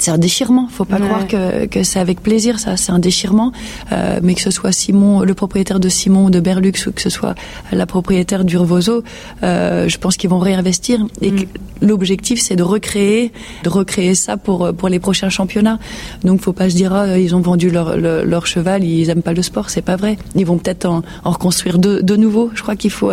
c'est 0.00 0.10
un 0.10 0.18
déchirement. 0.18 0.68
Faut 0.70 0.84
pas 0.84 0.96
ouais. 0.96 1.06
croire 1.06 1.26
que, 1.26 1.66
que 1.66 1.82
c'est 1.82 1.98
avec 1.98 2.22
plaisir, 2.22 2.58
ça. 2.58 2.76
C'est 2.76 2.92
un 2.92 2.98
déchirement. 2.98 3.52
Euh, 3.92 4.20
mais 4.22 4.34
que 4.34 4.40
ce 4.40 4.50
soit 4.50 4.72
Simon, 4.72 5.20
le 5.22 5.34
propriétaire 5.34 5.80
de 5.80 5.88
Simon 5.88 6.26
ou 6.26 6.30
de 6.30 6.40
Berlux, 6.40 6.72
ou 6.86 6.92
que 6.92 7.02
ce 7.02 7.10
soit 7.10 7.34
la 7.72 7.86
propriétaire 7.86 8.44
d'Urvoso, 8.44 9.02
euh, 9.42 9.88
je 9.88 9.98
pense 9.98 10.16
qu'ils 10.16 10.30
vont 10.30 10.38
réinvestir. 10.38 11.06
Et 11.20 11.30
mm. 11.30 11.46
l'objectif, 11.82 12.40
c'est 12.40 12.56
de 12.56 12.62
recréer, 12.62 13.32
de 13.64 13.68
recréer 13.68 14.14
ça 14.14 14.36
pour 14.36 14.72
pour 14.74 14.88
les 14.88 14.98
prochains 14.98 15.30
championnats. 15.30 15.78
Donc, 16.24 16.40
faut 16.40 16.52
pas 16.52 16.70
se 16.70 16.74
dire, 16.74 16.92
ah, 16.94 17.18
ils 17.18 17.34
ont 17.34 17.40
vendu 17.40 17.70
leur, 17.70 17.96
leur, 17.96 18.24
leur 18.24 18.46
cheval, 18.46 18.84
ils 18.84 19.10
aiment 19.10 19.22
pas 19.22 19.32
le 19.32 19.42
sport. 19.42 19.70
C'est 19.70 19.82
pas 19.82 19.96
vrai. 19.96 20.16
Ils 20.34 20.46
vont 20.46 20.58
peut-être 20.58 20.86
en, 20.86 21.02
en, 21.24 21.30
reconstruire 21.30 21.78
de, 21.78 22.00
de 22.00 22.16
nouveau. 22.16 22.50
Je 22.54 22.62
crois 22.62 22.76
qu'il 22.76 22.90
faut 22.90 23.10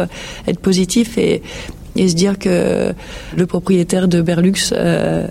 être 0.47 0.59
positif 0.59 1.17
et 1.17 1.41
et 1.97 2.07
se 2.07 2.15
dire 2.15 2.37
que 2.39 2.93
le 3.35 3.45
propriétaire 3.45 4.07
de 4.07 4.21
Berlux, 4.21 4.53
euh, 4.71 5.27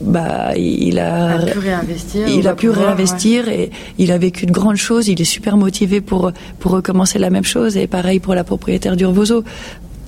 bah, 0.00 0.56
il 0.56 0.98
a, 0.98 1.36
a 1.36 1.46
pu 1.46 1.58
réinvestir, 1.58 2.28
il 2.28 2.48
a 2.48 2.54
pu 2.54 2.68
pouvoir, 2.68 2.86
réinvestir 2.86 3.46
ouais. 3.46 3.64
et 3.64 3.70
il 3.98 4.12
a 4.12 4.18
vécu 4.18 4.46
de 4.46 4.52
grandes 4.52 4.76
choses. 4.76 5.08
Il 5.08 5.20
est 5.20 5.24
super 5.24 5.56
motivé 5.56 6.00
pour 6.00 6.32
pour 6.58 6.72
recommencer 6.72 7.18
la 7.18 7.30
même 7.30 7.44
chose. 7.44 7.76
Et 7.76 7.86
pareil 7.86 8.20
pour 8.20 8.34
la 8.34 8.44
propriétaire 8.44 8.96
d'Urvoso. 8.96 9.44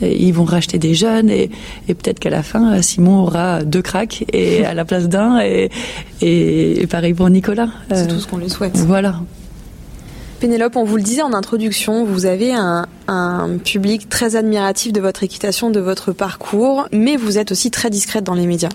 Ils 0.03 0.33
vont 0.33 0.45
racheter 0.45 0.79
des 0.79 0.95
jeunes 0.95 1.31
et, 1.31 1.51
et 1.89 1.95
peut-être 1.95 2.19
qu'à 2.19 2.29
la 2.29 2.43
fin, 2.43 2.83
Simon 2.83 3.21
aura 3.21 3.63
deux 3.63 3.81
cracks 3.81 4.25
et 4.33 4.65
à 4.65 4.75
la 4.75 4.85
place 4.85 5.09
d'un 5.09 5.41
et, 5.41 5.71
et, 6.21 6.83
et, 6.83 6.87
pareil 6.89 7.15
pour 7.15 7.31
Nicolas. 7.31 7.69
C'est 7.89 7.99
euh, 7.99 8.07
tout 8.09 8.19
ce 8.19 8.27
qu'on 8.27 8.39
lui 8.39 8.51
souhaite. 8.51 8.77
Voilà. 8.77 9.21
Pénélope, 10.45 10.77
on 10.77 10.85
vous 10.85 10.99
le 10.99 11.03
disait 11.03 11.23
en 11.23 11.33
introduction, 11.33 12.05
vous 12.05 12.27
avez 12.27 12.53
un, 12.53 12.87
public 13.65 14.11
très 14.11 14.37
admiratif 14.37 14.93
de 14.93 15.01
votre 15.01 15.23
équitation, 15.23 15.71
de 15.71 15.81
votre 15.81 16.13
parcours, 16.13 16.87
mais 16.93 17.17
vous 17.17 17.39
êtes 17.39 17.51
aussi 17.51 17.71
très 17.71 17.89
discrète 17.89 18.25
dans 18.25 18.35
les 18.35 18.47
médias. 18.47 18.69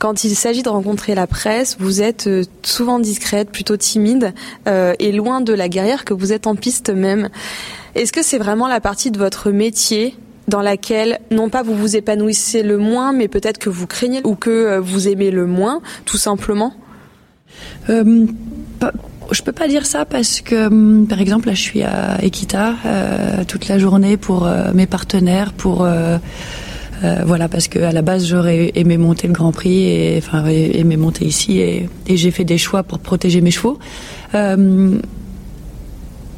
quand 0.00 0.24
il 0.24 0.34
s'agit 0.34 0.64
de 0.64 0.68
rencontrer 0.68 1.14
la 1.14 1.28
presse, 1.28 1.76
vous 1.78 2.02
êtes 2.02 2.28
souvent 2.64 2.98
discrète, 2.98 3.50
plutôt 3.50 3.76
timide 3.76 4.34
et 4.66 5.12
loin 5.12 5.40
de 5.40 5.52
la 5.52 5.68
guerrière 5.68 6.04
que 6.04 6.14
vous 6.14 6.32
êtes 6.32 6.48
en 6.48 6.56
piste 6.56 6.90
même. 6.90 7.28
Est-ce 7.94 8.12
que 8.12 8.24
c'est 8.24 8.38
vraiment 8.38 8.66
la 8.66 8.80
partie 8.80 9.12
de 9.12 9.18
votre 9.18 9.52
métier 9.52 10.16
dans 10.48 10.62
laquelle 10.62 11.20
non 11.30 11.48
pas 11.48 11.62
vous 11.62 11.76
vous 11.76 11.94
épanouissez 11.94 12.64
le 12.64 12.76
moins, 12.76 13.12
mais 13.12 13.28
peut-être 13.28 13.58
que 13.58 13.70
vous 13.70 13.86
craignez 13.86 14.20
ou 14.24 14.34
que 14.34 14.78
vous 14.78 15.06
aimez 15.06 15.30
le 15.30 15.46
moins, 15.46 15.80
tout 16.06 16.18
simplement? 16.18 16.74
Euh, 17.88 18.26
je 19.34 19.42
peux 19.42 19.52
pas 19.52 19.68
dire 19.68 19.86
ça 19.86 20.04
parce 20.04 20.40
que, 20.40 20.66
hum, 20.66 21.06
par 21.08 21.20
exemple, 21.20 21.48
là, 21.48 21.54
je 21.54 21.60
suis 21.60 21.82
à 21.82 22.18
Equita 22.22 22.74
euh, 22.84 23.44
toute 23.46 23.68
la 23.68 23.78
journée 23.78 24.16
pour 24.16 24.46
euh, 24.46 24.72
mes 24.74 24.86
partenaires, 24.86 25.52
pour 25.52 25.84
euh, 25.84 26.18
euh, 27.04 27.22
voilà, 27.24 27.48
parce 27.48 27.68
que 27.68 27.78
à 27.78 27.92
la 27.92 28.02
base, 28.02 28.26
j'aurais 28.26 28.72
aimé 28.74 28.96
monter 28.96 29.26
le 29.26 29.32
Grand 29.32 29.52
Prix 29.52 29.84
et 29.84 30.18
enfin 30.18 30.44
aimé 30.46 30.96
monter 30.96 31.24
ici 31.24 31.58
et, 31.58 31.88
et 32.06 32.16
j'ai 32.16 32.30
fait 32.30 32.44
des 32.44 32.58
choix 32.58 32.82
pour 32.82 32.98
protéger 32.98 33.40
mes 33.40 33.50
chevaux. 33.50 33.78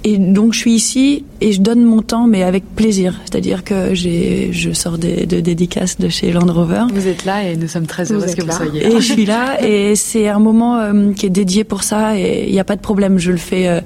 Et 0.03 0.17
donc 0.17 0.55
je 0.55 0.59
suis 0.59 0.73
ici 0.73 1.25
et 1.43 1.53
je 1.53 1.61
donne 1.61 1.85
mon 1.85 2.01
temps, 2.01 2.27
mais 2.27 2.43
avec 2.43 2.65
plaisir. 2.75 3.21
C'est-à-dire 3.25 3.65
que 3.65 3.95
j'ai, 3.95 4.51
je 4.53 4.73
sors 4.73 4.97
des, 4.97 5.27
de 5.27 5.41
dédicaces 5.41 5.99
de 5.99 6.09
chez 6.09 6.33
Land 6.33 6.51
Rover. 6.53 6.85
Vous 6.93 7.07
êtes 7.07 7.27
là 7.27 7.43
et 7.47 7.57
nous 7.57 7.69
sommes 7.69 7.87
très 7.87 8.11
heureux 8.11 8.25
que 8.25 8.43
vous 8.43 8.51
soyez 8.51 8.81
là. 8.81 8.89
Et 8.89 8.93
je 8.93 9.13
suis 9.13 9.27
là 9.27 9.63
et 9.67 9.95
c'est 9.97 10.29
un 10.29 10.39
moment 10.39 10.79
euh, 10.79 11.13
qui 11.13 11.27
est 11.27 11.31
dédié 11.31 11.65
pour 11.65 11.83
ça 11.83 12.19
et 12.19 12.47
il 12.47 12.53
n'y 12.53 12.61
a 12.61 12.65
pas 12.65 12.77
de 12.77 12.81
problème. 12.81 13.19
Je 13.19 13.31
le 13.31 13.37
fais 13.37 13.69
euh, 13.69 13.81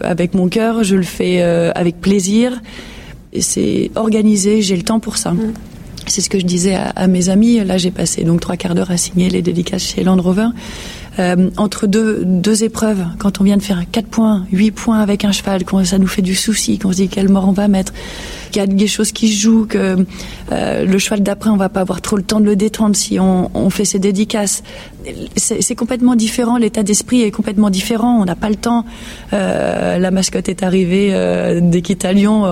avec 0.00 0.34
mon 0.34 0.48
cœur, 0.48 0.82
je 0.82 0.96
le 0.96 1.04
fais 1.04 1.40
euh, 1.40 1.70
avec 1.76 2.00
plaisir. 2.00 2.60
Et 3.32 3.40
c'est 3.40 3.92
organisé, 3.94 4.62
j'ai 4.62 4.76
le 4.76 4.82
temps 4.82 4.98
pour 4.98 5.18
ça. 5.18 5.30
Mm. 5.32 5.52
C'est 6.08 6.20
ce 6.20 6.28
que 6.28 6.40
je 6.40 6.46
disais 6.46 6.74
à, 6.74 6.88
à 6.96 7.06
mes 7.06 7.28
amis. 7.28 7.62
Là, 7.64 7.78
j'ai 7.78 7.92
passé 7.92 8.24
donc 8.24 8.40
trois 8.40 8.56
quarts 8.56 8.74
d'heure 8.74 8.90
à 8.90 8.96
signer 8.96 9.30
les 9.30 9.42
dédicaces 9.42 9.94
chez 9.94 10.02
Land 10.02 10.20
Rover. 10.20 10.48
Euh, 11.18 11.50
entre 11.56 11.86
deux, 11.86 12.22
deux 12.24 12.62
épreuves, 12.62 13.04
quand 13.18 13.40
on 13.40 13.44
vient 13.44 13.56
de 13.56 13.62
faire 13.62 13.82
4 13.90 14.06
points, 14.06 14.46
8 14.52 14.70
points 14.70 15.00
avec 15.00 15.24
un 15.24 15.32
cheval, 15.32 15.64
quand 15.64 15.84
ça 15.84 15.98
nous 15.98 16.06
fait 16.06 16.22
du 16.22 16.34
souci, 16.34 16.78
qu'on 16.78 16.92
se 16.92 16.98
dit 16.98 17.08
quel 17.08 17.28
mort 17.28 17.48
on 17.48 17.52
va 17.52 17.68
mettre, 17.68 17.92
qu'il 18.50 18.60
y 18.60 18.64
a 18.64 18.66
des 18.66 18.86
choses 18.86 19.12
qui 19.12 19.28
se 19.28 19.40
jouent, 19.40 19.66
que 19.66 20.04
euh, 20.52 20.84
le 20.84 20.98
cheval 20.98 21.22
d'après, 21.22 21.50
on 21.50 21.56
va 21.56 21.68
pas 21.68 21.80
avoir 21.80 22.00
trop 22.00 22.16
le 22.16 22.22
temps 22.22 22.40
de 22.40 22.46
le 22.46 22.56
détendre 22.56 22.96
si 22.96 23.18
on, 23.18 23.70
fait 23.70 23.84
ses 23.84 23.98
dédicaces. 23.98 24.62
C'est 25.36 25.74
complètement 25.74 26.16
différent, 26.16 26.58
l'état 26.58 26.82
d'esprit 26.82 27.22
est 27.22 27.30
complètement 27.30 27.70
différent, 27.70 28.20
on 28.20 28.24
n'a 28.24 28.34
pas 28.34 28.48
le 28.48 28.56
temps. 28.56 28.84
Euh, 29.32 29.98
la 29.98 30.10
mascotte 30.10 30.48
est 30.48 30.62
arrivée 30.62 31.10
euh, 31.12 31.60
dès 31.62 31.82
qu'il 31.82 31.96
à 32.02 32.12
Lyon, 32.12 32.44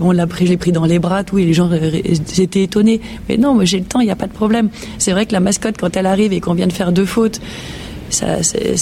on 0.00 0.12
l'a 0.12 0.26
pris, 0.26 0.46
je 0.46 0.50
l'ai 0.50 0.56
pris 0.56 0.72
dans 0.72 0.84
les 0.84 0.98
bras, 0.98 1.24
tout, 1.24 1.38
et 1.38 1.44
les 1.44 1.54
gens 1.54 1.70
étaient 1.72 2.62
étonnés. 2.62 3.00
Mais 3.28 3.36
non, 3.36 3.54
moi 3.54 3.64
j'ai 3.64 3.78
le 3.78 3.84
temps, 3.84 4.00
il 4.00 4.06
n'y 4.06 4.12
a 4.12 4.16
pas 4.16 4.26
de 4.26 4.32
problème. 4.32 4.68
C'est 4.98 5.12
vrai 5.12 5.26
que 5.26 5.32
la 5.32 5.40
mascotte, 5.40 5.76
quand 5.78 5.96
elle 5.96 6.06
arrive 6.06 6.32
et 6.32 6.40
qu'on 6.40 6.54
vient 6.54 6.66
de 6.66 6.72
faire 6.72 6.92
deux 6.92 7.04
fautes, 7.04 7.40
ça, 8.12 8.42
c'est, 8.42 8.76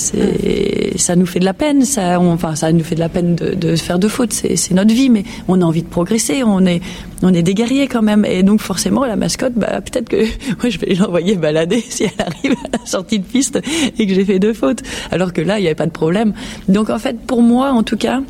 ça 0.98 1.16
nous 1.16 1.26
fait 1.26 1.40
de 1.40 1.44
la 1.44 1.54
peine. 1.54 1.84
Ça, 1.84 2.20
enfin, 2.20 2.54
ça 2.54 2.72
nous 2.72 2.84
fait 2.84 2.94
de 2.94 3.00
la 3.00 3.08
peine 3.08 3.34
de, 3.34 3.54
de 3.54 3.76
faire 3.76 3.98
de 3.98 4.08
fautes. 4.08 4.32
C'est, 4.32 4.70
notre 4.72 4.92
vie, 4.92 5.08
mais 5.08 5.24
on 5.48 5.60
a 5.60 5.64
envie 5.64 5.82
de 5.82 5.88
progresser. 5.88 6.42
On 6.44 6.66
est, 6.66 6.80
on 7.22 7.32
est 7.32 7.42
des 7.42 7.54
guerriers 7.54 7.86
quand 7.86 8.02
même. 8.02 8.24
Et 8.24 8.42
donc 8.42 8.60
forcément, 8.60 9.04
la 9.04 9.16
mascotte, 9.16 9.54
bah, 9.54 9.80
peut-être 9.80 10.08
que 10.08 10.16
moi, 10.62 10.68
je 10.68 10.78
vais 10.78 10.94
l'envoyer 10.94 11.36
balader 11.36 11.82
si 11.88 12.04
elle 12.04 12.26
arrive 12.26 12.52
à 12.64 12.78
la 12.78 12.86
sortie 12.86 13.18
de 13.18 13.24
piste 13.24 13.60
et 13.98 14.06
que 14.06 14.14
j'ai 14.14 14.24
fait 14.24 14.38
deux 14.38 14.52
fautes. 14.52 14.82
Alors 15.10 15.32
que 15.32 15.40
là, 15.40 15.58
il 15.58 15.62
n'y 15.62 15.68
avait 15.68 15.74
pas 15.74 15.86
de 15.86 15.92
problème. 15.92 16.32
Donc 16.68 16.90
en 16.90 16.98
fait, 16.98 17.18
pour 17.20 17.42
moi, 17.42 17.70
en 17.70 17.82
tout 17.82 17.96
cas, 17.96 18.20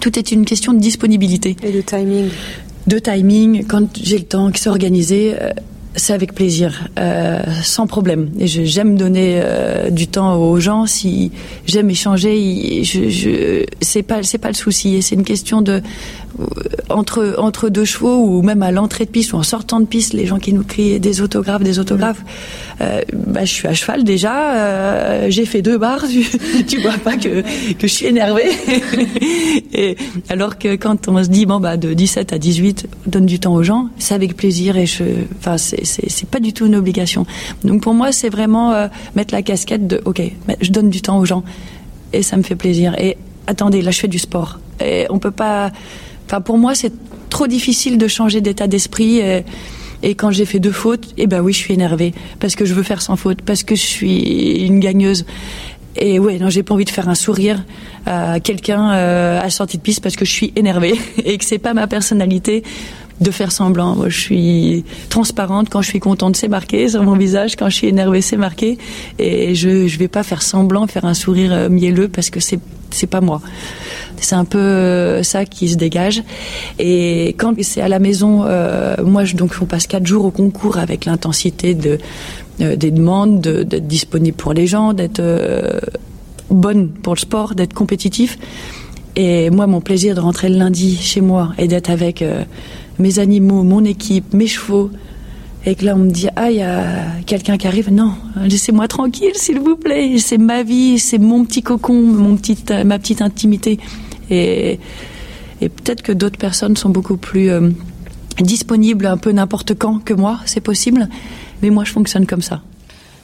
tout 0.00 0.18
est 0.18 0.32
une 0.32 0.44
question 0.44 0.72
de 0.72 0.80
disponibilité. 0.80 1.56
Et 1.62 1.72
de 1.72 1.80
timing. 1.80 2.28
De 2.86 2.98
timing, 2.98 3.64
quand 3.66 3.96
j'ai 4.02 4.18
le 4.18 4.24
temps, 4.24 4.50
qui 4.50 4.60
s'organiser. 4.60 5.34
Euh, 5.40 5.50
c'est 5.96 6.12
avec 6.12 6.34
plaisir, 6.34 6.88
euh, 6.98 7.40
sans 7.62 7.86
problème. 7.86 8.30
Et 8.38 8.46
j'aime 8.46 8.96
donner 8.96 9.40
euh, 9.42 9.90
du 9.90 10.08
temps 10.08 10.36
aux 10.36 10.58
gens. 10.58 10.86
Si 10.86 11.30
j'aime 11.66 11.90
échanger, 11.90 12.82
je, 12.84 13.08
je, 13.08 13.64
c'est 13.80 14.02
pas 14.02 14.22
c'est 14.22 14.38
pas 14.38 14.48
le 14.48 14.54
souci. 14.54 14.96
Et 14.96 15.02
c'est 15.02 15.14
une 15.14 15.24
question 15.24 15.62
de 15.62 15.82
entre 16.90 17.36
entre 17.38 17.68
deux 17.68 17.84
chevaux 17.84 18.16
ou 18.16 18.42
même 18.42 18.62
à 18.62 18.70
l'entrée 18.70 19.04
de 19.04 19.10
piste 19.10 19.32
ou 19.32 19.36
en 19.36 19.42
sortant 19.42 19.80
de 19.80 19.86
piste, 19.86 20.12
les 20.12 20.26
gens 20.26 20.38
qui 20.38 20.52
nous 20.52 20.64
crient 20.64 21.00
des 21.00 21.20
autographes, 21.20 21.62
des 21.62 21.78
autographes. 21.78 22.22
Euh, 22.80 23.02
bah, 23.12 23.44
je 23.44 23.52
suis 23.52 23.68
à 23.68 23.74
cheval 23.74 24.04
déjà. 24.04 24.54
Euh, 24.54 25.26
j'ai 25.30 25.46
fait 25.46 25.62
deux 25.62 25.78
barres. 25.78 26.04
Tu, 26.14 26.24
tu 26.66 26.80
vois 26.80 26.98
pas 27.02 27.16
que 27.16 27.40
que 27.72 27.86
je 27.86 27.92
suis 27.92 28.06
énervée. 28.06 28.50
et 29.72 29.96
alors 30.28 30.58
que 30.58 30.76
quand 30.76 31.08
on 31.08 31.22
se 31.24 31.28
dit 31.28 31.46
bon 31.46 31.58
bah 31.58 31.76
de 31.76 31.92
17 31.92 32.32
à 32.32 32.38
18, 32.38 32.86
donne 33.06 33.26
du 33.26 33.40
temps 33.40 33.54
aux 33.54 33.62
gens, 33.62 33.88
c'est 33.98 34.14
avec 34.14 34.36
plaisir 34.36 34.76
et 34.76 34.86
je, 34.86 35.02
enfin 35.38 35.56
c'est 35.58 36.28
pas 36.30 36.40
du 36.40 36.52
tout 36.52 36.66
une 36.66 36.76
obligation. 36.76 37.26
Donc 37.64 37.82
pour 37.82 37.94
moi 37.94 38.12
c'est 38.12 38.28
vraiment 38.28 38.72
euh, 38.72 38.88
mettre 39.16 39.34
la 39.34 39.42
casquette 39.42 39.86
de 39.86 40.00
ok, 40.04 40.22
je 40.60 40.70
donne 40.70 40.90
du 40.90 41.02
temps 41.02 41.18
aux 41.18 41.24
gens 41.24 41.42
et 42.12 42.22
ça 42.22 42.36
me 42.36 42.42
fait 42.42 42.56
plaisir. 42.56 42.94
Et 42.98 43.16
attendez, 43.46 43.82
là 43.82 43.90
je 43.90 44.00
fais 44.00 44.08
du 44.08 44.18
sport 44.18 44.60
et 44.80 45.06
on 45.10 45.18
peut 45.18 45.30
pas 45.30 45.72
Enfin, 46.26 46.40
pour 46.40 46.58
moi, 46.58 46.74
c'est 46.74 46.92
trop 47.30 47.46
difficile 47.46 47.98
de 47.98 48.08
changer 48.08 48.40
d'état 48.40 48.66
d'esprit. 48.66 49.18
Et, 49.18 49.44
et, 50.02 50.14
quand 50.14 50.30
j'ai 50.30 50.44
fait 50.44 50.60
deux 50.60 50.72
fautes, 50.72 51.14
eh 51.16 51.26
ben 51.26 51.40
oui, 51.40 51.52
je 51.52 51.58
suis 51.58 51.74
énervée 51.74 52.14
parce 52.40 52.54
que 52.56 52.64
je 52.64 52.74
veux 52.74 52.82
faire 52.82 53.02
sans 53.02 53.16
faute, 53.16 53.42
parce 53.42 53.62
que 53.62 53.74
je 53.74 53.82
suis 53.82 54.64
une 54.66 54.80
gagneuse. 54.80 55.24
Et 55.96 56.18
ouais, 56.18 56.38
non, 56.38 56.50
j'ai 56.50 56.62
pas 56.62 56.74
envie 56.74 56.84
de 56.84 56.90
faire 56.90 57.08
un 57.08 57.14
sourire 57.14 57.64
à 58.06 58.40
quelqu'un 58.40 58.92
euh, 58.92 59.40
à 59.40 59.48
sortie 59.50 59.78
de 59.78 59.82
piste 59.82 60.02
parce 60.02 60.16
que 60.16 60.24
je 60.24 60.30
suis 60.30 60.52
énervée 60.56 60.98
et 61.24 61.38
que 61.38 61.44
c'est 61.44 61.58
pas 61.58 61.74
ma 61.74 61.86
personnalité 61.86 62.62
de 63.20 63.30
faire 63.30 63.52
semblant. 63.52 63.94
Moi, 63.96 64.08
je 64.08 64.18
suis 64.18 64.84
transparente. 65.08 65.68
Quand 65.70 65.82
je 65.82 65.88
suis 65.88 66.00
contente, 66.00 66.36
c'est 66.36 66.48
marqué 66.48 66.88
sur 66.88 67.02
mon 67.02 67.16
visage. 67.16 67.56
Quand 67.56 67.68
je 67.68 67.76
suis 67.76 67.86
énervée, 67.88 68.20
c'est 68.20 68.36
marqué. 68.36 68.78
Et 69.18 69.54
je 69.54 69.86
je 69.86 69.98
vais 69.98 70.08
pas 70.08 70.22
faire 70.22 70.42
semblant, 70.42 70.86
faire 70.86 71.04
un 71.04 71.14
sourire 71.14 71.52
euh, 71.52 71.68
mielleux 71.68 72.08
parce 72.08 72.30
que 72.30 72.40
c'est 72.40 72.60
c'est 72.90 73.06
pas 73.08 73.20
moi. 73.20 73.40
C'est 74.20 74.36
un 74.36 74.44
peu 74.44 74.58
euh, 74.58 75.22
ça 75.22 75.44
qui 75.44 75.68
se 75.68 75.76
dégage. 75.76 76.22
Et 76.78 77.34
quand 77.38 77.54
c'est 77.62 77.80
à 77.80 77.88
la 77.88 77.98
maison, 77.98 78.44
euh, 78.44 78.96
moi, 79.04 79.24
je, 79.24 79.34
donc, 79.34 79.54
on 79.60 79.66
passe 79.66 79.86
quatre 79.86 80.06
jours 80.06 80.24
au 80.24 80.30
concours 80.30 80.78
avec 80.78 81.04
l'intensité 81.04 81.74
de, 81.74 81.98
euh, 82.60 82.76
des 82.76 82.92
demandes, 82.92 83.40
d'être 83.40 83.88
disponible 83.88 84.36
pour 84.36 84.52
les 84.52 84.68
gens, 84.68 84.92
d'être 84.92 85.18
euh, 85.20 85.80
bonne 86.50 86.88
pour 86.88 87.14
le 87.14 87.18
sport, 87.18 87.54
d'être 87.54 87.74
compétitif. 87.74 88.38
Et 89.16 89.50
moi, 89.50 89.66
mon 89.66 89.80
plaisir 89.80 90.14
de 90.14 90.20
rentrer 90.20 90.48
le 90.48 90.56
lundi 90.56 90.96
chez 90.96 91.20
moi 91.20 91.52
et 91.58 91.68
d'être 91.68 91.90
avec 91.90 92.22
euh, 92.22 92.44
mes 92.98 93.18
animaux, 93.18 93.62
mon 93.62 93.84
équipe, 93.84 94.32
mes 94.32 94.46
chevaux, 94.46 94.90
et 95.66 95.74
que 95.74 95.84
là 95.84 95.94
on 95.94 96.00
me 96.00 96.10
dit 96.10 96.28
ah 96.36 96.50
il 96.50 96.58
y 96.58 96.62
a 96.62 97.06
quelqu'un 97.26 97.56
qui 97.56 97.66
arrive. 97.66 97.90
Non 97.92 98.12
laissez-moi 98.36 98.88
tranquille 98.88 99.32
s'il 99.34 99.60
vous 99.60 99.76
plaît. 99.76 100.18
C'est 100.18 100.38
ma 100.38 100.62
vie 100.62 100.98
c'est 100.98 101.18
mon 101.18 101.44
petit 101.44 101.62
cocon 101.62 102.00
mon 102.02 102.36
petit 102.36 102.58
ma 102.84 102.98
petite 102.98 103.22
intimité. 103.22 103.78
Et, 104.30 104.78
et 105.60 105.68
peut-être 105.68 106.02
que 106.02 106.12
d'autres 106.12 106.38
personnes 106.38 106.76
sont 106.76 106.90
beaucoup 106.90 107.16
plus 107.16 107.50
euh, 107.50 107.70
disponibles 108.40 109.06
un 109.06 109.16
peu 109.16 109.32
n'importe 109.32 109.74
quand 109.74 109.98
que 110.04 110.14
moi 110.14 110.38
c'est 110.44 110.60
possible. 110.60 111.08
Mais 111.62 111.70
moi 111.70 111.84
je 111.84 111.92
fonctionne 111.92 112.26
comme 112.26 112.42
ça 112.42 112.62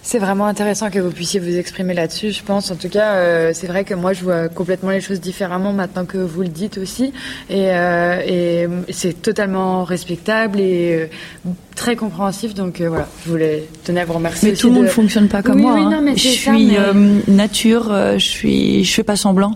c'est 0.02 0.18
vraiment 0.18 0.46
intéressant 0.46 0.90
que 0.90 0.98
vous 0.98 1.10
puissiez 1.10 1.40
vous 1.40 1.56
exprimer 1.56 1.92
là-dessus, 1.92 2.32
je 2.32 2.42
pense. 2.42 2.70
En 2.70 2.76
tout 2.76 2.88
cas, 2.88 3.14
euh, 3.14 3.50
c'est 3.52 3.66
vrai 3.66 3.84
que 3.84 3.94
moi, 3.94 4.12
je 4.12 4.24
vois 4.24 4.48
complètement 4.48 4.90
les 4.90 5.00
choses 5.00 5.20
différemment 5.20 5.72
maintenant 5.72 6.06
que 6.06 6.16
vous 6.16 6.40
le 6.40 6.48
dites 6.48 6.78
aussi. 6.78 7.12
Et, 7.50 7.66
euh, 7.68 8.22
et 8.26 8.66
c'est 8.92 9.20
totalement 9.20 9.84
respectable 9.84 10.58
et 10.58 11.08
euh, 11.46 11.50
très 11.76 11.96
compréhensif. 11.96 12.54
Donc 12.54 12.80
voilà, 12.80 13.08
je 13.24 13.30
voulais 13.30 13.64
tenir 13.84 14.02
à 14.02 14.04
vous 14.06 14.14
remercier. 14.14 14.50
Mais 14.50 14.56
tout 14.56 14.68
le 14.68 14.74
monde 14.74 14.84
ne 14.84 14.88
fonctionne 14.88 15.28
pas 15.28 15.42
comme 15.42 15.56
oui, 15.56 15.62
moi. 15.62 15.74
Oui, 15.74 15.80
hein. 15.82 15.90
non, 15.90 16.02
mais 16.02 16.16
je 16.16 16.28
suis 16.28 16.44
ça, 16.44 16.52
mais- 16.52 17.32
nature, 17.32 17.92
je 18.14 18.26
suis, 18.26 18.84
je 18.84 18.92
fais 18.92 19.04
pas 19.04 19.16
semblant. 19.16 19.54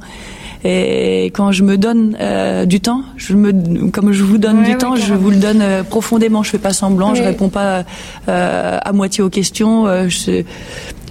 Et 0.67 1.27
quand 1.27 1.53
je 1.53 1.63
me 1.63 1.77
donne 1.77 2.17
euh, 2.21 2.65
du 2.65 2.81
temps, 2.81 3.03
je 3.17 3.35
me, 3.35 3.91
comme 3.91 4.13
je 4.13 4.23
vous 4.25 4.39
donne 4.39 4.59
Ouais, 4.61 4.65
du 4.65 4.71
ouais, 4.71 4.79
temps, 4.79 4.97
je 4.97 5.13
vous 5.13 5.31
le 5.31 5.37
donne 5.37 5.61
euh, 5.61 5.83
profondément. 5.83 6.43
Je 6.43 6.51
fais 6.51 6.59
pas 6.59 6.73
semblant, 6.73 7.15
je 7.15 7.21
Oui. 7.21 7.27
réponds 7.27 7.51
pas 7.51 7.85
euh, 8.29 8.79
à 8.83 8.93
moitié 8.93 9.23
aux 9.23 9.29
questions. 9.29 9.87
euh, 9.87 10.09
je, 10.09 10.43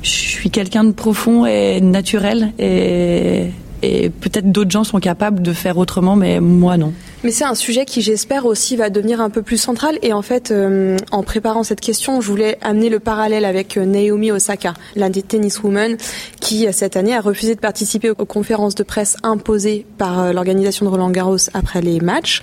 je 0.01 0.10
suis 0.10 0.49
quelqu'un 0.49 0.84
de 0.84 0.91
profond 0.91 1.45
et 1.45 1.80
naturel. 1.82 2.51
Et, 2.58 3.51
et 3.84 4.10
peut-être 4.10 4.51
d'autres 4.51 4.72
gens 4.72 4.84
sont 4.84 4.99
capables 4.99 5.41
de 5.43 5.54
faire 5.54 5.78
autrement, 5.78 6.16
mais 6.16 6.39
moi 6.39 6.78
non. 6.78 6.91
Mais 7.24 7.32
c'est 7.32 7.45
un 7.45 7.55
sujet 7.55 7.86
qui, 7.86 8.01
j'espère, 8.01 8.45
aussi 8.45 8.76
va 8.76 8.89
devenir 8.89 9.21
un 9.21 9.30
peu 9.30 9.41
plus 9.41 9.55
central. 9.55 9.97
Et 10.01 10.11
en 10.11 10.21
fait, 10.21 10.51
euh, 10.51 10.97
en 11.11 11.24
préparant 11.24 11.63
cette 11.63 11.80
question, 11.80 12.19
je 12.19 12.28
voulais 12.28 12.57
amener 12.61 12.89
le 12.89 12.99
parallèle 12.99 13.45
avec 13.45 13.78
euh, 13.78 13.86
Naomi 13.86 14.30
Osaka, 14.34 14.74
l'un 14.97 15.09
des 15.09 15.21
tenniswomen, 15.21 15.95
qui, 16.41 16.67
euh, 16.67 16.74
cette 16.74 16.97
année, 16.97 17.15
a 17.15 17.21
refusé 17.21 17.55
de 17.55 17.61
participer 17.61 18.09
aux 18.09 18.26
conférences 18.26 18.76
de 18.76 18.84
presse 18.84 19.15
imposées 19.24 19.86
par 19.97 20.19
euh, 20.19 20.34
l'organisation 20.34 20.86
de 20.86 20.91
Roland 20.91 21.11
Garros 21.11 21.38
après 21.53 21.82
les 21.82 22.01
matchs 22.01 22.41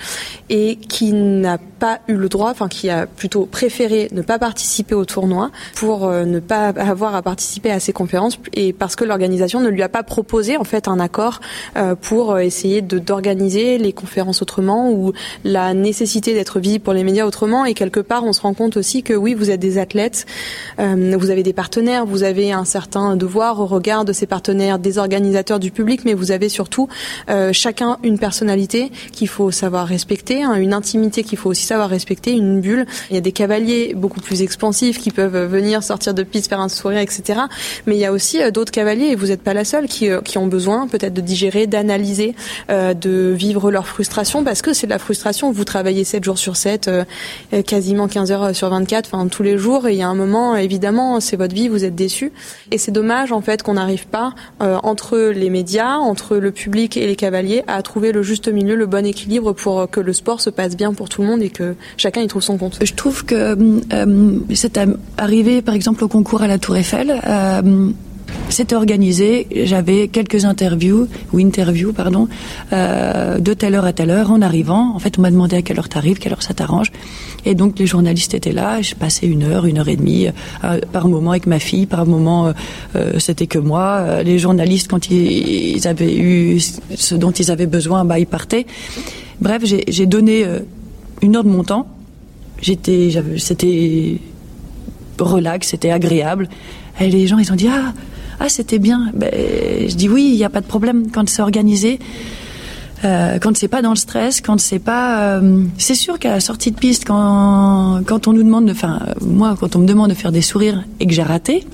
et 0.49 0.77
qui 0.77 1.13
n'a 1.13 1.59
pas 1.59 2.01
eu 2.09 2.15
le 2.15 2.31
droit, 2.31 2.51
enfin, 2.51 2.69
qui 2.69 2.89
a 2.89 3.07
plutôt 3.07 3.45
préféré 3.45 4.09
ne 4.13 4.23
pas 4.23 4.39
participer 4.39 4.95
au 4.95 5.05
tournoi 5.05 5.51
pour 5.75 6.11
ne 6.11 6.41
pas 6.41 6.69
avoir 6.69 7.15
à 7.15 7.23
participer 7.23 7.71
à 7.71 7.81
ces 7.81 7.93
conférences 7.93 8.39
et 8.53 8.73
parce 8.75 8.97
que 8.97 9.05
l'organisation 9.05 9.61
ne 9.61 9.69
lui 9.69 9.83
a 9.83 9.89
pas 9.89 10.03
proposé, 10.03 10.59
en 10.59 10.65
fait, 10.65 10.89
un 10.89 11.01
accord 11.01 11.41
pour 12.03 12.39
essayer 12.39 12.83
d'organiser 12.83 13.79
les 13.79 13.95
conférences 13.95 14.43
autrement 14.43 14.70
autrement 14.71 14.91
ou 14.91 15.13
la 15.45 15.75
nécessité 15.75 16.35
d'être 16.35 16.61
visible 16.61 16.85
pour 16.85 16.95
les 16.95 17.05
médias 17.05 17.27
autrement. 17.27 17.65
Et 17.65 17.75
quelque 17.75 18.01
part, 18.01 18.25
on 18.25 18.33
se 18.33 18.41
rend 18.41 18.55
compte 18.55 18.77
aussi 18.77 19.03
que 19.03 19.15
oui, 19.15 19.35
vous 19.35 19.51
êtes 19.51 19.61
des 19.61 19.79
athlètes, 19.79 20.27
euh, 20.79 21.17
vous 21.19 21.31
avez 21.31 21.43
des 21.43 21.53
partenaires, 21.53 22.07
vous 22.07 22.23
avez 22.23 22.53
un 22.53 22.65
certain 22.65 23.17
devoir 23.17 23.61
au 23.61 23.67
regard 23.67 24.05
de 24.05 24.13
ces 24.13 24.27
partenaires, 24.27 24.79
des 24.79 24.99
organisateurs, 24.99 25.61
du 25.61 25.71
public, 25.71 26.03
mais 26.05 26.15
vous 26.15 26.31
avez 26.31 26.49
surtout 26.49 26.89
euh, 27.29 27.53
chacun 27.53 27.99
une 28.03 28.19
personnalité 28.19 28.91
qu'il 29.13 29.29
faut 29.29 29.51
savoir 29.51 29.87
respecter, 29.87 30.43
hein, 30.43 30.55
une 30.55 30.73
intimité 30.73 31.23
qu'il 31.23 31.39
faut 31.39 31.51
aussi 31.51 31.65
savoir 31.65 31.89
respecter, 31.89 32.33
une 32.33 32.61
bulle. 32.61 32.87
Il 33.11 33.15
y 33.15 33.19
a 33.19 33.23
des 33.23 33.33
cavaliers 33.33 33.95
beaucoup 33.95 34.21
plus 34.21 34.43
expansifs 34.43 34.99
qui 34.99 35.11
peuvent 35.11 35.47
venir 35.47 35.83
sortir 35.83 36.15
de 36.15 36.23
piste, 36.23 36.49
faire 36.49 36.61
un 36.61 36.69
sourire, 36.69 37.01
etc. 37.01 37.41
Mais 37.87 37.97
il 37.97 38.01
y 38.01 38.05
a 38.05 38.13
aussi 38.13 38.43
euh, 38.43 38.51
d'autres 38.51 38.73
cavaliers, 38.73 39.09
et 39.09 39.17
vous 39.17 39.27
n'êtes 39.27 39.43
pas 39.43 39.55
la 39.55 39.65
seule, 39.65 39.87
qui, 39.87 40.09
qui 40.25 40.39
ont 40.39 40.47
besoin 40.47 40.87
peut-être 40.87 41.15
de 41.15 41.21
digérer, 41.21 41.67
d'analyser, 41.67 42.35
de 42.69 43.35
vivre 43.37 43.71
leur 43.71 43.87
frustration, 43.87 44.45
parce 44.45 44.60
que 44.63 44.73
c'est 44.73 44.87
de 44.87 44.93
la 44.93 44.99
frustration. 44.99 45.53
Vous 45.53 45.65
travaillez 45.65 46.05
7 46.05 46.25
jours 46.25 46.39
sur 46.39 46.57
7, 46.57 46.91
quasiment 47.67 48.09
15 48.09 48.33
heures 48.33 48.55
sur 48.55 48.69
24, 48.69 49.11
enfin 49.13 49.29
tous 49.29 49.43
les 49.43 49.59
jours, 49.59 49.87
et 49.89 49.93
il 49.93 49.99
y 49.99 50.03
a 50.03 50.09
un 50.09 50.15
moment, 50.15 50.57
évidemment, 50.57 51.21
c'est 51.21 51.37
votre 51.37 51.55
vie, 51.55 51.69
vous 51.69 51.85
êtes 51.85 51.95
déçu. 51.95 52.33
Et 52.71 52.79
c'est 52.79 52.93
dommage, 52.93 53.33
en 53.33 53.41
fait, 53.41 53.63
qu'on 53.63 53.75
n'arrive 53.75 54.07
pas, 54.07 54.35
entre 54.61 55.19
les 55.19 55.51
médias, 55.51 55.97
entre 55.97 56.37
le 56.37 56.51
public 56.51 56.97
et 56.97 57.07
les 57.07 57.17
cavaliers, 57.17 57.63
à 57.67 57.83
trouver 57.83 58.13
le 58.13 58.23
juste 58.23 58.49
milieu, 58.49 58.75
le 58.75 58.87
bon 58.87 59.07
équilibre 59.07 59.53
pour 59.53 59.89
que 59.91 60.01
le 60.01 60.13
sport 60.13 60.41
se 60.41 60.51
passe 60.51 60.77
bien 60.77 60.93
pour 60.93 61.09
tout 61.09 61.23
le 61.23 61.29
monde 61.29 61.43
et 61.43 61.51
que 61.51 61.75
chacun 61.97 62.21
y 62.23 62.27
trouve 62.27 62.43
son 62.43 62.59
compte. 62.59 62.79
Je 62.83 62.95
trouve 62.95 63.25
que 63.25 63.57
euh, 63.93 64.39
c'est 64.55 64.81
arrivé, 65.17 65.63
par 65.63 65.75
exemple, 65.75 66.05
au 66.05 66.09
concours 66.09 66.43
à 66.43 66.47
la 66.47 66.59
Tour 66.59 66.77
Eiffel. 66.77 67.21
Euh, 67.27 67.91
c'était 68.49 68.75
organisé, 68.75 69.47
j'avais 69.65 70.09
quelques 70.09 70.45
interviews, 70.45 71.09
ou 71.33 71.39
interviews, 71.39 71.93
pardon, 71.93 72.29
euh, 72.73 73.39
de 73.39 73.55
telle 73.55 73.75
heure 73.75 73.85
à 73.85 73.93
telle 73.93 74.11
heure 74.11 74.31
en 74.31 74.43
arrivant. 74.43 74.95
En 74.95 74.99
fait, 74.99 75.19
on 75.19 75.23
m'a 75.23 75.31
demandé 75.31 75.57
à 75.57 75.63
quelle 75.63 75.79
heure 75.79 75.89
t'arrives, 75.89 76.19
quelle 76.19 76.33
heure 76.33 76.43
ça 76.43 76.55
t'arrange. 76.55 76.91
Et 77.45 77.55
donc, 77.55 77.79
les 77.79 77.87
journalistes 77.87 78.35
étaient 78.35 78.53
là, 78.53 78.83
je 78.83 78.95
passais 78.95 79.27
une 79.27 79.45
heure, 79.45 79.67
une 79.67 79.79
heure 79.79 79.89
et 79.89 79.97
demie, 79.97 80.29
euh, 80.65 80.81
par 80.93 81.09
moment 81.09 81.31
avec 81.31 81.47
ma 81.47 81.59
fille, 81.59 81.87
par 81.87 82.07
moment, 82.07 82.53
euh, 82.97 83.19
c'était 83.19 83.47
que 83.47 83.59
moi. 83.59 84.23
Les 84.23 84.39
journalistes, 84.39 84.89
quand 84.89 85.11
ils, 85.11 85.87
avaient 85.87 86.17
eu 86.17 86.61
ce 86.61 87.15
dont 87.15 87.31
ils 87.31 87.51
avaient 87.51 87.67
besoin, 87.67 88.05
bah, 88.05 88.19
ils 88.19 88.27
partaient. 88.27 88.67
Bref, 89.41 89.63
j'ai 89.65 90.07
donné 90.07 90.45
une 91.23 91.37
heure 91.37 91.45
de 91.45 91.49
mon 91.49 91.65
temps. 91.65 91.87
J'étais, 92.61 93.11
c'était 93.39 94.19
relax, 95.19 95.69
c'était 95.69 95.91
agréable. 95.91 96.49
Et 97.01 97.09
les 97.09 97.27
gens, 97.27 97.39
ils 97.39 97.51
ont 97.53 97.57
dit, 97.57 97.69
ah, 97.69 97.95
ah, 98.41 98.49
c'était 98.49 98.79
bien. 98.79 99.11
Ben, 99.15 99.31
je 99.87 99.95
dis 99.95 100.09
oui, 100.09 100.31
il 100.33 100.37
n'y 100.37 100.45
a 100.45 100.51
pas 100.51 100.63
de 100.63 100.67
problème 100.67 101.11
quand 101.13 101.29
c'est 101.29 101.43
organisé. 101.43 101.99
Euh, 103.05 103.39
quand 103.39 103.57
c'est 103.57 103.69
pas 103.69 103.81
dans 103.81 103.91
le 103.91 103.97
stress, 103.97 104.41
quand 104.41 104.59
c'est 104.61 104.79
pas, 104.79 105.39
euh, 105.39 105.65
c'est 105.79 105.95
sûr 105.95 106.19
qu'à 106.19 106.33
la 106.33 106.41
sortie 106.41 106.71
de 106.71 106.79
piste, 106.79 107.07
quand 107.07 108.03
quand 108.07 108.29
on 108.29 108.35
nous 108.35 108.43
demande 108.43 108.67
de, 108.67 108.73
enfin 108.73 109.01
moi 109.23 109.57
quand 109.59 109.75
on 109.75 109.79
me 109.79 109.87
demande 109.87 110.11
de 110.11 110.15
faire 110.15 110.33
des 110.33 110.43
sourires 110.43 110.85
et 111.01 111.07
que 111.07 111.13
j'ai 111.13 111.23
raté, 111.23 111.67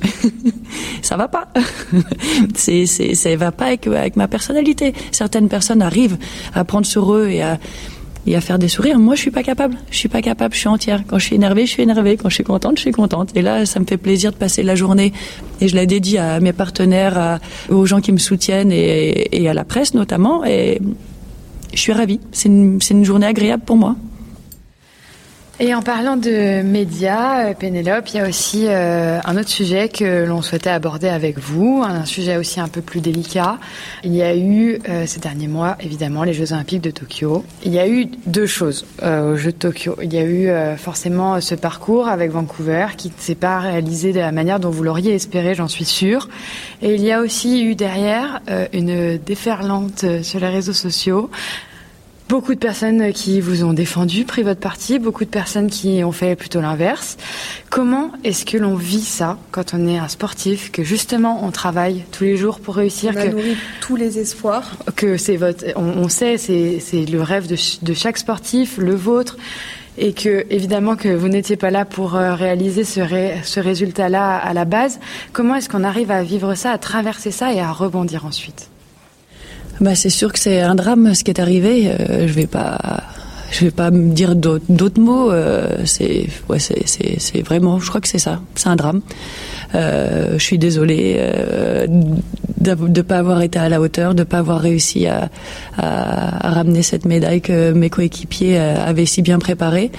ça 1.03 1.17
va 1.17 1.27
pas. 1.27 1.49
c'est 2.55 2.87
c'est 2.87 3.15
ça 3.15 3.35
va 3.35 3.51
pas 3.51 3.67
avec 3.67 3.89
avec 3.89 4.15
ma 4.15 4.29
personnalité. 4.29 4.95
Certaines 5.11 5.49
personnes 5.49 5.83
arrivent 5.83 6.19
à 6.55 6.65
prendre 6.65 6.87
sur 6.87 7.13
eux 7.15 7.29
et 7.29 7.43
à 7.43 7.59
et 8.27 8.37
à 8.37 8.41
faire 8.41 8.59
des 8.59 8.69
sourires. 8.69 8.99
Moi, 8.99 9.15
je 9.15 9.21
suis 9.21 9.31
pas 9.31 9.43
capable. 9.43 9.77
Je 9.91 9.97
suis 9.97 10.09
pas 10.09 10.23
capable. 10.23 10.55
Je 10.55 10.61
suis 10.61 10.69
entière. 10.69 11.03
Quand 11.07 11.19
je 11.19 11.27
suis 11.27 11.37
énervée, 11.37 11.67
je 11.67 11.71
suis 11.73 11.83
énervée. 11.83 12.17
Quand 12.17 12.29
je 12.29 12.35
suis 12.35 12.45
contente, 12.45 12.77
je 12.77 12.83
suis 12.83 12.93
contente. 12.93 13.31
Et 13.37 13.43
là, 13.43 13.67
ça 13.67 13.81
me 13.81 13.85
fait 13.85 13.97
plaisir 13.97 14.33
de 14.33 14.37
passer 14.37 14.63
la 14.63 14.75
journée. 14.75 15.13
Et 15.61 15.69
je 15.69 15.77
la 15.77 15.87
dédie 15.87 16.19
à 16.19 16.41
mes 16.41 16.53
partenaires, 16.53 17.41
aux 17.69 17.87
gens 17.87 18.01
qui 18.01 18.13
me 18.13 18.19
soutiennent 18.19 18.73
et, 18.73 19.49
à 19.49 19.55
la 19.55 19.65
presse 19.65 19.95
notamment. 19.95 20.45
Et 20.45 20.81
je 21.73 21.79
suis 21.79 21.93
ravie. 21.93 22.21
C'est 22.33 22.49
une 22.49 23.05
journée 23.05 23.27
agréable 23.27 23.63
pour 23.65 23.77
moi. 23.77 23.97
Et 25.59 25.75
en 25.75 25.81
parlant 25.81 26.19
de 26.19 26.61
médias, 26.61 27.47
euh, 27.47 27.55
Pénélope, 27.55 28.11
il 28.11 28.17
y 28.17 28.21
a 28.21 28.29
aussi 28.29 28.67
euh, 28.69 29.21
un 29.25 29.39
autre 29.39 29.49
sujet 29.49 29.89
que 29.89 30.27
l'on 30.27 30.43
souhaitait 30.43 30.69
aborder 30.69 31.09
avec 31.09 31.39
vous, 31.39 31.83
un 31.83 32.05
sujet 32.05 32.37
aussi 32.37 32.61
un 32.61 32.69
peu 32.69 32.83
plus 32.83 33.01
délicat. 33.01 33.57
Il 34.05 34.15
y 34.15 34.23
a 34.23 34.37
eu 34.37 34.79
euh, 34.87 35.05
ces 35.07 35.19
derniers 35.19 35.49
mois, 35.49 35.79
évidemment, 35.81 36.25
les 36.25 36.35
Jeux 36.35 36.53
Olympiques 36.53 36.83
de 36.83 36.91
Tokyo. 36.91 37.43
Il 37.65 37.73
y 37.73 37.79
a 37.79 37.89
eu 37.89 38.05
deux 38.27 38.45
choses 38.45 38.85
aux 39.03 39.37
Jeux 39.37 39.53
de 39.53 39.57
Tokyo. 39.57 39.97
Il 40.03 40.13
y 40.13 40.19
a 40.19 40.25
eu 40.25 40.77
forcément 40.77 41.41
ce 41.41 41.55
parcours 41.55 42.09
avec 42.09 42.31
Vancouver 42.33 42.89
qui 42.99 43.09
ne 43.09 43.15
s'est 43.17 43.35
pas 43.35 43.59
réalisé 43.59 44.13
de 44.13 44.21
la 44.21 44.33
manière 44.33 44.61
dont 44.61 44.71
vous 44.71 44.83
l'auriez 44.83 45.15
espéré, 45.15 45.55
j'en 45.55 45.69
suis 45.69 45.87
sûre. 45.87 46.29
Et 46.83 46.95
il 46.95 47.03
y 47.03 47.13
a 47.13 47.23
aussi 47.23 47.65
eu 47.65 47.75
derrière 47.75 48.41
une 48.75 49.17
déferlante 49.17 50.05
sur 50.23 50.41
les 50.41 50.49
réseaux 50.49 50.75
sociaux 50.75 51.31
Beaucoup 52.29 52.55
de 52.55 52.59
personnes 52.59 53.13
qui 53.13 53.41
vous 53.41 53.63
ont 53.63 53.73
défendu, 53.73 54.25
pris 54.25 54.43
votre 54.43 54.59
parti, 54.59 54.99
beaucoup 54.99 55.25
de 55.25 55.31
personnes 55.31 55.71
qui 55.71 56.03
ont 56.03 56.11
fait 56.11 56.35
plutôt 56.35 56.61
l'inverse. 56.61 57.17
Comment 57.71 58.11
est-ce 58.25 58.45
que 58.45 58.59
l'on 58.59 58.75
vit 58.75 59.05
ça 59.05 59.39
quand 59.53 59.75
on 59.75 59.87
est 59.87 59.99
un 59.99 60.09
sportif, 60.09 60.73
que 60.73 60.83
justement 60.83 61.45
on 61.45 61.53
travaille 61.53 62.03
tous 62.11 62.25
les 62.25 62.37
jours 62.37 62.59
pour 62.59 62.75
réussir, 62.75 63.13
on 63.15 63.21
a 63.21 63.27
que 63.27 63.31
nourri 63.31 63.57
tous 63.81 63.95
les 63.95 64.19
espoirs, 64.19 64.73
que 64.97 65.17
c'est 65.17 65.37
votre, 65.37 65.65
on, 65.77 65.85
on 65.85 66.09
sait, 66.09 66.37
c'est, 66.37 66.81
c'est 66.81 67.07
le 67.07 67.23
rêve 67.23 67.47
de, 67.47 67.57
de 67.83 67.95
chaque 67.95 68.19
sportif, 68.19 68.77
le 68.79 68.97
vôtre, 68.97 69.37
et 69.97 70.13
que 70.13 70.47
évidemment 70.51 70.97
que 70.97 71.09
vous 71.09 71.29
n'étiez 71.29 71.57
pas 71.57 71.71
là 71.71 71.85
pour 71.85 72.17
euh, 72.17 72.35
réaliser 72.35 72.83
ce, 72.83 73.01
ré, 73.01 73.37
ce 73.45 73.61
résultat-là 73.61 74.37
à 74.37 74.53
la 74.53 74.65
base. 74.65 74.99
Comment 75.33 75.55
est-ce 75.55 75.69
qu'on 75.69 75.85
arrive 75.85 76.11
à 76.11 76.25
vivre 76.25 76.57
ça, 76.57 76.73
à 76.73 76.79
traverser 76.79 77.31
ça 77.31 77.53
et 77.53 77.61
à 77.61 77.71
rebondir 77.71 78.27
ensuite? 78.27 78.69
Bah, 79.81 79.95
c'est 79.95 80.11
sûr 80.11 80.33
que 80.33 80.39
c'est 80.39 80.61
un 80.61 80.75
drame 80.75 81.15
ce 81.15 81.25
qui 81.25 81.31
est 81.31 81.41
arrivé. 81.41 81.89
Euh, 81.89 82.27
je 82.27 82.33
vais 82.33 82.47
pas, 82.47 83.03
je 83.51 83.67
vais 83.67 83.71
pas 83.71 83.91
me 83.91 84.13
dire 84.13 84.35
d'autres 84.35 85.01
mots. 85.01 85.31
Euh, 85.31 85.69
c'est, 85.85 86.27
ouais, 86.49 86.59
c'est, 86.59 86.87
c'est, 86.87 87.17
c'est 87.19 87.43
vraiment, 87.43 87.79
je 87.79 87.89
crois 87.89 88.01
que 88.01 88.09
c'est 88.09 88.19
ça. 88.19 88.41
C'est 88.55 88.69
un 88.69 88.77
drame. 88.77 89.03
Euh, 89.75 90.39
je 90.39 90.43
suis 90.43 90.59
désolée 90.59 91.21
de 91.89 92.75
ne 92.75 93.03
pas 93.03 93.19
avoir 93.19 93.43
été 93.43 93.59
à 93.59 93.69
la 93.69 93.81
hauteur, 93.81 94.15
de 94.15 94.25
pas 94.25 94.39
avoir 94.39 94.61
réussi 94.61 95.07
à, 95.07 95.29
ramener 95.77 96.83
cette 96.83 97.05
médaille 97.05 97.43
que 97.43 97.73
mes 97.73 97.91
coéquipiers 97.91 98.59
avaient 98.59 99.07
si 99.07 99.21
bien 99.21 99.39
préparée. 99.39 99.91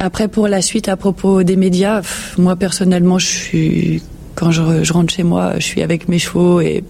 Après, 0.00 0.28
pour 0.28 0.48
la 0.48 0.62
suite, 0.62 0.88
à 0.88 0.96
propos 0.96 1.42
des 1.42 1.56
médias, 1.56 2.00
moi 2.38 2.56
personnellement, 2.56 3.18
je 3.18 3.26
suis 3.26 4.02
quand 4.34 4.50
je, 4.50 4.82
je, 4.82 4.92
rentre 4.92 5.12
chez 5.12 5.22
moi, 5.22 5.54
je 5.58 5.64
suis 5.64 5.82
avec 5.82 6.08
mes 6.08 6.18
chevaux 6.18 6.60
et 6.60 6.84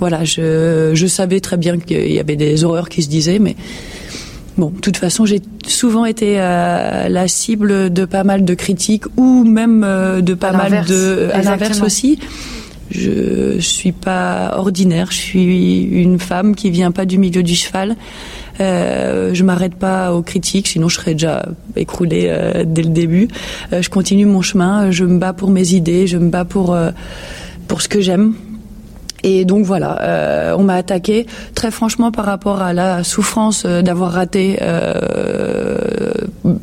voilà, 0.00 0.24
je, 0.24 0.92
je 0.94 1.06
savais 1.06 1.40
très 1.40 1.56
bien 1.56 1.78
qu'il 1.78 2.12
y 2.12 2.18
avait 2.18 2.36
des 2.36 2.64
horreurs 2.64 2.88
qui 2.88 3.02
se 3.02 3.08
disaient, 3.08 3.38
mais 3.38 3.56
bon, 4.56 4.70
de 4.70 4.80
toute 4.80 4.96
façon, 4.96 5.24
j'ai 5.24 5.40
souvent 5.66 6.04
été 6.04 6.36
euh, 6.38 7.08
la 7.08 7.28
cible 7.28 7.92
de 7.92 8.04
pas 8.04 8.24
mal 8.24 8.44
de 8.44 8.54
critiques 8.54 9.04
ou 9.16 9.44
même 9.44 9.84
euh, 9.84 10.20
de 10.20 10.34
pas 10.34 10.52
mal 10.52 10.84
de 10.86 11.30
à 11.32 11.42
l'inverse 11.42 11.80
aussi. 11.80 12.18
Je 12.90 13.58
suis 13.60 13.92
pas 13.92 14.54
ordinaire, 14.56 15.08
je 15.10 15.16
suis 15.16 15.82
une 15.82 16.18
femme 16.18 16.54
qui 16.54 16.70
vient 16.70 16.92
pas 16.92 17.06
du 17.06 17.18
milieu 17.18 17.42
du 17.42 17.54
cheval. 17.54 17.96
Euh, 18.60 19.34
je 19.34 19.44
m'arrête 19.44 19.74
pas 19.74 20.12
aux 20.12 20.22
critiques, 20.22 20.68
sinon 20.68 20.88
je 20.88 20.96
serais 20.96 21.12
déjà 21.12 21.46
écroulée 21.76 22.26
euh, 22.28 22.64
dès 22.66 22.82
le 22.82 22.90
début. 22.90 23.28
Euh, 23.72 23.82
je 23.82 23.90
continue 23.90 24.26
mon 24.26 24.42
chemin, 24.42 24.90
je 24.90 25.04
me 25.04 25.18
bats 25.18 25.32
pour 25.32 25.50
mes 25.50 25.72
idées, 25.72 26.06
je 26.06 26.18
me 26.18 26.28
bats 26.28 26.44
pour 26.44 26.74
euh, 26.74 26.90
pour 27.68 27.82
ce 27.82 27.88
que 27.88 28.00
j'aime. 28.00 28.34
Et 29.22 29.44
donc 29.46 29.64
voilà, 29.64 30.02
euh, 30.02 30.54
on 30.58 30.64
m'a 30.64 30.74
attaqué 30.74 31.26
très 31.54 31.70
franchement 31.70 32.12
par 32.12 32.26
rapport 32.26 32.60
à 32.60 32.74
la 32.74 33.02
souffrance 33.04 33.64
d'avoir 33.64 34.12
raté, 34.12 34.58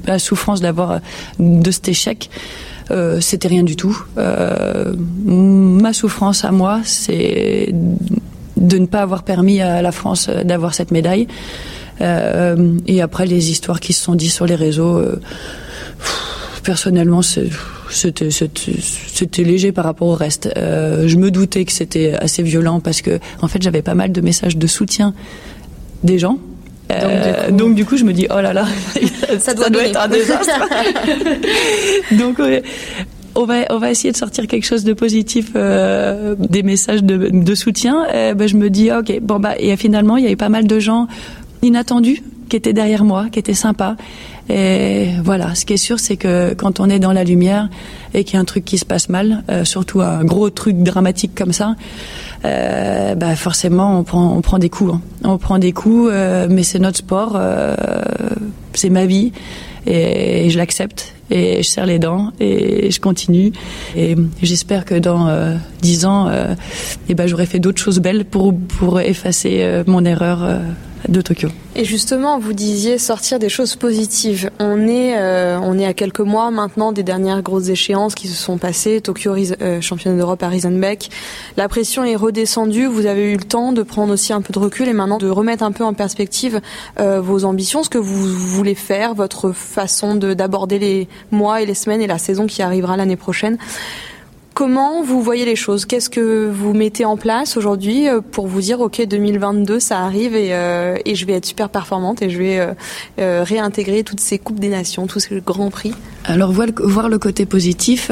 la 0.05 0.19
souffrance 0.19 0.61
d'avoir 0.61 0.99
de 1.39 1.71
cet 1.71 1.89
échec. 1.89 2.29
Euh, 2.91 3.21
c'était 3.21 3.47
rien 3.47 3.63
du 3.63 3.75
tout. 3.75 3.97
Euh, 4.17 4.93
ma 5.25 5.93
souffrance 5.93 6.43
à 6.43 6.51
moi, 6.51 6.81
c'est 6.83 7.73
de 8.57 8.77
ne 8.77 8.85
pas 8.85 9.01
avoir 9.01 9.23
permis 9.23 9.61
à 9.61 9.81
la 9.81 9.91
France 9.91 10.29
d'avoir 10.29 10.73
cette 10.73 10.91
médaille. 10.91 11.27
Euh, 12.02 12.78
et 12.88 13.02
après, 13.02 13.26
les 13.26 13.52
histoires 13.52 13.80
qui 13.80 13.93
se 13.93 14.04
sont 14.04 14.16
dites 14.16 14.32
sur 14.32 14.45
les 14.45 14.56
réseaux, 14.56 14.97
euh, 14.97 15.20
personnellement, 16.64 17.22
c'était 17.22 18.24
léger 19.43 19.72
par 19.72 19.86
rapport 19.86 20.08
au 20.08 20.16
reste. 20.16 20.49
Euh, 20.58 21.08
je 21.08 21.18
me 21.18 21.32
doutais 21.32 21.66
que 21.66 21.72
c'était 21.72 22.14
assez 22.14 22.43
violent 22.43 22.80
parce 22.80 23.02
que, 23.02 23.20
en 23.41 23.47
fait, 23.47 23.62
j'avais 23.62 23.82
pas 23.82 23.95
mal 23.95 24.12
de 24.12 24.22
messages 24.22 24.58
de 24.58 24.68
soutien 24.68 25.14
des 26.04 26.20
gens. 26.20 26.39
Donc 26.89 26.99
du, 26.99 27.32
coup... 27.32 27.52
donc 27.52 27.76
du, 27.76 27.86
coup... 27.86 27.95
je 27.95 28.04
me 28.04 28.12
dis, 28.12 28.28
oh 28.30 28.41
là 28.41 28.52
là, 28.52 28.66
ça 29.39 29.54
doit, 29.54 29.66
ça 29.66 29.70
doit 29.70 29.86
être 29.86 30.02
un 30.02 30.10
désastre. 30.10 30.68
donc, 32.20 32.38
on 33.34 33.45
va, 33.45 33.66
on 33.70 33.78
va 33.78 33.91
essayer 33.91 34.12
de 34.12 34.18
sortir 34.18 34.45
quelque 34.45 34.66
chose 34.66 34.84
de 34.84 34.91
positif, 34.91 35.52
euh, 35.56 36.36
des 36.38 36.64
messages 36.64 37.02
de, 37.02 37.30
de 37.30 37.56
soutien. 37.56 38.06
Ben, 38.36 38.45
je 38.45 38.58
me 38.58 38.70
dis, 38.70 38.91
ok, 38.91 39.22
bon, 39.22 39.39
bah, 39.39 39.54
et 39.58 39.78
finalement, 39.78 40.18
il 40.18 40.24
y 40.24 40.26
avait 40.26 40.36
pas 40.36 40.49
mal 40.49 40.68
de 40.68 40.80
gens 40.80 41.08
inattendus 41.62 42.24
qui 42.51 42.57
étaient 42.57 42.74
derrière 42.74 43.05
moi, 43.05 43.28
qui 43.32 43.39
étaient 43.39 43.53
sympas. 43.53 43.95
Et 44.49 45.07
voilà, 45.24 45.55
ce 45.55 45.64
qui 45.64 45.74
est 45.74 45.78
sûr, 45.78 45.99
c'est 45.99 46.18
que 46.18 46.53
quand 46.53 46.82
on 46.82 46.89
est 46.89 46.99
dans 46.99 47.14
la 47.14 47.24
lumière 47.24 47.70
et 48.14 48.26
qu'il 48.26 48.34
y 48.34 48.38
a 48.38 48.41
un 48.41 48.45
truc 48.45 48.66
qui 48.66 48.78
se 48.78 48.84
passe 48.84 49.07
mal, 49.07 49.43
euh, 49.49 49.64
surtout 49.64 50.01
un 50.01 50.26
gros 50.26 50.49
truc 50.49 50.84
dramatique 50.84 51.32
comme 51.34 51.53
ça, 51.53 51.76
bah 52.43 53.36
forcément 53.36 53.99
on 53.99 54.03
prend 54.03 54.36
on 54.36 54.41
prend 54.41 54.59
des 54.59 54.70
coups. 54.70 54.95
Hein. 54.95 55.01
On 55.24 55.38
prend 55.38 55.59
des 55.59 55.72
coups, 55.72 56.12
mais 56.49 56.64
c'est 56.64 56.80
notre 56.80 56.97
sport, 56.97 57.39
c'est 58.74 58.89
ma 58.89 59.05
vie 59.05 59.32
et, 59.86 60.49
je 60.49 60.57
l'accepte 60.57 61.14
et 61.30 61.64
je 61.64 61.68
serre 61.68 61.86
les 61.86 61.99
dents 61.99 62.32
et 62.39 62.91
je 62.91 62.99
continue 62.99 63.51
et 63.95 64.16
j'espère 64.41 64.86
que 64.86 64.95
dans 64.95 65.30
dix 65.82 66.05
ans 66.05 66.30
eh 67.09 67.14
ben 67.14 67.28
j'aurai 67.28 67.45
fait 67.45 67.59
d'autres 67.59 67.82
choses 67.82 67.99
belles 67.99 68.26
pour 68.26 68.53
pour 68.55 68.99
effacer 68.99 69.84
mon 69.88 70.03
erreur 70.03 70.39
de 71.08 71.22
Tokyo. 71.22 71.49
Et 71.76 71.86
justement, 71.86 72.38
vous 72.38 72.54
disiez 72.54 72.97
sortir 72.97 73.39
des 73.39 73.49
choses 73.49 73.76
positives. 73.76 74.49
On 74.60 74.88
est, 74.88 75.18
euh, 75.18 75.58
on 75.62 75.80
est 75.80 75.86
à 75.86 75.93
quelques 75.93 76.20
mois 76.20 76.52
maintenant 76.52 76.91
des 76.91 77.04
dernières 77.04 77.41
grosses 77.41 77.70
échéances 77.70 78.14
qui 78.14 78.28
se 78.28 78.36
sont 78.36 78.58
passées. 78.58 79.02
Tokyo 79.02 79.36
euh, 79.62 79.82
championne 79.82 80.18
d'Europe 80.18 80.43
à 80.43 80.49
Riesenbeck. 80.49 81.10
La 81.58 81.70
pression 81.70 82.04
est 82.04 82.16
redescendue. 82.16 82.86
Vous 82.86 83.06
avez 83.06 83.32
eu 83.32 83.38
le 83.38 83.43
temps 83.43 83.72
de 83.72 83.84
prendre 83.84 84.14
aussi 84.14 84.34
un 84.34 84.41
peu 84.41 84.52
de 84.54 84.60
recul 84.60 84.88
et 84.88 84.93
maintenant 84.93 85.18
de 85.18 85.30
remettre 85.30 85.64
un 85.64 85.72
peu 85.72 85.84
en 85.84 85.93
perspective 85.93 86.60
euh, 86.99 87.22
vos 87.22 87.45
ambitions, 87.45 87.84
ce 87.84 87.89
que 87.89 87.97
vous 87.97 88.28
voulez 88.28 88.76
faire, 88.76 89.16
votre 89.16 89.52
façon 89.52 90.16
d'aborder 90.16 90.80
les 90.80 91.08
mois 91.32 91.62
et 91.62 91.66
les 91.66 91.74
semaines 91.74 92.02
et 92.02 92.08
la 92.08 92.18
saison 92.18 92.47
qui 92.47 92.62
arrivera 92.62 92.97
l'année 92.97 93.16
prochaine. 93.16 93.58
Comment 94.54 95.02
vous 95.02 95.22
voyez 95.22 95.45
les 95.45 95.56
choses? 95.56 95.86
Qu'est-ce 95.86 96.10
que 96.10 96.49
vous 96.49 96.74
mettez 96.74 97.06
en 97.06 97.16
place 97.16 97.56
aujourd'hui 97.56 98.10
euh, 98.10 98.20
pour 98.20 98.47
vous 98.47 98.60
dire 98.60 98.82
ok 98.82 99.08
2022 99.08 99.80
ça 99.80 99.99
arrive 99.99 100.36
et, 100.36 100.49
euh, 100.52 100.97
et 101.06 101.16
je 101.16 101.26
vais 101.26 101.34
être 101.34 101.45
super 101.45 101.70
performante 101.70 102.22
et 102.22 102.30
je 102.30 102.38
vais 102.38 102.60
euh, 103.20 103.43
réintégrer 103.43 104.04
toutes 104.04 104.20
ces 104.20 104.39
coupes 104.39 104.60
des 104.60 104.68
nations, 104.68 105.08
tous 105.08 105.20
ces 105.20 105.39
grands 105.39 105.70
prix? 105.70 105.93
Alors 106.26 106.52
voir, 106.52 107.10
le 107.10 107.18
côté 107.18 107.45
positif, 107.45 108.12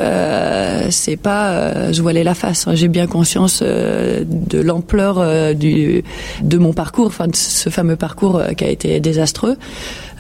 c'est 0.90 1.18
pas 1.18 1.94
se 1.94 2.02
voiler 2.02 2.24
la 2.24 2.34
face. 2.34 2.68
Hein. 2.68 2.74
J'ai 2.74 2.88
bien 2.88 3.06
conscience 3.06 3.62
de 3.62 4.60
l'ampleur 4.60 5.54
du 5.54 6.04
de 6.42 6.58
mon 6.58 6.74
parcours, 6.74 7.06
enfin 7.06 7.28
de 7.28 7.36
ce 7.36 7.70
fameux 7.70 7.98
parcours 7.98 8.42
qui 8.58 8.64
a 8.64 8.70
été 8.70 9.00
désastreux. 9.00 9.58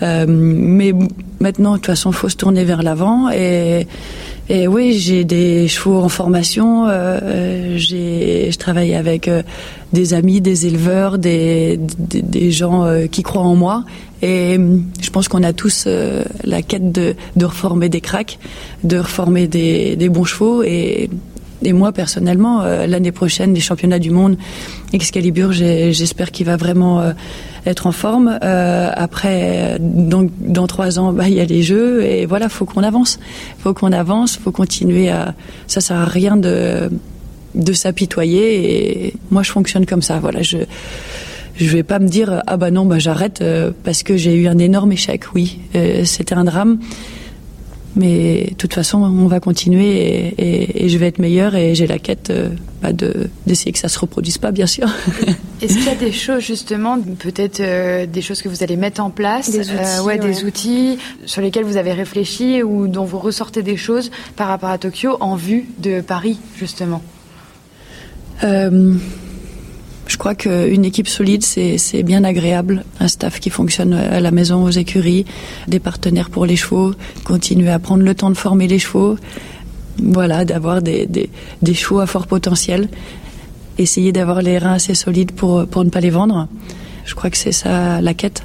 mais 0.01 0.93
maintenant 1.39 1.71
de 1.71 1.77
toute 1.77 1.87
façon 1.87 2.11
faut 2.11 2.29
se 2.29 2.35
tourner 2.35 2.63
vers 2.63 2.83
l'avant 2.83 3.31
et 3.31 3.87
et 4.51 4.67
oui, 4.67 4.93
j'ai 4.93 5.25
des 5.25 5.67
chevaux 5.67 5.99
en 5.99 6.09
formation. 6.09 6.87
Euh, 6.87 7.77
j'ai, 7.77 8.49
je 8.51 8.57
travaille 8.57 8.95
avec 8.95 9.27
euh, 9.27 9.43
des 9.93 10.15
amis, 10.15 10.41
des 10.41 10.65
éleveurs, 10.65 11.19
des, 11.19 11.79
des, 11.79 12.49
gens 12.49 12.83
euh, 12.83 13.05
qui 13.05 13.21
croient 13.21 13.43
en 13.43 13.55
moi. 13.55 13.83
Et 14.23 14.57
je 15.01 15.09
pense 15.11 15.27
qu'on 15.27 15.43
a 15.43 15.53
tous 15.53 15.87
la 16.43 16.61
quête 16.63 16.91
de, 16.91 17.15
de 17.35 17.45
reformer 17.45 17.89
des 17.89 18.01
cracks, 18.01 18.39
de 18.83 18.97
reformer 18.97 19.47
des, 19.47 19.95
des 19.95 20.09
bons 20.09 20.25
chevaux. 20.25 20.63
Et, 20.63 21.11
et 21.63 21.73
moi, 21.73 21.91
personnellement, 21.91 22.63
l'année 22.63 23.11
prochaine, 23.11 23.53
les 23.53 23.59
championnats 23.59 23.99
du 23.99 24.11
monde, 24.11 24.37
Excalibur, 24.93 25.51
j'espère 25.51 26.31
qu'il 26.31 26.45
va 26.45 26.57
vraiment 26.57 27.13
être 27.65 27.87
en 27.87 27.91
forme. 27.91 28.39
Euh, 28.43 28.91
après, 28.93 29.77
donc 29.79 30.31
dans 30.39 30.67
trois 30.67 30.99
ans, 30.99 31.13
bah, 31.13 31.27
il 31.27 31.35
y 31.35 31.39
a 31.39 31.45
les 31.45 31.63
jeux 31.63 32.03
et 32.03 32.25
voilà, 32.25 32.49
faut 32.49 32.65
qu'on 32.65 32.83
avance, 32.83 33.19
faut 33.59 33.73
qu'on 33.73 33.91
avance, 33.91 34.37
faut 34.37 34.51
continuer 34.51 35.09
à. 35.09 35.33
Ça 35.67 35.81
sert 35.81 35.97
à 35.97 36.05
rien 36.05 36.37
de 36.37 36.89
de 37.55 37.73
s'apitoyer 37.73 39.07
et 39.07 39.13
moi 39.31 39.43
je 39.43 39.51
fonctionne 39.51 39.85
comme 39.85 40.01
ça. 40.01 40.19
Voilà, 40.19 40.41
je 40.41 40.57
je 41.55 41.69
vais 41.69 41.83
pas 41.83 41.99
me 41.99 42.07
dire 42.07 42.41
ah 42.47 42.57
bah 42.57 42.71
non 42.71 42.85
bah 42.85 42.99
j'arrête 42.99 43.41
euh, 43.41 43.71
parce 43.83 44.03
que 44.03 44.17
j'ai 44.17 44.35
eu 44.35 44.47
un 44.47 44.57
énorme 44.57 44.91
échec. 44.91 45.23
Oui, 45.33 45.59
euh, 45.75 46.05
c'était 46.05 46.35
un 46.35 46.43
drame. 46.43 46.79
Mais 47.95 48.47
de 48.49 48.55
toute 48.55 48.73
façon, 48.73 48.99
on 48.99 49.27
va 49.27 49.39
continuer 49.39 50.33
et, 50.37 50.89
je 50.89 50.97
vais 50.97 51.07
être 51.07 51.19
meilleur 51.19 51.55
et 51.55 51.75
j'ai 51.75 51.87
la 51.87 51.99
quête 51.99 52.29
euh, 52.29 52.49
bah, 52.81 52.93
de, 52.93 53.29
d'essayer 53.47 53.71
que 53.71 53.79
ça 53.79 53.89
se 53.89 53.99
reproduise 53.99 54.37
pas, 54.37 54.51
bien 54.51 54.67
sûr. 54.67 54.87
Est-ce 55.61 55.73
qu'il 55.73 55.85
y 55.85 55.89
a 55.89 55.95
des 55.95 56.11
choses 56.11 56.41
justement, 56.41 56.99
peut-être 56.99 57.59
euh, 57.59 58.05
des 58.05 58.21
choses 58.21 58.41
que 58.41 58.49
vous 58.49 58.63
allez 58.63 58.77
mettre 58.77 59.01
en 59.01 59.09
place, 59.09 59.51
des 59.51 59.71
outils, 59.71 59.79
euh, 59.99 60.03
ouais, 60.03 60.17
des 60.17 60.43
outils 60.43 60.97
sur 61.25 61.41
lesquels 61.41 61.65
vous 61.65 61.77
avez 61.77 61.93
réfléchi 61.93 62.63
ou 62.63 62.87
dont 62.87 63.05
vous 63.05 63.19
ressortez 63.19 63.63
des 63.63 63.77
choses 63.77 64.11
par 64.35 64.47
rapport 64.47 64.69
à 64.69 64.77
Tokyo 64.77 65.17
en 65.19 65.35
vue 65.35 65.65
de 65.79 66.01
Paris 66.01 66.39
justement? 66.57 67.01
Crois 70.19 70.35
qu'une 70.35 70.85
équipe 70.85 71.07
solide, 71.07 71.43
c'est 71.43 72.03
bien 72.03 72.23
agréable. 72.23 72.83
Un 72.99 73.07
staff 73.07 73.39
qui 73.39 73.49
fonctionne 73.49 73.93
à 73.93 74.19
la 74.19 74.31
maison, 74.31 74.63
aux 74.63 74.69
écuries, 74.69 75.25
des 75.67 75.79
partenaires 75.79 76.29
pour 76.29 76.45
les 76.45 76.57
chevaux, 76.57 76.93
continuer 77.23 77.69
à 77.69 77.79
prendre 77.79 78.03
le 78.03 78.13
temps 78.13 78.29
de 78.29 78.35
former 78.35 78.67
les 78.67 78.79
chevaux, 78.79 79.17
voilà, 79.97 80.45
d'avoir 80.45 80.81
des, 80.81 81.29
chevaux 81.73 82.01
à 82.01 82.05
fort 82.05 82.27
potentiel, 82.27 82.89
essayer 83.77 84.11
d'avoir 84.11 84.41
les 84.41 84.57
reins 84.57 84.73
assez 84.73 84.93
solides 84.93 85.31
pour, 85.31 85.65
pour 85.65 85.83
ne 85.83 85.89
pas 85.89 86.01
les 86.01 86.11
vendre. 86.11 86.47
Je 87.05 87.15
crois 87.15 87.29
que 87.29 87.37
c'est 87.37 87.53
ça 87.53 88.01
la 88.01 88.13
quête. 88.13 88.43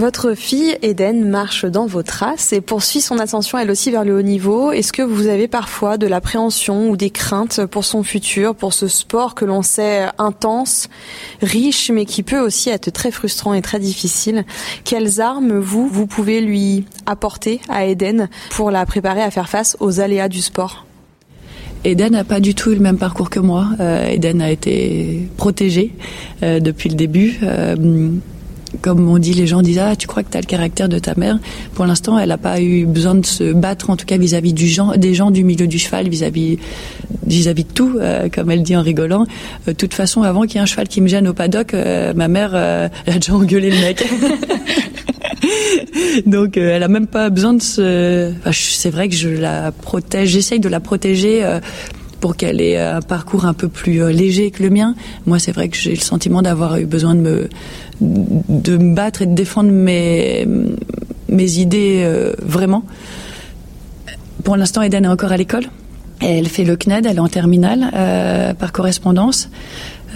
Votre 0.00 0.32
fille 0.32 0.78
Eden 0.80 1.28
marche 1.28 1.66
dans 1.66 1.84
vos 1.84 2.02
traces 2.02 2.54
et 2.54 2.62
poursuit 2.62 3.02
son 3.02 3.18
ascension 3.18 3.58
elle 3.58 3.70
aussi 3.70 3.90
vers 3.90 4.02
le 4.02 4.16
haut 4.16 4.22
niveau. 4.22 4.72
Est-ce 4.72 4.94
que 4.94 5.02
vous 5.02 5.26
avez 5.26 5.46
parfois 5.46 5.98
de 5.98 6.06
l'appréhension 6.06 6.88
ou 6.88 6.96
des 6.96 7.10
craintes 7.10 7.66
pour 7.66 7.84
son 7.84 8.02
futur, 8.02 8.54
pour 8.54 8.72
ce 8.72 8.88
sport 8.88 9.34
que 9.34 9.44
l'on 9.44 9.60
sait 9.60 10.06
intense, 10.16 10.88
riche, 11.42 11.90
mais 11.90 12.06
qui 12.06 12.22
peut 12.22 12.40
aussi 12.40 12.70
être 12.70 12.88
très 12.88 13.10
frustrant 13.10 13.52
et 13.52 13.60
très 13.60 13.78
difficile? 13.78 14.46
Quelles 14.84 15.20
armes 15.20 15.58
vous 15.58 15.86
vous 15.86 16.06
pouvez 16.06 16.40
lui 16.40 16.86
apporter 17.04 17.60
à 17.68 17.84
Eden 17.84 18.30
pour 18.52 18.70
la 18.70 18.86
préparer 18.86 19.20
à 19.20 19.30
faire 19.30 19.50
face 19.50 19.76
aux 19.80 20.00
aléas 20.00 20.28
du 20.28 20.40
sport? 20.40 20.86
Eden 21.84 22.12
n'a 22.12 22.24
pas 22.24 22.40
du 22.40 22.54
tout 22.54 22.70
eu 22.70 22.74
le 22.74 22.80
même 22.80 22.96
parcours 22.96 23.28
que 23.28 23.40
moi. 23.40 23.66
Euh, 23.80 24.06
Eden 24.06 24.40
a 24.40 24.50
été 24.50 25.28
protégée 25.36 25.92
euh, 26.42 26.58
depuis 26.58 26.88
le 26.88 26.94
début. 26.94 27.38
Euh, 27.42 27.76
comme 28.82 29.08
on 29.08 29.18
dit, 29.18 29.34
les 29.34 29.46
gens 29.46 29.62
disent 29.62 29.78
ah 29.78 29.96
tu 29.96 30.06
crois 30.06 30.22
que 30.22 30.30
tu 30.30 30.36
as 30.36 30.40
le 30.40 30.46
caractère 30.46 30.88
de 30.88 30.98
ta 30.98 31.14
mère? 31.16 31.38
Pour 31.74 31.86
l'instant, 31.86 32.18
elle 32.18 32.28
n'a 32.28 32.38
pas 32.38 32.60
eu 32.60 32.86
besoin 32.86 33.14
de 33.14 33.26
se 33.26 33.52
battre, 33.52 33.90
en 33.90 33.96
tout 33.96 34.06
cas 34.06 34.16
vis-à-vis 34.16 34.52
du 34.52 34.70
des 34.96 35.14
gens 35.14 35.30
du 35.30 35.44
milieu 35.44 35.66
du 35.66 35.78
cheval, 35.78 36.08
vis-à-vis 36.08 36.58
vis-à-vis 37.26 37.64
de 37.64 37.72
tout, 37.72 37.96
euh, 37.98 38.28
comme 38.32 38.50
elle 38.50 38.62
dit 38.62 38.76
en 38.76 38.82
rigolant. 38.82 39.22
Euh, 39.22 39.68
de 39.68 39.72
toute 39.72 39.94
façon, 39.94 40.22
avant 40.22 40.42
qu'il 40.42 40.56
y 40.56 40.58
ait 40.58 40.62
un 40.62 40.66
cheval 40.66 40.88
qui 40.88 41.00
me 41.00 41.08
gêne 41.08 41.28
au 41.28 41.32
paddock, 41.32 41.74
euh, 41.74 42.12
ma 42.14 42.28
mère 42.28 42.54
a 42.54 42.88
déjà 43.12 43.34
engueulé 43.34 43.70
le 43.70 43.78
mec. 43.78 44.04
Donc 46.26 46.56
elle 46.56 46.82
a 46.82 46.88
même 46.88 47.06
pas 47.06 47.30
besoin 47.30 47.54
de 47.54 47.62
se. 47.62 48.32
c'est 48.52 48.90
vrai 48.90 49.08
que 49.08 49.14
je 49.14 49.28
la 49.28 49.72
protège, 49.72 50.30
j'essaye 50.30 50.60
de 50.60 50.68
la 50.68 50.80
protéger 50.80 51.42
pour 52.20 52.36
qu'elle 52.36 52.60
ait 52.60 52.78
un 52.78 53.00
parcours 53.00 53.46
un 53.46 53.54
peu 53.54 53.68
plus 53.68 54.12
léger 54.12 54.50
que 54.50 54.62
le 54.62 54.70
mien. 54.70 54.94
Moi, 55.26 55.38
c'est 55.38 55.52
vrai 55.52 55.68
que 55.68 55.76
j'ai 55.76 55.94
le 55.94 56.00
sentiment 56.00 56.42
d'avoir 56.42 56.76
eu 56.76 56.86
besoin 56.86 57.14
de 57.14 57.20
me 57.20 57.48
de 58.00 58.76
me 58.76 58.94
battre 58.94 59.22
et 59.22 59.26
de 59.26 59.34
défendre 59.34 59.70
mes, 59.70 60.46
mes 61.28 61.58
idées 61.58 62.02
euh, 62.04 62.32
vraiment. 62.42 62.84
Pour 64.44 64.56
l'instant, 64.56 64.82
Eden 64.82 65.04
est 65.04 65.08
encore 65.08 65.32
à 65.32 65.36
l'école. 65.36 65.64
Elle 66.20 66.48
fait 66.48 66.64
le 66.64 66.76
CNED, 66.76 67.06
elle 67.06 67.16
est 67.16 67.20
en 67.20 67.28
terminale 67.28 67.90
euh, 67.94 68.52
par 68.54 68.72
correspondance. 68.72 69.48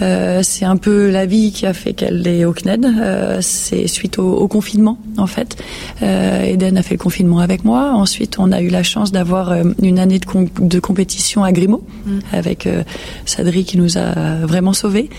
Euh, 0.01 0.41
c'est 0.43 0.65
un 0.65 0.77
peu 0.77 1.09
la 1.09 1.25
vie 1.25 1.51
qui 1.51 1.65
a 1.65 1.73
fait 1.73 1.93
qu'elle 1.93 2.27
est 2.27 2.45
au 2.45 2.53
CNED. 2.53 2.85
Euh, 2.85 3.39
c'est 3.41 3.87
suite 3.87 4.19
au, 4.19 4.33
au, 4.33 4.47
confinement, 4.47 4.97
en 5.17 5.27
fait. 5.27 5.55
Euh, 6.01 6.43
Eden 6.43 6.77
a 6.77 6.83
fait 6.83 6.95
le 6.95 6.99
confinement 6.99 7.39
avec 7.39 7.63
moi. 7.63 7.91
Ensuite, 7.93 8.37
on 8.39 8.51
a 8.51 8.61
eu 8.61 8.69
la 8.69 8.83
chance 8.83 9.11
d'avoir 9.11 9.51
euh, 9.51 9.63
une 9.81 9.99
année 9.99 10.19
de, 10.19 10.65
de, 10.65 10.79
compétition 10.79 11.43
à 11.43 11.51
Grimaud, 11.51 11.83
mm. 12.05 12.19
avec 12.33 12.67
Sadri 13.25 13.63
qui 13.63 13.77
nous 13.77 13.97
a 13.97 14.45
vraiment 14.45 14.73
sauvés. 14.73 15.09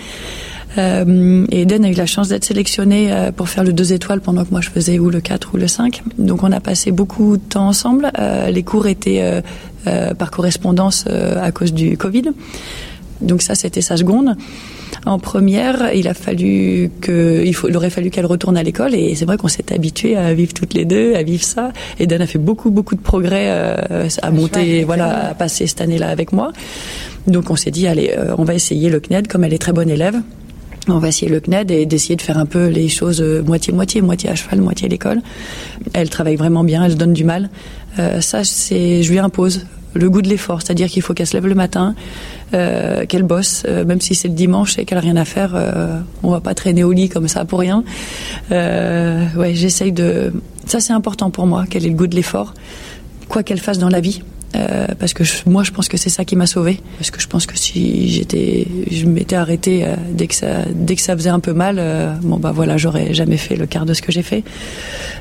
Euh, 0.79 1.47
et 1.51 1.63
Eden 1.63 1.85
a 1.85 1.91
eu 1.91 1.95
la 1.95 2.07
chance 2.07 2.29
d'être 2.29 2.45
sélectionné 2.45 3.13
euh, 3.13 3.33
pour 3.33 3.49
faire 3.49 3.65
le 3.65 3.73
2 3.73 3.93
étoiles 3.93 4.21
pendant 4.21 4.45
que 4.45 4.51
moi 4.51 4.61
je 4.61 4.71
faisais 4.71 4.99
ou 4.99 5.11
le 5.11 5.21
4 5.21 5.55
ou 5.55 5.57
le 5.57 5.69
5. 5.69 6.03
Donc 6.19 6.43
on 6.43 6.53
a 6.53 6.61
passé 6.61 6.91
beaucoup 6.91 7.37
de 7.37 7.43
temps 7.43 7.69
ensemble. 7.69 8.11
Euh, 8.19 8.51
les 8.51 8.63
cours 8.63 8.87
étaient 8.87 9.43
par 10.19 10.33
correspondance 10.33 11.07
à 11.07 11.53
cause 11.53 11.73
du 11.73 11.97
Covid. 11.97 12.33
Donc 13.21 13.43
ça, 13.43 13.55
c'était 13.55 13.81
sa 13.81 13.97
seconde. 13.97 14.37
En 15.05 15.19
première, 15.19 15.93
il 15.95 16.09
a 16.09 16.15
fallu 16.15 16.91
que, 17.01 17.43
il, 17.45 17.55
faut, 17.55 17.69
il 17.69 17.77
aurait 17.77 17.91
fallu 17.91 18.11
qu'elle 18.11 18.27
retourne 18.27 18.57
à 18.57 18.63
l'école 18.63 18.95
et 18.95 19.15
c'est 19.15 19.25
vrai 19.25 19.37
qu'on 19.37 19.49
s'est 19.49 19.73
habitué 19.73 20.17
à 20.17 20.33
vivre 20.35 20.53
toutes 20.53 20.75
les 20.75 20.85
deux, 20.85 21.15
à 21.15 21.23
vivre 21.23 21.45
ça. 21.45 21.73
Et 21.99 22.07
Dan 22.07 22.21
a 22.23 22.27
fait 22.27 22.39
beaucoup, 22.39 22.71
beaucoup 22.71 22.95
de 22.95 23.01
progrès 23.01 23.49
à 23.49 24.31
monter, 24.31 24.85
voilà, 24.85 25.31
à 25.31 25.35
passer 25.35 25.67
cette 25.67 25.81
année-là 25.81 26.09
avec 26.09 26.33
moi. 26.33 26.53
Donc 27.27 27.51
on 27.51 27.57
s'est 27.57 27.71
dit, 27.71 27.87
allez, 27.87 28.15
on 28.39 28.45
va 28.45 28.55
essayer 28.55 28.91
le 28.91 29.01
CNED 29.01 29.29
comme 29.29 29.45
elle 29.45 29.55
est 29.55 29.59
très 29.59 29.73
bonne 29.73 29.91
élève 29.91 30.21
on 30.89 30.99
va 30.99 31.09
essayer 31.09 31.31
le 31.31 31.41
CNED 31.41 31.71
et 31.71 31.87
d'essayer 31.87 32.17
de 32.17 32.23
faire 32.23 32.39
un 32.39 32.47
peu 32.47 32.69
les 32.69 32.89
choses 32.89 33.21
moitié-moitié, 33.21 34.03
moitié 34.03 34.31
à 34.31 34.35
cheval, 34.35 34.61
moitié 34.61 34.87
à 34.87 34.89
l'école. 34.89 35.21
Elle 35.93 36.11
travaille 36.11 36.37
vraiment 36.37 36.65
bien, 36.65 36.85
elle 36.85 36.93
se 36.93 36.97
donne 36.97 37.13
du 37.13 37.25
mal. 37.25 37.51
Euh, 37.99 38.21
ça, 38.21 38.45
c'est, 38.45 39.03
je 39.03 39.11
lui 39.11 39.19
impose 39.19 39.67
le 39.97 40.11
goût 40.11 40.23
de 40.23 40.29
l'effort, 40.29 40.63
c'est-à-dire 40.63 40.89
qu'il 40.89 41.03
faut 41.03 41.15
qu'elle 41.15 41.27
se 41.27 41.35
lève 41.35 41.47
le 41.47 41.55
matin, 41.55 41.95
euh, 42.55 43.07
qu'elle 43.07 43.23
bosse, 43.23 43.65
euh, 43.67 43.85
même 43.85 44.01
si 44.01 44.15
c'est 44.15 44.29
le 44.29 44.35
dimanche 44.35 44.79
et 44.79 44.85
qu'elle 44.85 44.99
a 44.99 45.01
rien 45.01 45.17
à 45.17 45.25
faire, 45.25 45.53
euh, 45.55 46.01
on 46.23 46.31
va 46.31 46.41
pas 46.41 46.55
traîner 46.55 46.85
au 46.85 46.93
lit 46.93 47.09
comme 47.09 47.29
ça 47.29 47.45
pour 47.45 47.61
rien. 47.61 47.85
Euh, 48.53 49.27
ouais, 49.37 49.55
j'essaye 49.55 49.93
de. 49.93 50.33
Ça, 50.67 50.81
c'est 50.81 50.93
important 50.93 51.31
pour 51.31 51.47
moi, 51.47 51.65
qu'elle 51.69 51.87
ait 51.87 51.91
le 51.91 51.95
goût 51.95 52.07
de 52.07 52.17
l'effort, 52.17 52.55
quoi 53.29 53.43
qu'elle 53.43 53.61
fasse 53.61 53.79
dans 53.79 53.89
la 53.89 54.01
vie. 54.01 54.23
Euh, 54.57 54.87
parce 54.99 55.13
que 55.13 55.25
moi 55.47 55.63
je 55.63 55.71
pense 55.71 55.89
que 55.89 55.97
c'est 55.97 56.11
ça 56.11 56.25
qui 56.25 56.37
m'a 56.37 56.47
sauvé 56.47 56.81
parce 56.99 57.11
que 57.11 57.21
je 57.21 57.27
pense 57.27 57.47
que 57.47 57.59
si 57.59 58.09
j'étais 58.09 58.67
je 58.91 59.07
m'étais 59.07 59.37
arrêtée 59.37 59.85
euh, 59.85 59.95
dès 60.11 60.27
que 60.27 60.35
ça 60.35 60.65
dès 60.73 60.95
que 60.97 61.03
ça 61.03 61.17
faisait 61.17 61.31
un 61.31 61.41
peu 61.41 61.53
mal 61.53 61.77
euh, 61.79 62.15
bon 62.23 62.37
bah 62.37 62.53
voilà 62.55 62.77
j'aurais 62.77 63.13
jamais 63.13 63.37
fait 63.37 63.57
le 63.57 63.67
quart 63.67 63.87
de 63.87 63.95
ce 63.95 64.03
que 64.03 64.13
j'ai 64.13 64.23
fait. 64.23 64.45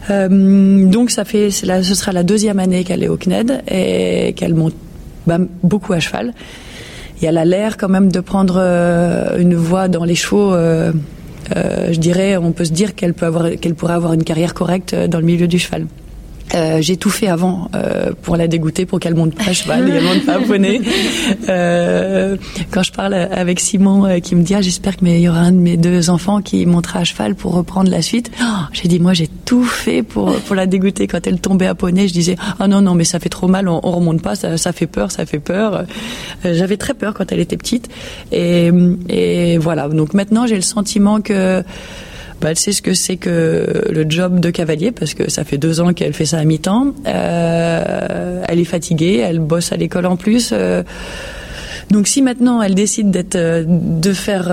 Donc 0.09 1.09
ça 1.11 1.25
fait 1.25 1.49
ce 1.49 1.95
sera 1.95 2.11
la 2.11 2.23
deuxième 2.23 2.59
année 2.59 2.83
qu'elle 2.83 3.03
est 3.03 3.07
au 3.07 3.17
CNED 3.17 3.63
et 3.67 4.33
qu'elle 4.33 4.53
monte 4.53 4.75
bah, 5.25 5.39
beaucoup 5.63 5.93
à 5.93 5.99
cheval. 5.99 6.33
Et 7.21 7.25
elle 7.25 7.37
a 7.37 7.45
l'air 7.45 7.77
quand 7.77 7.89
même 7.89 8.11
de 8.11 8.19
prendre 8.19 8.57
une 9.39 9.55
voie 9.55 9.87
dans 9.87 10.03
les 10.03 10.15
chevaux 10.15 10.53
je 10.55 11.99
dirais 11.99 12.37
on 12.37 12.51
peut 12.51 12.65
se 12.65 12.73
dire 12.73 12.95
qu'elle 12.95 13.13
peut 13.13 13.25
avoir 13.25 13.49
qu'elle 13.59 13.75
pourrait 13.75 13.93
avoir 13.93 14.13
une 14.13 14.23
carrière 14.23 14.53
correcte 14.53 14.95
dans 14.95 15.19
le 15.19 15.25
milieu 15.25 15.47
du 15.47 15.59
cheval 15.59 15.87
euh, 16.55 16.81
j'ai 16.81 16.97
tout 16.97 17.09
fait 17.09 17.27
avant 17.27 17.69
euh, 17.75 18.11
pour 18.21 18.37
la 18.37 18.47
dégoûter, 18.47 18.85
pour 18.85 18.99
qu'elle 18.99 19.15
monte 19.15 19.35
pas 19.35 19.49
à 19.49 19.53
cheval 19.53 19.89
et 19.89 20.01
monte 20.01 20.25
pas 20.25 20.35
à 20.35 20.39
poney. 20.39 20.81
Euh, 21.49 22.37
quand 22.71 22.81
je 22.81 22.91
parle 22.91 23.13
avec 23.13 23.59
Simon 23.59 24.19
qui 24.21 24.35
me 24.35 24.43
dit 24.43 24.55
ah, 24.55 24.61
j'espère 24.61 24.95
qu'il 24.95 25.19
y 25.19 25.29
aura 25.29 25.39
un 25.39 25.51
de 25.51 25.57
mes 25.57 25.77
deux 25.77 26.09
enfants 26.09 26.41
qui 26.41 26.65
montera 26.65 26.99
à 26.99 27.03
cheval 27.03 27.35
pour 27.35 27.53
reprendre 27.53 27.91
la 27.91 28.01
suite, 28.01 28.31
oh, 28.41 28.45
j'ai 28.73 28.87
dit 28.87 28.99
moi 28.99 29.13
j'ai 29.13 29.27
tout 29.27 29.63
fait 29.63 30.01
pour 30.01 30.35
pour 30.41 30.55
la 30.55 30.65
dégoûter. 30.65 31.07
Quand 31.07 31.25
elle 31.27 31.39
tombait 31.39 31.67
à 31.67 31.75
poney, 31.75 32.07
je 32.07 32.13
disais 32.13 32.35
ah 32.59 32.67
non 32.67 32.81
non 32.81 32.95
mais 32.95 33.03
ça 33.03 33.19
fait 33.19 33.29
trop 33.29 33.47
mal, 33.47 33.67
on, 33.67 33.79
on 33.83 33.91
remonte 33.91 34.21
pas, 34.21 34.35
ça, 34.35 34.71
fait 34.71 34.87
peur, 34.87 35.11
ça 35.11 35.25
fait 35.25 35.39
peur. 35.39 35.85
J'avais 36.43 36.77
très 36.77 36.93
peur 36.93 37.13
quand 37.13 37.31
elle 37.31 37.39
était 37.39 37.57
petite 37.57 37.89
et, 38.31 39.57
voilà. 39.59 39.87
Donc 39.89 40.13
maintenant 40.13 40.47
j'ai 40.47 40.55
le 40.55 40.61
sentiment 40.61 41.21
que 41.21 41.63
elle 42.45 42.57
sait 42.57 42.71
ce 42.71 42.81
que 42.81 42.93
c'est 42.93 43.17
que 43.17 43.83
le 43.89 44.05
job 44.09 44.39
de 44.39 44.49
cavalier 44.49 44.91
parce 44.91 45.13
que 45.13 45.29
ça 45.29 45.43
fait 45.43 45.57
deux 45.57 45.81
ans 45.81 45.93
qu'elle 45.93 46.13
fait 46.13 46.25
ça 46.25 46.39
à 46.39 46.43
mi-temps. 46.43 46.93
Euh, 47.07 48.43
elle 48.47 48.59
est 48.59 48.65
fatiguée, 48.65 49.17
elle 49.17 49.39
bosse 49.39 49.71
à 49.71 49.77
l'école 49.77 50.05
en 50.05 50.17
plus. 50.17 50.51
Euh, 50.51 50.83
donc 51.91 52.07
si 52.07 52.21
maintenant 52.21 52.61
elle 52.61 52.75
décide 52.75 53.11
d'être, 53.11 53.35
euh, 53.35 53.63
de 53.67 54.13
faire 54.13 54.51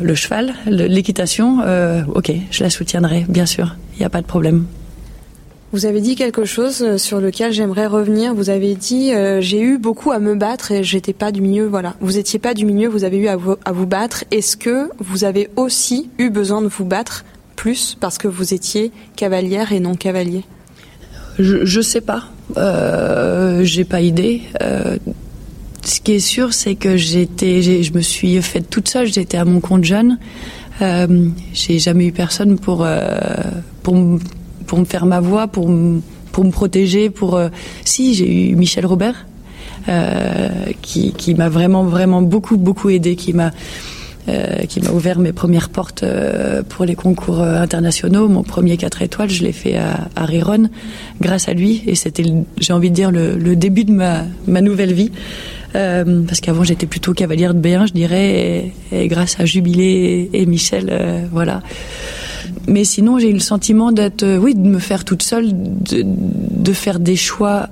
le 0.00 0.14
cheval, 0.14 0.54
l'équitation, 0.66 1.58
ok, 2.14 2.32
je 2.50 2.62
la 2.62 2.70
soutiendrai, 2.70 3.24
bien 3.28 3.46
sûr, 3.46 3.76
il 3.94 4.00
n'y 4.00 4.06
a 4.06 4.10
pas 4.10 4.20
de 4.20 4.26
problème. 4.26 4.66
Vous 5.72 5.84
avez 5.84 6.00
dit 6.00 6.14
quelque 6.14 6.44
chose 6.44 6.82
euh, 6.82 6.96
sur 6.96 7.20
lequel 7.20 7.52
j'aimerais 7.52 7.86
revenir. 7.86 8.34
Vous 8.34 8.50
avez 8.50 8.74
dit 8.74 9.12
euh, 9.12 9.40
j'ai 9.40 9.60
eu 9.60 9.78
beaucoup 9.78 10.12
à 10.12 10.18
me 10.18 10.34
battre 10.34 10.72
et 10.72 10.84
j'étais 10.84 11.12
pas 11.12 11.32
du 11.32 11.40
milieu. 11.40 11.66
Voilà, 11.66 11.94
vous 12.00 12.18
étiez 12.18 12.38
pas 12.38 12.54
du 12.54 12.64
milieu, 12.64 12.88
vous 12.88 13.04
avez 13.04 13.18
eu 13.18 13.28
à 13.28 13.36
vous, 13.36 13.86
battre. 13.86 14.24
Est-ce 14.30 14.56
que 14.56 14.90
vous 14.98 15.24
avez 15.24 15.50
aussi 15.56 16.08
eu 16.18 16.30
besoin 16.30 16.62
de 16.62 16.68
vous 16.68 16.84
battre 16.84 17.24
plus 17.56 17.96
parce 17.98 18.18
que 18.18 18.28
vous 18.28 18.54
étiez 18.54 18.92
cavalière 19.16 19.72
et 19.72 19.80
non 19.80 19.94
cavalier? 19.94 20.44
Je, 21.38 21.64
je 21.64 21.80
sais 21.80 22.00
pas. 22.00 22.24
Euh, 22.56 23.64
j'ai 23.64 23.84
pas 23.84 24.00
idée. 24.00 24.42
Euh, 24.62 24.96
ce 25.84 26.00
qui 26.00 26.12
est 26.12 26.20
sûr, 26.20 26.52
c'est 26.52 26.74
que 26.74 26.96
j'étais, 26.96 27.82
je 27.82 27.92
me 27.92 28.00
suis 28.00 28.40
faite 28.42 28.70
toute 28.70 28.88
seule. 28.88 29.06
J'étais 29.06 29.36
à 29.36 29.44
mon 29.44 29.60
compte 29.60 29.84
jeune. 29.84 30.18
Euh, 30.82 31.28
j'ai 31.52 31.78
jamais 31.78 32.06
eu 32.06 32.12
personne 32.12 32.58
pour 32.58 32.82
euh, 32.84 33.18
pour 33.82 33.96
pour 34.66 34.78
me 34.78 34.84
faire 34.84 35.06
ma 35.06 35.20
voix, 35.20 35.46
pour 35.46 35.70
pour 36.32 36.44
me 36.44 36.50
protéger. 36.50 37.10
Pour 37.10 37.36
euh, 37.36 37.48
si 37.84 38.14
j'ai 38.14 38.50
eu 38.50 38.56
Michel 38.56 38.86
Robert 38.86 39.26
euh, 39.88 40.48
qui, 40.82 41.12
qui 41.12 41.34
m'a 41.34 41.48
vraiment 41.48 41.84
vraiment 41.84 42.22
beaucoup 42.22 42.56
beaucoup 42.56 42.90
aidé, 42.90 43.16
qui 43.16 43.32
m'a 43.32 43.52
euh, 44.28 44.64
qui 44.68 44.80
m'a 44.80 44.90
ouvert 44.90 45.20
mes 45.20 45.32
premières 45.32 45.68
portes 45.68 46.02
euh, 46.02 46.64
pour 46.68 46.84
les 46.84 46.96
concours 46.96 47.40
euh, 47.40 47.60
internationaux. 47.60 48.26
Mon 48.26 48.42
premier 48.42 48.76
4 48.76 49.02
étoiles, 49.02 49.30
je 49.30 49.44
l'ai 49.44 49.52
fait 49.52 49.76
à, 49.76 50.08
à 50.16 50.24
Riron 50.24 50.68
grâce 51.20 51.48
à 51.48 51.52
lui. 51.52 51.84
Et 51.86 51.94
c'était, 51.94 52.24
j'ai 52.58 52.72
envie 52.72 52.90
de 52.90 52.94
dire, 52.96 53.12
le, 53.12 53.36
le, 53.36 53.54
début 53.54 53.84
de 53.84 53.92
ma, 53.92 54.24
ma 54.48 54.62
nouvelle 54.62 54.92
vie. 54.92 55.12
Euh, 55.76 56.22
parce 56.26 56.40
qu'avant, 56.40 56.64
j'étais 56.64 56.86
plutôt 56.86 57.12
cavalière 57.14 57.54
de 57.54 57.60
B1, 57.60 57.86
je 57.86 57.92
dirais. 57.92 58.72
Et, 58.90 59.02
et 59.04 59.06
grâce 59.06 59.38
à 59.38 59.44
Jubilé 59.44 60.28
et, 60.32 60.42
et 60.42 60.46
Michel, 60.46 61.28
voilà. 61.30 61.62
Mais 62.66 62.84
sinon, 62.84 63.18
j'ai 63.18 63.30
eu 63.30 63.34
le 63.34 63.38
sentiment 63.38 63.92
d'être, 63.92 64.22
euh, 64.22 64.38
oui, 64.38 64.54
de 64.54 64.60
me 64.60 64.78
faire 64.78 65.04
toute 65.04 65.22
seule, 65.22 65.50
de, 65.52 66.72
faire 66.72 66.98
des 66.98 67.16
choix 67.16 67.68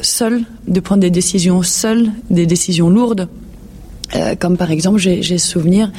seule, 0.00 0.42
de 0.68 0.80
prendre 0.80 1.00
des 1.00 1.10
décisions 1.10 1.62
seule, 1.62 2.10
des 2.30 2.46
décisions 2.46 2.90
lourdes. 2.90 3.28
Euh, 4.16 4.34
comme 4.34 4.56
par 4.56 4.72
exemple, 4.72 4.98
j'ai 4.98 5.38
souvenir 5.38 5.92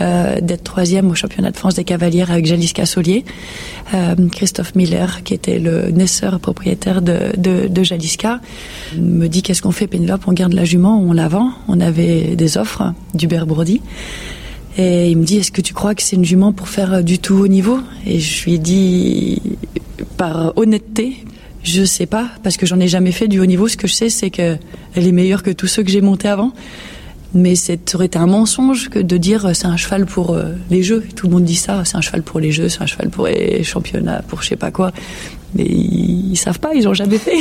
euh, 0.00 0.40
d'être 0.40 0.64
troisième 0.64 1.08
au 1.10 1.14
championnat 1.14 1.52
de 1.52 1.56
France 1.56 1.74
des 1.74 1.84
cavalières 1.84 2.32
avec 2.32 2.44
Jaliska 2.44 2.86
Solier, 2.86 3.24
Christophe 4.32 4.74
Miller, 4.74 5.22
qui 5.22 5.34
était 5.34 5.58
le 5.58 5.90
naisseur 5.90 6.40
propriétaire 6.40 7.02
de, 7.02 7.32
de, 7.36 7.68
de 7.68 7.82
Jaliska, 7.82 8.40
me 8.96 9.28
dit 9.28 9.42
qu'est-ce 9.42 9.62
qu'on 9.62 9.70
fait 9.70 9.86
Pénélope? 9.86 10.22
On 10.26 10.32
garde 10.32 10.54
la 10.54 10.64
jument, 10.64 11.00
on 11.00 11.12
la 11.12 11.28
vend. 11.28 11.52
On 11.68 11.78
avait 11.78 12.34
des 12.34 12.58
offres 12.58 12.94
d'Hubert 13.14 13.46
Bourdi. 13.46 13.80
Et 14.78 15.10
il 15.10 15.18
me 15.18 15.24
dit, 15.24 15.38
est-ce 15.38 15.52
que 15.52 15.60
tu 15.60 15.74
crois 15.74 15.94
que 15.94 16.02
c'est 16.02 16.16
une 16.16 16.24
jument 16.24 16.52
pour 16.52 16.68
faire 16.68 17.04
du 17.04 17.18
tout 17.18 17.34
haut 17.34 17.48
niveau? 17.48 17.80
Et 18.06 18.20
je 18.20 18.44
lui 18.44 18.54
ai 18.54 18.58
dit, 18.58 19.42
par 20.16 20.56
honnêteté, 20.56 21.24
je 21.62 21.84
sais 21.84 22.06
pas, 22.06 22.28
parce 22.42 22.56
que 22.56 22.66
j'en 22.66 22.80
ai 22.80 22.88
jamais 22.88 23.12
fait 23.12 23.28
du 23.28 23.38
haut 23.40 23.46
niveau. 23.46 23.68
Ce 23.68 23.76
que 23.76 23.86
je 23.86 23.92
sais, 23.92 24.08
c'est 24.08 24.30
qu'elle 24.30 24.58
est 24.94 25.12
meilleure 25.12 25.42
que 25.42 25.50
tous 25.50 25.66
ceux 25.66 25.82
que 25.82 25.90
j'ai 25.90 26.00
montés 26.00 26.28
avant. 26.28 26.52
Mais 27.34 27.54
ça 27.54 27.74
aurait 27.94 28.06
été 28.06 28.18
un 28.18 28.26
mensonge 28.26 28.90
que 28.90 28.98
de 28.98 29.16
dire 29.16 29.54
c'est 29.54 29.66
un 29.66 29.78
cheval 29.78 30.04
pour 30.04 30.34
euh, 30.34 30.52
les 30.70 30.82
jeux. 30.82 31.02
Tout 31.16 31.28
le 31.28 31.32
monde 31.32 31.44
dit 31.44 31.54
ça, 31.54 31.82
c'est 31.84 31.96
un 31.96 32.02
cheval 32.02 32.22
pour 32.22 32.40
les 32.40 32.52
jeux, 32.52 32.68
c'est 32.68 32.82
un 32.82 32.86
cheval 32.86 33.08
pour 33.08 33.26
les 33.26 33.64
championnats, 33.64 34.22
pour 34.28 34.42
je 34.42 34.48
sais 34.48 34.56
pas 34.56 34.70
quoi. 34.70 34.92
Mais 35.54 35.64
ils, 35.64 36.22
ils 36.32 36.36
savent 36.36 36.58
pas, 36.58 36.74
ils 36.74 36.88
ont 36.88 36.94
jamais 36.94 37.18
fait. 37.18 37.36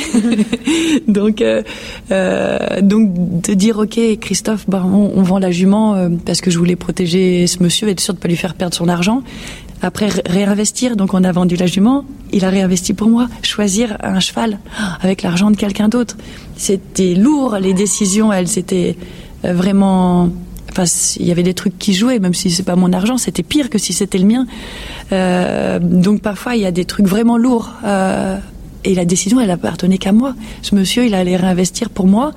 donc, 1.08 1.42
euh, 1.42 1.64
euh, 2.12 2.82
donc 2.82 3.42
de 3.42 3.54
dire 3.54 3.80
ok 3.80 4.00
Christophe, 4.20 4.66
bah, 4.68 4.84
on, 4.86 5.24
vend 5.24 5.40
la 5.40 5.50
jument 5.50 5.96
euh, 5.96 6.10
parce 6.26 6.42
que 6.42 6.52
je 6.52 6.58
voulais 6.58 6.76
protéger 6.76 7.48
ce 7.48 7.64
monsieur 7.64 7.88
et 7.88 7.92
être 7.92 8.02
sûr 8.02 8.14
de 8.14 8.20
pas 8.20 8.28
lui 8.28 8.36
faire 8.36 8.54
perdre 8.54 8.76
son 8.76 8.90
argent. 8.90 9.24
Après 9.82 10.10
réinvestir, 10.28 10.96
donc 10.96 11.14
on 11.14 11.24
a 11.24 11.32
vendu 11.32 11.56
la 11.56 11.66
jument, 11.66 12.06
il 12.34 12.46
a 12.46 12.50
réinvesti 12.50 12.94
pour 12.94 13.08
moi. 13.08 13.30
Choisir 13.42 13.98
un 14.04 14.20
cheval 14.20 14.60
avec 15.02 15.24
l'argent 15.24 15.50
de 15.50 15.56
quelqu'un 15.56 15.88
d'autre, 15.88 16.18
c'était 16.56 17.16
lourd. 17.16 17.56
Les 17.60 17.74
décisions, 17.74 18.32
elles 18.32 18.60
étaient 18.60 18.96
vraiment 19.44 20.30
enfin 20.72 20.84
il 21.20 21.26
y 21.26 21.32
avait 21.32 21.44
des 21.44 21.54
trucs 21.54 21.78
qui 21.78 21.94
jouaient 21.94 22.20
même 22.20 22.34
si 22.34 22.50
c'est 22.50 22.64
pas 22.64 22.76
mon 22.76 22.94
argent 22.94 23.18
c'était 23.18 23.44
pire 23.44 23.70
que 23.70 23.78
si 23.78 23.94
c'était 23.94 24.18
le 24.18 24.26
mien. 24.26 24.46
Euh, 25.12 25.80
donc 25.80 26.22
parfois 26.22 26.56
il 26.56 26.62
y 26.62 26.66
a 26.66 26.72
des 26.72 26.86
trucs 26.86 27.08
vraiment 27.08 27.38
lourds. 27.38 27.72
Euh, 27.86 28.38
et 28.84 28.96
la 28.96 29.06
décision 29.06 29.40
elle 29.40 29.52
appartenait 29.52 29.98
qu'à 29.98 30.12
moi. 30.12 30.36
Ce 30.62 30.76
monsieur 30.76 31.06
il 31.06 31.14
allait 31.14 31.36
réinvestir 31.36 31.90
pour 31.90 32.08
moi 32.08 32.34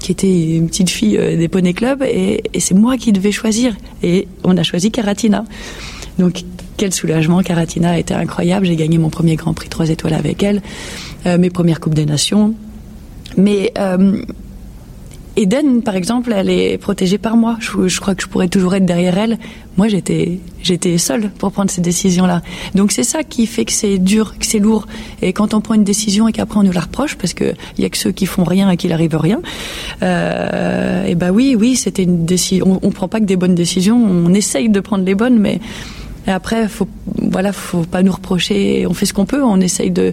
qui 0.00 0.12
était 0.12 0.56
une 0.56 0.68
petite 0.68 0.90
fille 0.90 1.18
euh, 1.18 1.36
des 1.36 1.48
poney 1.48 1.72
club 1.74 2.02
et, 2.02 2.42
et 2.54 2.60
c'est 2.60 2.74
moi 2.74 2.96
qui 2.96 3.12
devais 3.12 3.32
choisir. 3.32 3.76
Et 4.02 4.28
on 4.44 4.56
a 4.56 4.62
choisi 4.62 4.90
Caratina. 4.90 5.44
Donc 6.18 6.44
quel 6.76 6.94
soulagement. 6.94 7.42
Caratina 7.42 7.98
été 7.98 8.14
incroyable. 8.14 8.66
J'ai 8.66 8.76
gagné 8.76 8.98
mon 8.98 9.10
premier 9.10 9.34
grand 9.34 9.52
prix 9.52 9.68
3 9.68 9.90
étoiles 9.90 10.14
avec 10.14 10.42
elle 10.42 10.62
mes 11.26 11.50
premières 11.50 11.80
coupes 11.80 11.94
des 11.94 12.06
nations. 12.06 12.54
Mais 13.36 13.72
Eden, 15.36 15.82
par 15.82 15.94
exemple, 15.94 16.32
elle 16.34 16.50
est 16.50 16.78
protégée 16.78 17.18
par 17.18 17.36
moi. 17.36 17.56
Je, 17.60 17.88
je, 17.88 18.00
crois 18.00 18.14
que 18.14 18.22
je 18.22 18.28
pourrais 18.28 18.48
toujours 18.48 18.74
être 18.74 18.86
derrière 18.86 19.16
elle. 19.18 19.38
Moi, 19.76 19.88
j'étais, 19.88 20.40
j'étais 20.62 20.98
seule 20.98 21.30
pour 21.30 21.52
prendre 21.52 21.70
ces 21.70 21.80
décisions-là. 21.80 22.42
Donc 22.74 22.90
c'est 22.90 23.04
ça 23.04 23.22
qui 23.22 23.46
fait 23.46 23.64
que 23.64 23.72
c'est 23.72 23.98
dur, 23.98 24.36
que 24.38 24.46
c'est 24.46 24.58
lourd. 24.58 24.86
Et 25.22 25.32
quand 25.32 25.54
on 25.54 25.60
prend 25.60 25.74
une 25.74 25.84
décision 25.84 26.26
et 26.26 26.32
qu'après 26.32 26.58
on 26.58 26.64
nous 26.64 26.72
la 26.72 26.80
reproche, 26.80 27.14
parce 27.16 27.34
que 27.34 27.54
il 27.76 27.82
y 27.82 27.84
a 27.84 27.90
que 27.90 27.98
ceux 27.98 28.10
qui 28.10 28.26
font 28.26 28.44
rien 28.44 28.70
et 28.70 28.76
qu'il 28.76 28.92
arrive 28.92 29.14
rien. 29.16 29.40
Euh, 30.02 31.06
et 31.06 31.14
ben 31.14 31.30
oui, 31.30 31.56
oui, 31.58 31.76
c'était 31.76 32.02
une 32.02 32.24
décision. 32.24 32.80
On, 32.82 32.88
on 32.88 32.90
prend 32.90 33.08
pas 33.08 33.20
que 33.20 33.26
des 33.26 33.36
bonnes 33.36 33.54
décisions. 33.54 33.96
On 33.96 34.34
essaye 34.34 34.68
de 34.68 34.80
prendre 34.80 35.04
les 35.04 35.14
bonnes, 35.14 35.38
mais 35.38 35.60
après, 36.26 36.68
faut, 36.68 36.88
voilà, 37.22 37.52
faut 37.52 37.84
pas 37.84 38.02
nous 38.02 38.12
reprocher. 38.12 38.86
On 38.86 38.94
fait 38.94 39.06
ce 39.06 39.14
qu'on 39.14 39.26
peut. 39.26 39.42
On 39.42 39.60
essaye 39.60 39.90
de, 39.90 40.12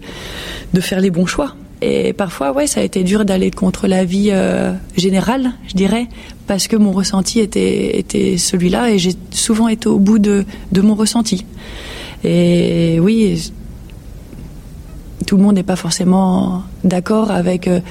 de 0.74 0.82
faire 0.82 1.01
les 1.01 1.09
bons 1.09 1.26
choix. 1.26 1.55
Et 1.82 2.14
parfois, 2.14 2.54
ouais, 2.54 2.68
ça 2.68 2.80
a 2.80 2.84
été 2.84 3.04
dur 3.04 3.26
d'aller 3.26 3.52
contre 3.52 3.88
la 3.88 4.06
vie 4.06 4.30
euh, 4.32 4.74
générale, 4.96 5.52
je 5.68 5.74
dirais, 5.74 6.08
parce 6.48 6.68
que 6.68 6.76
mon 6.76 6.92
ressenti 6.92 7.40
était, 7.40 8.00
était 8.00 8.38
celui-là 8.38 8.92
et 8.92 8.98
j'ai 8.98 9.12
souvent 9.32 9.68
été 9.68 9.90
au 9.90 10.00
bout 10.00 10.20
de, 10.20 10.46
de 10.72 10.82
mon 10.82 10.96
ressenti. 10.96 11.46
Et 12.24 12.98
oui, 13.02 13.52
tout 15.28 15.36
le 15.38 15.44
monde 15.44 15.56
n'est 15.56 15.64
pas 15.64 15.76
forcément 15.76 16.64
d'accord 16.84 17.30
avec, 17.30 17.68
euh, 17.68 17.82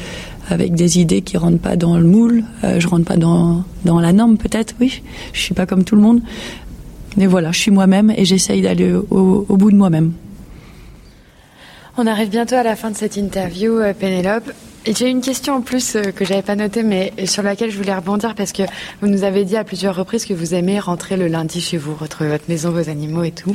avec 0.48 0.74
des 0.74 0.98
idées 0.98 1.20
qui 1.20 1.36
rentrent 1.36 1.58
pas 1.58 1.76
dans 1.76 1.98
le 1.98 2.04
moule. 2.04 2.42
Euh, 2.64 2.80
je 2.80 2.88
rentre 2.88 3.04
pas 3.04 3.16
dans, 3.16 3.64
dans 3.84 4.00
la 4.00 4.12
norme, 4.12 4.38
peut-être, 4.38 4.74
oui. 4.80 5.02
Je 5.34 5.40
suis 5.40 5.54
pas 5.54 5.66
comme 5.66 5.84
tout 5.84 5.94
le 5.94 6.02
monde. 6.02 6.20
Mais 7.16 7.26
voilà, 7.26 7.52
je 7.52 7.60
suis 7.60 7.70
moi-même 7.70 8.12
et 8.16 8.24
j'essaye 8.24 8.62
d'aller 8.62 8.92
au 8.92 9.56
bout 9.56 9.70
de 9.70 9.76
moi-même. 9.76 10.14
On 11.96 12.08
arrive 12.08 12.28
bientôt 12.28 12.56
à 12.56 12.64
la 12.64 12.74
fin 12.74 12.90
de 12.90 12.96
cette 12.96 13.16
interview, 13.16 13.78
euh, 13.78 13.92
Pénélope. 13.92 14.50
J'ai 14.84 15.08
une 15.08 15.20
question 15.20 15.54
en 15.54 15.60
plus 15.60 15.94
euh, 15.94 16.10
que 16.10 16.24
j'avais 16.24 16.42
pas 16.42 16.56
notée, 16.56 16.82
mais 16.82 17.12
sur 17.24 17.44
laquelle 17.44 17.70
je 17.70 17.76
voulais 17.76 17.94
rebondir 17.94 18.34
parce 18.34 18.50
que 18.50 18.64
vous 19.00 19.06
nous 19.06 19.22
avez 19.22 19.44
dit 19.44 19.56
à 19.56 19.62
plusieurs 19.62 19.94
reprises 19.94 20.24
que 20.24 20.34
vous 20.34 20.54
aimez 20.54 20.80
rentrer 20.80 21.16
le 21.16 21.28
lundi 21.28 21.60
chez 21.60 21.76
vous, 21.76 21.94
retrouver 21.94 22.30
votre 22.30 22.46
maison, 22.48 22.70
vos 22.70 22.90
animaux 22.90 23.22
et 23.22 23.30
tout. 23.30 23.54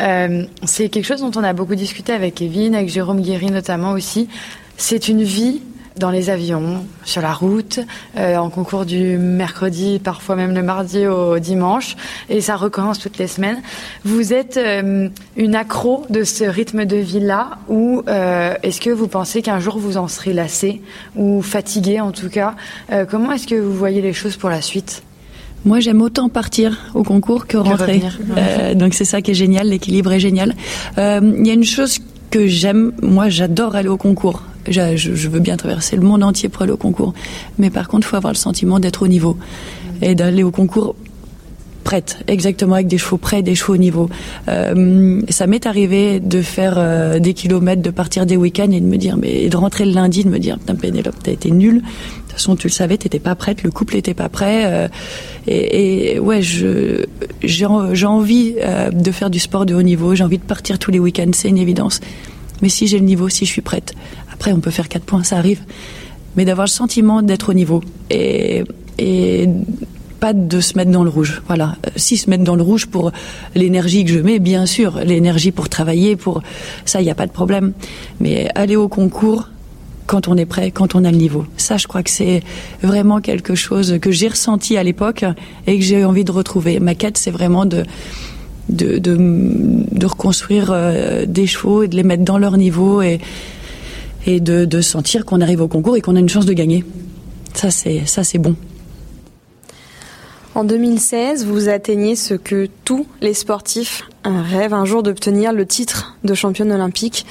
Euh, 0.00 0.44
c'est 0.64 0.90
quelque 0.90 1.06
chose 1.06 1.22
dont 1.22 1.32
on 1.34 1.42
a 1.42 1.54
beaucoup 1.54 1.76
discuté 1.76 2.12
avec 2.12 2.34
Kevin, 2.34 2.74
avec 2.74 2.90
Jérôme 2.90 3.22
Guéry 3.22 3.50
notamment 3.50 3.92
aussi. 3.92 4.28
C'est 4.76 5.08
une 5.08 5.22
vie 5.22 5.62
dans 5.98 6.10
les 6.10 6.30
avions, 6.30 6.84
sur 7.04 7.22
la 7.22 7.32
route, 7.32 7.80
euh, 8.16 8.36
en 8.36 8.50
concours 8.50 8.84
du 8.84 9.18
mercredi, 9.18 10.00
parfois 10.02 10.36
même 10.36 10.54
le 10.54 10.62
mardi 10.62 11.06
au 11.06 11.38
dimanche, 11.38 11.96
et 12.28 12.40
ça 12.40 12.56
recommence 12.56 12.98
toutes 12.98 13.18
les 13.18 13.26
semaines. 13.26 13.60
Vous 14.04 14.32
êtes 14.32 14.56
euh, 14.56 15.08
une 15.36 15.54
accro 15.54 16.06
de 16.10 16.24
ce 16.24 16.44
rythme 16.44 16.84
de 16.84 16.96
vie-là, 16.96 17.58
ou 17.68 18.02
euh, 18.08 18.54
est-ce 18.62 18.80
que 18.80 18.90
vous 18.90 19.08
pensez 19.08 19.42
qu'un 19.42 19.60
jour 19.60 19.78
vous 19.78 19.96
en 19.96 20.08
serez 20.08 20.32
lassé, 20.32 20.82
ou 21.16 21.42
fatigué 21.42 22.00
en 22.00 22.12
tout 22.12 22.28
cas 22.28 22.54
Comment 23.10 23.32
est-ce 23.32 23.46
que 23.46 23.54
vous 23.54 23.72
voyez 23.72 24.00
les 24.00 24.12
choses 24.12 24.36
pour 24.36 24.50
la 24.50 24.62
suite? 24.62 25.02
Moi, 25.64 25.80
j'aime 25.80 26.00
autant 26.02 26.28
partir 26.28 26.78
au 26.94 27.02
concours 27.02 27.46
que 27.46 27.56
rentrer. 27.56 28.02
donc 28.74 28.94
c'est 28.94 29.04
ça 29.04 29.20
qui 29.20 29.32
est 29.32 29.34
génial, 29.34 29.68
l'équilibre 29.68 30.12
est 30.12 30.20
génial. 30.20 30.54
Il 30.96 31.46
y 31.46 31.50
a 31.50 31.54
une 31.54 31.64
chose 31.64 31.98
que 32.30 32.46
j'aime, 32.46 32.92
moi 33.02 33.28
j'adore 33.28 33.76
aller 33.76 33.88
au 33.88 33.96
concours. 33.96 34.42
Je, 34.70 35.28
veux 35.28 35.40
bien 35.40 35.56
traverser 35.56 35.96
le 35.96 36.02
monde 36.02 36.22
entier 36.22 36.48
pour 36.48 36.62
aller 36.62 36.72
au 36.72 36.76
concours. 36.76 37.14
Mais 37.58 37.70
par 37.70 37.88
contre, 37.88 38.06
il 38.06 38.10
faut 38.10 38.16
avoir 38.16 38.32
le 38.32 38.38
sentiment 38.38 38.78
d'être 38.80 39.02
au 39.02 39.08
niveau. 39.08 39.36
Et 40.00 40.14
d'aller 40.14 40.42
au 40.42 40.50
concours 40.50 40.94
prête, 41.88 42.18
exactement, 42.28 42.74
avec 42.74 42.86
des 42.86 42.98
chevaux 42.98 43.16
prêts, 43.16 43.42
des 43.42 43.54
chevaux 43.54 43.72
au 43.72 43.78
niveau. 43.78 44.10
Euh, 44.48 45.22
ça 45.30 45.46
m'est 45.46 45.64
arrivé 45.64 46.20
de 46.20 46.42
faire 46.42 46.74
euh, 46.76 47.18
des 47.18 47.32
kilomètres, 47.32 47.80
de 47.80 47.88
partir 47.88 48.26
des 48.26 48.36
week-ends 48.36 48.70
et 48.70 48.80
de 48.80 48.84
me 48.84 48.98
dire, 48.98 49.16
mais 49.16 49.48
de 49.48 49.56
rentrer 49.56 49.86
le 49.86 49.92
lundi, 49.92 50.22
de 50.22 50.28
me 50.28 50.38
dire, 50.38 50.58
putain 50.58 50.74
Pénélope, 50.74 51.16
t'as 51.22 51.32
été 51.32 51.50
nulle. 51.50 51.76
De 51.76 51.80
toute 51.80 52.32
façon, 52.32 52.56
tu 52.56 52.66
le 52.66 52.72
savais, 52.74 52.98
t'étais 52.98 53.18
pas 53.18 53.34
prête, 53.34 53.62
le 53.62 53.70
couple 53.70 53.96
était 53.96 54.12
pas 54.12 54.28
prêt. 54.28 54.64
Euh, 54.66 54.88
et, 55.46 56.18
ouais, 56.18 56.42
j'ai 56.42 57.66
envie 58.04 58.54
de 58.92 59.10
faire 59.10 59.30
du 59.30 59.38
sport 59.38 59.64
de 59.64 59.74
haut 59.74 59.80
niveau. 59.80 60.14
J'ai 60.14 60.24
envie 60.24 60.36
de 60.36 60.42
partir 60.42 60.78
tous 60.78 60.90
les 60.90 60.98
week-ends, 60.98 61.30
c'est 61.32 61.48
une 61.48 61.56
évidence. 61.56 62.02
Mais 62.60 62.68
si 62.68 62.86
j'ai 62.86 62.98
le 62.98 63.06
niveau, 63.06 63.30
si 63.30 63.46
je 63.46 63.50
suis 63.50 63.62
prête, 63.62 63.94
après 64.38 64.52
on 64.52 64.60
peut 64.60 64.70
faire 64.70 64.88
quatre 64.88 65.04
points, 65.04 65.24
ça 65.24 65.36
arrive. 65.36 65.60
Mais 66.36 66.44
d'avoir 66.44 66.66
le 66.66 66.70
sentiment 66.70 67.22
d'être 67.22 67.48
au 67.50 67.54
niveau 67.54 67.82
et, 68.08 68.64
pas 70.20 70.32
de 70.32 70.60
se 70.60 70.76
mettre 70.76 70.90
dans 70.90 71.04
le 71.04 71.10
rouge. 71.10 71.42
Voilà. 71.46 71.76
Euh, 71.86 71.90
si 71.94 72.16
se 72.16 72.28
mettre 72.28 72.42
dans 72.42 72.56
le 72.56 72.62
rouge 72.62 72.86
pour 72.86 73.12
l'énergie 73.54 74.04
que 74.04 74.10
je 74.10 74.18
mets, 74.18 74.40
bien 74.40 74.66
sûr, 74.66 74.98
l'énergie 74.98 75.52
pour 75.52 75.68
travailler, 75.68 76.16
pour 76.16 76.42
ça, 76.84 77.00
il 77.00 77.04
n'y 77.04 77.10
a 77.10 77.14
pas 77.14 77.26
de 77.28 77.32
problème. 77.32 77.72
Mais 78.18 78.48
aller 78.56 78.74
au 78.74 78.88
concours 78.88 79.48
quand 80.06 80.26
on 80.26 80.36
est 80.36 80.46
prêt, 80.46 80.72
quand 80.72 80.96
on 80.96 81.04
a 81.04 81.12
le 81.12 81.16
niveau. 81.16 81.44
Ça, 81.56 81.76
je 81.76 81.86
crois 81.86 82.02
que 82.02 82.10
c'est 82.10 82.42
vraiment 82.82 83.20
quelque 83.20 83.54
chose 83.54 83.98
que 84.00 84.10
j'ai 84.10 84.28
ressenti 84.28 84.76
à 84.76 84.82
l'époque 84.82 85.24
et 85.68 85.78
que 85.78 85.84
j'ai 85.84 86.04
envie 86.04 86.24
de 86.24 86.32
retrouver. 86.32 86.80
Ma 86.80 86.94
quête, 86.94 87.16
c'est 87.16 87.32
vraiment 87.32 87.64
de 87.64 87.84
de, 88.68 88.98
de, 88.98 90.06
reconstruire 90.06 90.70
euh, 90.70 91.24
des 91.26 91.46
chevaux 91.46 91.84
et 91.84 91.88
de 91.88 91.96
les 91.96 92.02
mettre 92.02 92.24
dans 92.24 92.38
leur 92.38 92.56
niveau 92.58 93.00
et 94.26 94.40
de, 94.40 94.64
de 94.64 94.80
sentir 94.80 95.24
qu'on 95.24 95.40
arrive 95.40 95.60
au 95.60 95.68
concours 95.68 95.96
et 95.96 96.00
qu'on 96.00 96.16
a 96.16 96.20
une 96.20 96.28
chance 96.28 96.46
de 96.46 96.52
gagner. 96.52 96.84
Ça, 97.54 97.70
c'est 97.70 98.06
ça, 98.06 98.24
c'est 98.24 98.38
bon. 98.38 98.56
En 100.54 100.64
2016, 100.64 101.46
vous 101.46 101.68
atteignez 101.68 102.16
ce 102.16 102.34
que 102.34 102.68
tous 102.84 103.06
les 103.20 103.34
sportifs 103.34 104.02
rêvent 104.24 104.74
un 104.74 104.84
jour 104.84 105.02
d'obtenir 105.02 105.52
le 105.52 105.66
titre 105.66 106.16
de 106.24 106.34
championne 106.34 106.72
olympique. 106.72 107.26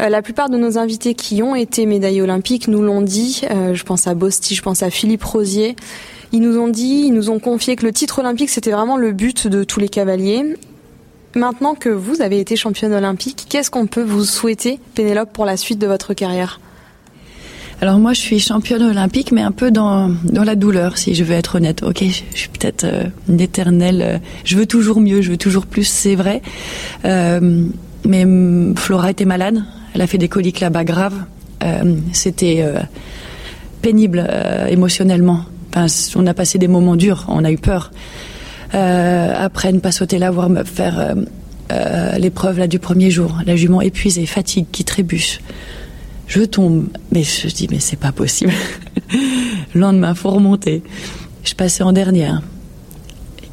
Euh, 0.00 0.08
la 0.08 0.22
plupart 0.22 0.48
de 0.48 0.56
nos 0.56 0.78
invités 0.78 1.14
qui 1.14 1.42
ont 1.42 1.54
été 1.54 1.86
médaillés 1.86 2.22
olympiques 2.22 2.68
nous 2.68 2.82
l'ont 2.82 3.02
dit. 3.02 3.42
Euh, 3.50 3.74
je 3.74 3.84
pense 3.84 4.06
à 4.06 4.14
Bosti, 4.14 4.54
je 4.54 4.62
pense 4.62 4.82
à 4.82 4.90
Philippe 4.90 5.24
Rosier. 5.24 5.76
Ils 6.32 6.40
nous 6.40 6.58
ont 6.58 6.68
dit, 6.68 7.04
ils 7.06 7.12
nous 7.12 7.30
ont 7.30 7.38
confié 7.38 7.76
que 7.76 7.84
le 7.84 7.92
titre 7.92 8.18
olympique, 8.18 8.50
c'était 8.50 8.70
vraiment 8.70 8.96
le 8.96 9.12
but 9.12 9.46
de 9.46 9.64
tous 9.64 9.80
les 9.80 9.88
cavaliers. 9.88 10.56
Maintenant 11.34 11.74
que 11.74 11.88
vous 11.88 12.22
avez 12.22 12.40
été 12.40 12.56
championne 12.56 12.92
olympique, 12.92 13.46
qu'est-ce 13.48 13.70
qu'on 13.70 13.86
peut 13.86 14.02
vous 14.02 14.24
souhaiter, 14.24 14.80
Pénélope, 14.94 15.32
pour 15.32 15.44
la 15.44 15.56
suite 15.56 15.78
de 15.78 15.86
votre 15.86 16.14
carrière? 16.14 16.60
Alors 17.80 17.98
moi, 17.98 18.12
je 18.12 18.20
suis 18.20 18.40
championne 18.40 18.82
olympique, 18.82 19.30
mais 19.30 19.42
un 19.42 19.52
peu 19.52 19.70
dans, 19.70 20.10
dans 20.24 20.42
la 20.42 20.56
douleur, 20.56 20.98
si 20.98 21.14
je 21.14 21.22
veux 21.22 21.34
être 21.34 21.56
honnête. 21.56 21.84
Ok, 21.84 22.02
je 22.02 22.36
suis 22.36 22.48
peut-être 22.48 22.84
euh, 22.84 23.04
une 23.28 23.40
éternelle. 23.40 24.02
Euh, 24.02 24.18
je 24.44 24.56
veux 24.56 24.66
toujours 24.66 25.00
mieux, 25.00 25.22
je 25.22 25.30
veux 25.30 25.36
toujours 25.36 25.66
plus, 25.66 25.84
c'est 25.84 26.16
vrai. 26.16 26.42
Euh, 27.04 27.66
mais 28.04 28.24
mm, 28.24 28.76
Flora 28.76 29.10
était 29.10 29.26
malade. 29.26 29.62
Elle 29.94 30.00
a 30.00 30.08
fait 30.08 30.18
des 30.18 30.28
coliques 30.28 30.60
là-bas 30.60 30.84
graves. 30.84 31.24
C'était 32.12 32.64
pénible 33.82 34.24
émotionnellement. 34.68 35.40
On 36.14 36.26
a 36.26 36.34
passé 36.34 36.56
des 36.56 36.68
moments 36.68 36.94
durs. 36.94 37.24
On 37.28 37.42
a 37.44 37.50
eu 37.50 37.58
peur. 37.58 37.90
Après, 38.72 39.72
ne 39.72 39.78
pas 39.78 39.92
sauter 39.92 40.18
là, 40.18 40.30
voir 40.30 40.48
me 40.48 40.64
faire 40.64 41.14
l'épreuve 42.18 42.58
là 42.58 42.66
du 42.66 42.78
premier 42.78 43.10
jour. 43.10 43.38
La 43.46 43.56
jument 43.56 43.80
épuisée, 43.80 44.26
fatigue, 44.26 44.66
qui 44.70 44.84
trébuche. 44.84 45.40
Je 46.28 46.42
tombe, 46.42 46.88
mais 47.10 47.22
je 47.22 47.48
dis 47.48 47.68
mais 47.70 47.80
c'est 47.80 47.98
pas 47.98 48.12
possible. 48.12 48.52
le 49.74 49.80
lendemain, 49.80 50.14
faut 50.14 50.30
remonter. 50.30 50.82
Je 51.42 51.54
passais 51.54 51.82
en 51.82 51.92
dernière. 51.92 52.42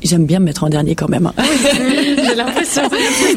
J'aime 0.03 0.26
bien 0.26 0.39
me 0.39 0.45
mettre 0.45 0.66
en 0.66 0.70
dernier 0.70 0.93
quand 0.93 1.09
même. 1.09 1.26
Hein. 1.26 1.34
J'ai 1.74 2.36
l'impression. 2.36 2.84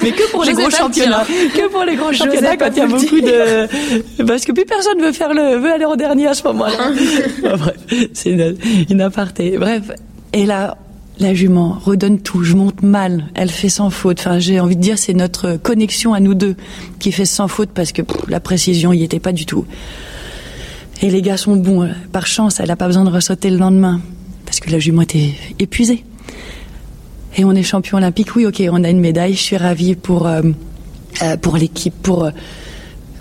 Mais 0.02 0.10
que 0.10 0.30
pour 0.32 0.44
les 0.44 0.52
gros 0.52 0.70
championnats. 0.70 1.24
Que 1.54 1.68
pour 1.70 1.84
les 1.84 1.94
gros 1.94 2.12
championnats 2.12 2.56
quand 2.56 2.68
il 2.72 2.78
y 2.78 2.80
a 2.80 2.86
beaucoup 2.86 3.20
de. 3.20 4.24
Parce 4.24 4.44
que 4.44 4.52
plus 4.52 4.64
personne 4.64 5.00
veut 5.00 5.12
faire 5.12 5.32
le 5.32 5.56
veut 5.56 5.72
aller 5.72 5.84
en 5.84 5.96
dernier 5.96 6.26
à 6.26 6.34
ce 6.34 6.42
moment-là. 6.42 6.90
bref, 7.56 7.76
c'est 8.12 8.30
une, 8.30 8.56
une 8.90 9.00
aparté. 9.00 9.56
Bref. 9.56 9.92
Et 10.32 10.44
là, 10.44 10.76
la 11.20 11.34
jument 11.34 11.78
redonne 11.84 12.20
tout, 12.20 12.44
je 12.44 12.54
monte 12.54 12.82
mal, 12.82 13.26
elle 13.34 13.50
fait 13.50 13.68
sans 13.68 13.90
faute. 13.90 14.20
Enfin, 14.20 14.38
j'ai 14.38 14.60
envie 14.60 14.76
de 14.76 14.80
dire, 14.80 14.98
c'est 14.98 15.14
notre 15.14 15.56
connexion 15.56 16.14
à 16.14 16.20
nous 16.20 16.34
deux 16.34 16.56
qui 16.98 17.12
fait 17.12 17.24
sans 17.24 17.48
faute 17.48 17.70
parce 17.74 17.92
que 17.92 18.02
la 18.28 18.40
précision 18.40 18.92
y 18.92 19.02
était 19.02 19.18
pas 19.18 19.32
du 19.32 19.46
tout. 19.46 19.66
Et 21.02 21.10
les 21.10 21.22
gars 21.22 21.36
sont 21.36 21.56
bons. 21.56 21.88
Par 22.12 22.26
chance, 22.26 22.60
elle 22.60 22.68
n'a 22.68 22.76
pas 22.76 22.86
besoin 22.86 23.04
de 23.04 23.10
ressauter 23.10 23.50
le 23.50 23.56
lendemain 23.56 24.00
parce 24.44 24.60
que 24.60 24.70
la 24.70 24.78
jument 24.78 25.02
était 25.02 25.32
épuisée. 25.58 26.04
Et 27.36 27.44
on 27.44 27.52
est 27.52 27.62
champion 27.62 27.98
olympique. 27.98 28.34
Oui, 28.34 28.46
ok, 28.46 28.62
on 28.70 28.82
a 28.82 28.90
une 28.90 29.00
médaille. 29.00 29.34
Je 29.34 29.42
suis 29.42 29.56
ravie 29.56 29.94
pour 29.94 30.26
euh, 30.26 30.42
euh, 31.22 31.36
pour 31.36 31.56
l'équipe, 31.56 31.94
pour 32.02 32.28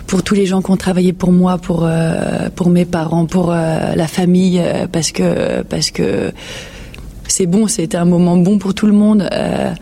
pour 0.06 0.22
tous 0.22 0.34
les 0.34 0.46
gens 0.46 0.62
qui 0.62 0.70
ont 0.70 0.76
travaillé 0.76 1.12
pour 1.12 1.30
moi, 1.30 1.58
pour 1.58 1.84
euh, 1.84 2.48
pour 2.54 2.70
mes 2.70 2.84
parents, 2.84 3.26
pour 3.26 3.52
la 3.52 4.08
famille, 4.08 4.60
parce 4.90 5.12
que 5.12 5.62
parce 5.62 5.90
que 5.90 6.32
c'est 7.28 7.46
bon, 7.46 7.68
c'était 7.68 7.96
un 7.96 8.04
moment 8.04 8.36
bon 8.36 8.58
pour 8.58 8.74
tout 8.74 8.86
le 8.86 8.92
monde. 8.92 9.28
Euh, 9.32 9.72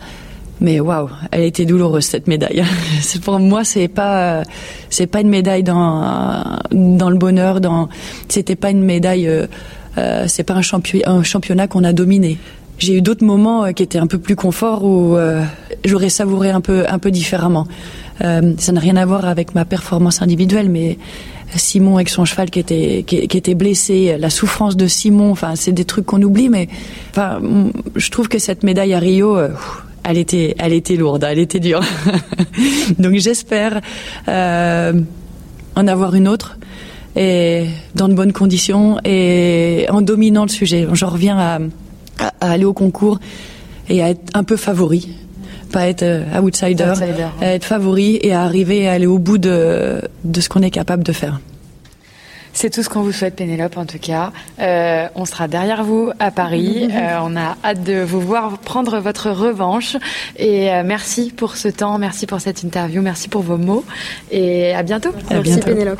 mais 0.59 0.79
waouh, 0.79 1.09
elle 1.31 1.41
a 1.41 1.45
été 1.45 1.65
douloureuse 1.65 2.05
cette 2.05 2.27
médaille. 2.27 2.63
pour 3.23 3.39
moi, 3.39 3.63
c'est 3.63 3.87
pas, 3.87 4.43
c'est 4.89 5.07
pas 5.07 5.21
une 5.21 5.29
médaille 5.29 5.63
dans 5.63 6.59
dans 6.71 7.09
le 7.09 7.17
bonheur. 7.17 7.61
Dans, 7.61 7.89
c'était 8.27 8.55
pas 8.55 8.71
une 8.71 8.83
médaille. 8.83 9.27
Euh, 9.27 9.47
euh, 9.97 10.25
c'est 10.27 10.43
pas 10.43 10.53
un 10.53 11.23
championnat 11.23 11.67
qu'on 11.67 11.83
a 11.83 11.93
dominé. 11.93 12.37
J'ai 12.79 12.97
eu 12.97 13.01
d'autres 13.01 13.25
moments 13.25 13.71
qui 13.73 13.83
étaient 13.83 13.97
un 13.97 14.07
peu 14.07 14.19
plus 14.19 14.35
confort 14.35 14.83
où 14.85 15.17
j'aurais 15.83 16.09
savouré 16.09 16.51
un 16.51 16.61
peu 16.61 16.85
un 16.87 16.99
peu 16.99 17.11
différemment. 17.11 17.67
ça 18.19 18.71
n'a 18.71 18.79
rien 18.79 18.95
à 18.97 19.05
voir 19.05 19.25
avec 19.25 19.55
ma 19.55 19.65
performance 19.65 20.21
individuelle, 20.21 20.69
mais 20.69 20.97
Simon 21.55 21.95
avec 21.95 22.09
son 22.09 22.25
cheval 22.25 22.49
qui 22.49 22.59
était 22.59 23.03
qui, 23.05 23.17
était 23.17 23.55
blessé, 23.55 24.17
la 24.19 24.29
souffrance 24.29 24.75
de 24.75 24.87
Simon, 24.87 25.31
enfin 25.31 25.55
c'est 25.55 25.71
des 25.71 25.85
trucs 25.85 26.05
qu'on 26.05 26.21
oublie, 26.21 26.49
mais 26.49 26.67
enfin 27.11 27.39
je 27.95 28.11
trouve 28.11 28.27
que 28.27 28.39
cette 28.39 28.63
médaille 28.63 28.93
à 28.93 28.99
Rio, 28.99 29.37
euh, 29.37 29.49
elle 30.03 30.17
était 30.17 30.55
elle 30.59 30.73
était 30.73 30.95
lourde, 30.95 31.25
elle 31.27 31.39
était 31.39 31.59
dure. 31.59 31.81
Donc 32.99 33.15
j'espère 33.15 33.81
euh, 34.27 34.93
en 35.75 35.87
avoir 35.87 36.15
une 36.15 36.27
autre 36.27 36.57
et 37.15 37.65
dans 37.95 38.09
de 38.09 38.13
bonnes 38.13 38.33
conditions 38.33 38.99
et 39.05 39.85
en 39.89 40.01
dominant 40.01 40.43
le 40.43 40.49
sujet. 40.49 40.87
J'en 40.93 41.09
reviens 41.09 41.37
à, 41.39 41.59
à 42.19 42.51
aller 42.51 42.65
au 42.65 42.73
concours 42.73 43.19
et 43.89 44.03
à 44.03 44.09
être 44.09 44.21
un 44.33 44.43
peu 44.43 44.57
favori 44.57 45.15
pas 45.67 45.87
être 45.87 46.03
euh, 46.03 46.41
outsider, 46.41 46.93
être 47.41 47.65
favori 47.65 48.19
et 48.21 48.33
à 48.33 48.41
arriver 48.41 48.87
à 48.87 48.93
aller 48.93 49.05
au 49.05 49.19
bout 49.19 49.37
de, 49.37 50.01
de 50.23 50.41
ce 50.41 50.49
qu'on 50.49 50.61
est 50.61 50.71
capable 50.71 51.03
de 51.03 51.11
faire. 51.11 51.39
C'est 52.53 52.71
tout 52.71 52.81
ce 52.81 52.89
qu'on 52.89 53.01
vous 53.01 53.11
souhaite, 53.11 53.35
Pénélope, 53.35 53.77
en 53.77 53.85
tout 53.85 53.99
cas. 53.99 54.31
Euh, 54.59 55.07
on 55.13 55.25
sera 55.25 55.47
derrière 55.47 55.83
vous 55.83 56.11
à 56.17 56.31
Paris. 56.31 56.89
Euh, 56.97 57.19
on 57.21 57.35
a 57.35 57.55
hâte 57.63 57.83
de 57.83 58.01
vous 58.01 58.19
voir 58.19 58.57
prendre 58.57 58.97
votre 58.99 59.29
revanche. 59.29 59.97
Et 60.37 60.69
merci 60.83 61.31
pour 61.35 61.55
ce 61.55 61.67
temps, 61.67 61.99
merci 61.99 62.25
pour 62.25 62.41
cette 62.41 62.63
interview, 62.63 63.01
merci 63.03 63.27
pour 63.27 63.43
vos 63.43 63.57
mots. 63.57 63.85
Et 64.31 64.73
à 64.73 64.81
bientôt. 64.81 65.11
merci, 65.29 65.59
Pénélope. 65.59 65.99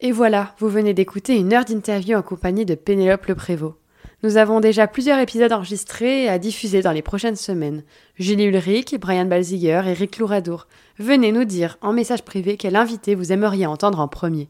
Et 0.00 0.12
voilà, 0.12 0.54
vous 0.60 0.68
venez 0.68 0.94
d'écouter 0.94 1.36
une 1.36 1.52
heure 1.52 1.64
d'interview 1.64 2.16
en 2.16 2.22
compagnie 2.22 2.64
de 2.64 2.76
Pénélope 2.76 3.26
Le 3.26 3.34
Prévost. 3.34 3.79
Nous 4.22 4.36
avons 4.36 4.60
déjà 4.60 4.86
plusieurs 4.86 5.18
épisodes 5.18 5.52
enregistrés 5.52 6.24
et 6.24 6.28
à 6.28 6.38
diffuser 6.38 6.82
dans 6.82 6.92
les 6.92 7.00
prochaines 7.00 7.36
semaines. 7.36 7.82
Julie 8.18 8.44
Ulrich, 8.44 8.98
Brian 9.00 9.24
Balziger 9.24 9.82
et 9.86 9.94
Rick 9.94 10.18
Louradour. 10.18 10.66
Venez 10.98 11.32
nous 11.32 11.44
dire 11.44 11.78
en 11.80 11.94
message 11.94 12.22
privé 12.22 12.58
quel 12.58 12.76
invité 12.76 13.14
vous 13.14 13.32
aimeriez 13.32 13.64
entendre 13.64 13.98
en 13.98 14.08
premier. 14.08 14.48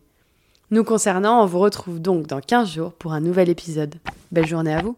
Nous 0.72 0.82
concernant, 0.82 1.42
on 1.42 1.46
vous 1.46 1.60
retrouve 1.60 2.00
donc 2.00 2.26
dans 2.26 2.40
15 2.40 2.68
jours 2.68 2.92
pour 2.92 3.12
un 3.12 3.20
nouvel 3.20 3.48
épisode. 3.48 3.94
Belle 4.32 4.46
journée 4.46 4.74
à 4.74 4.82
vous! 4.82 4.96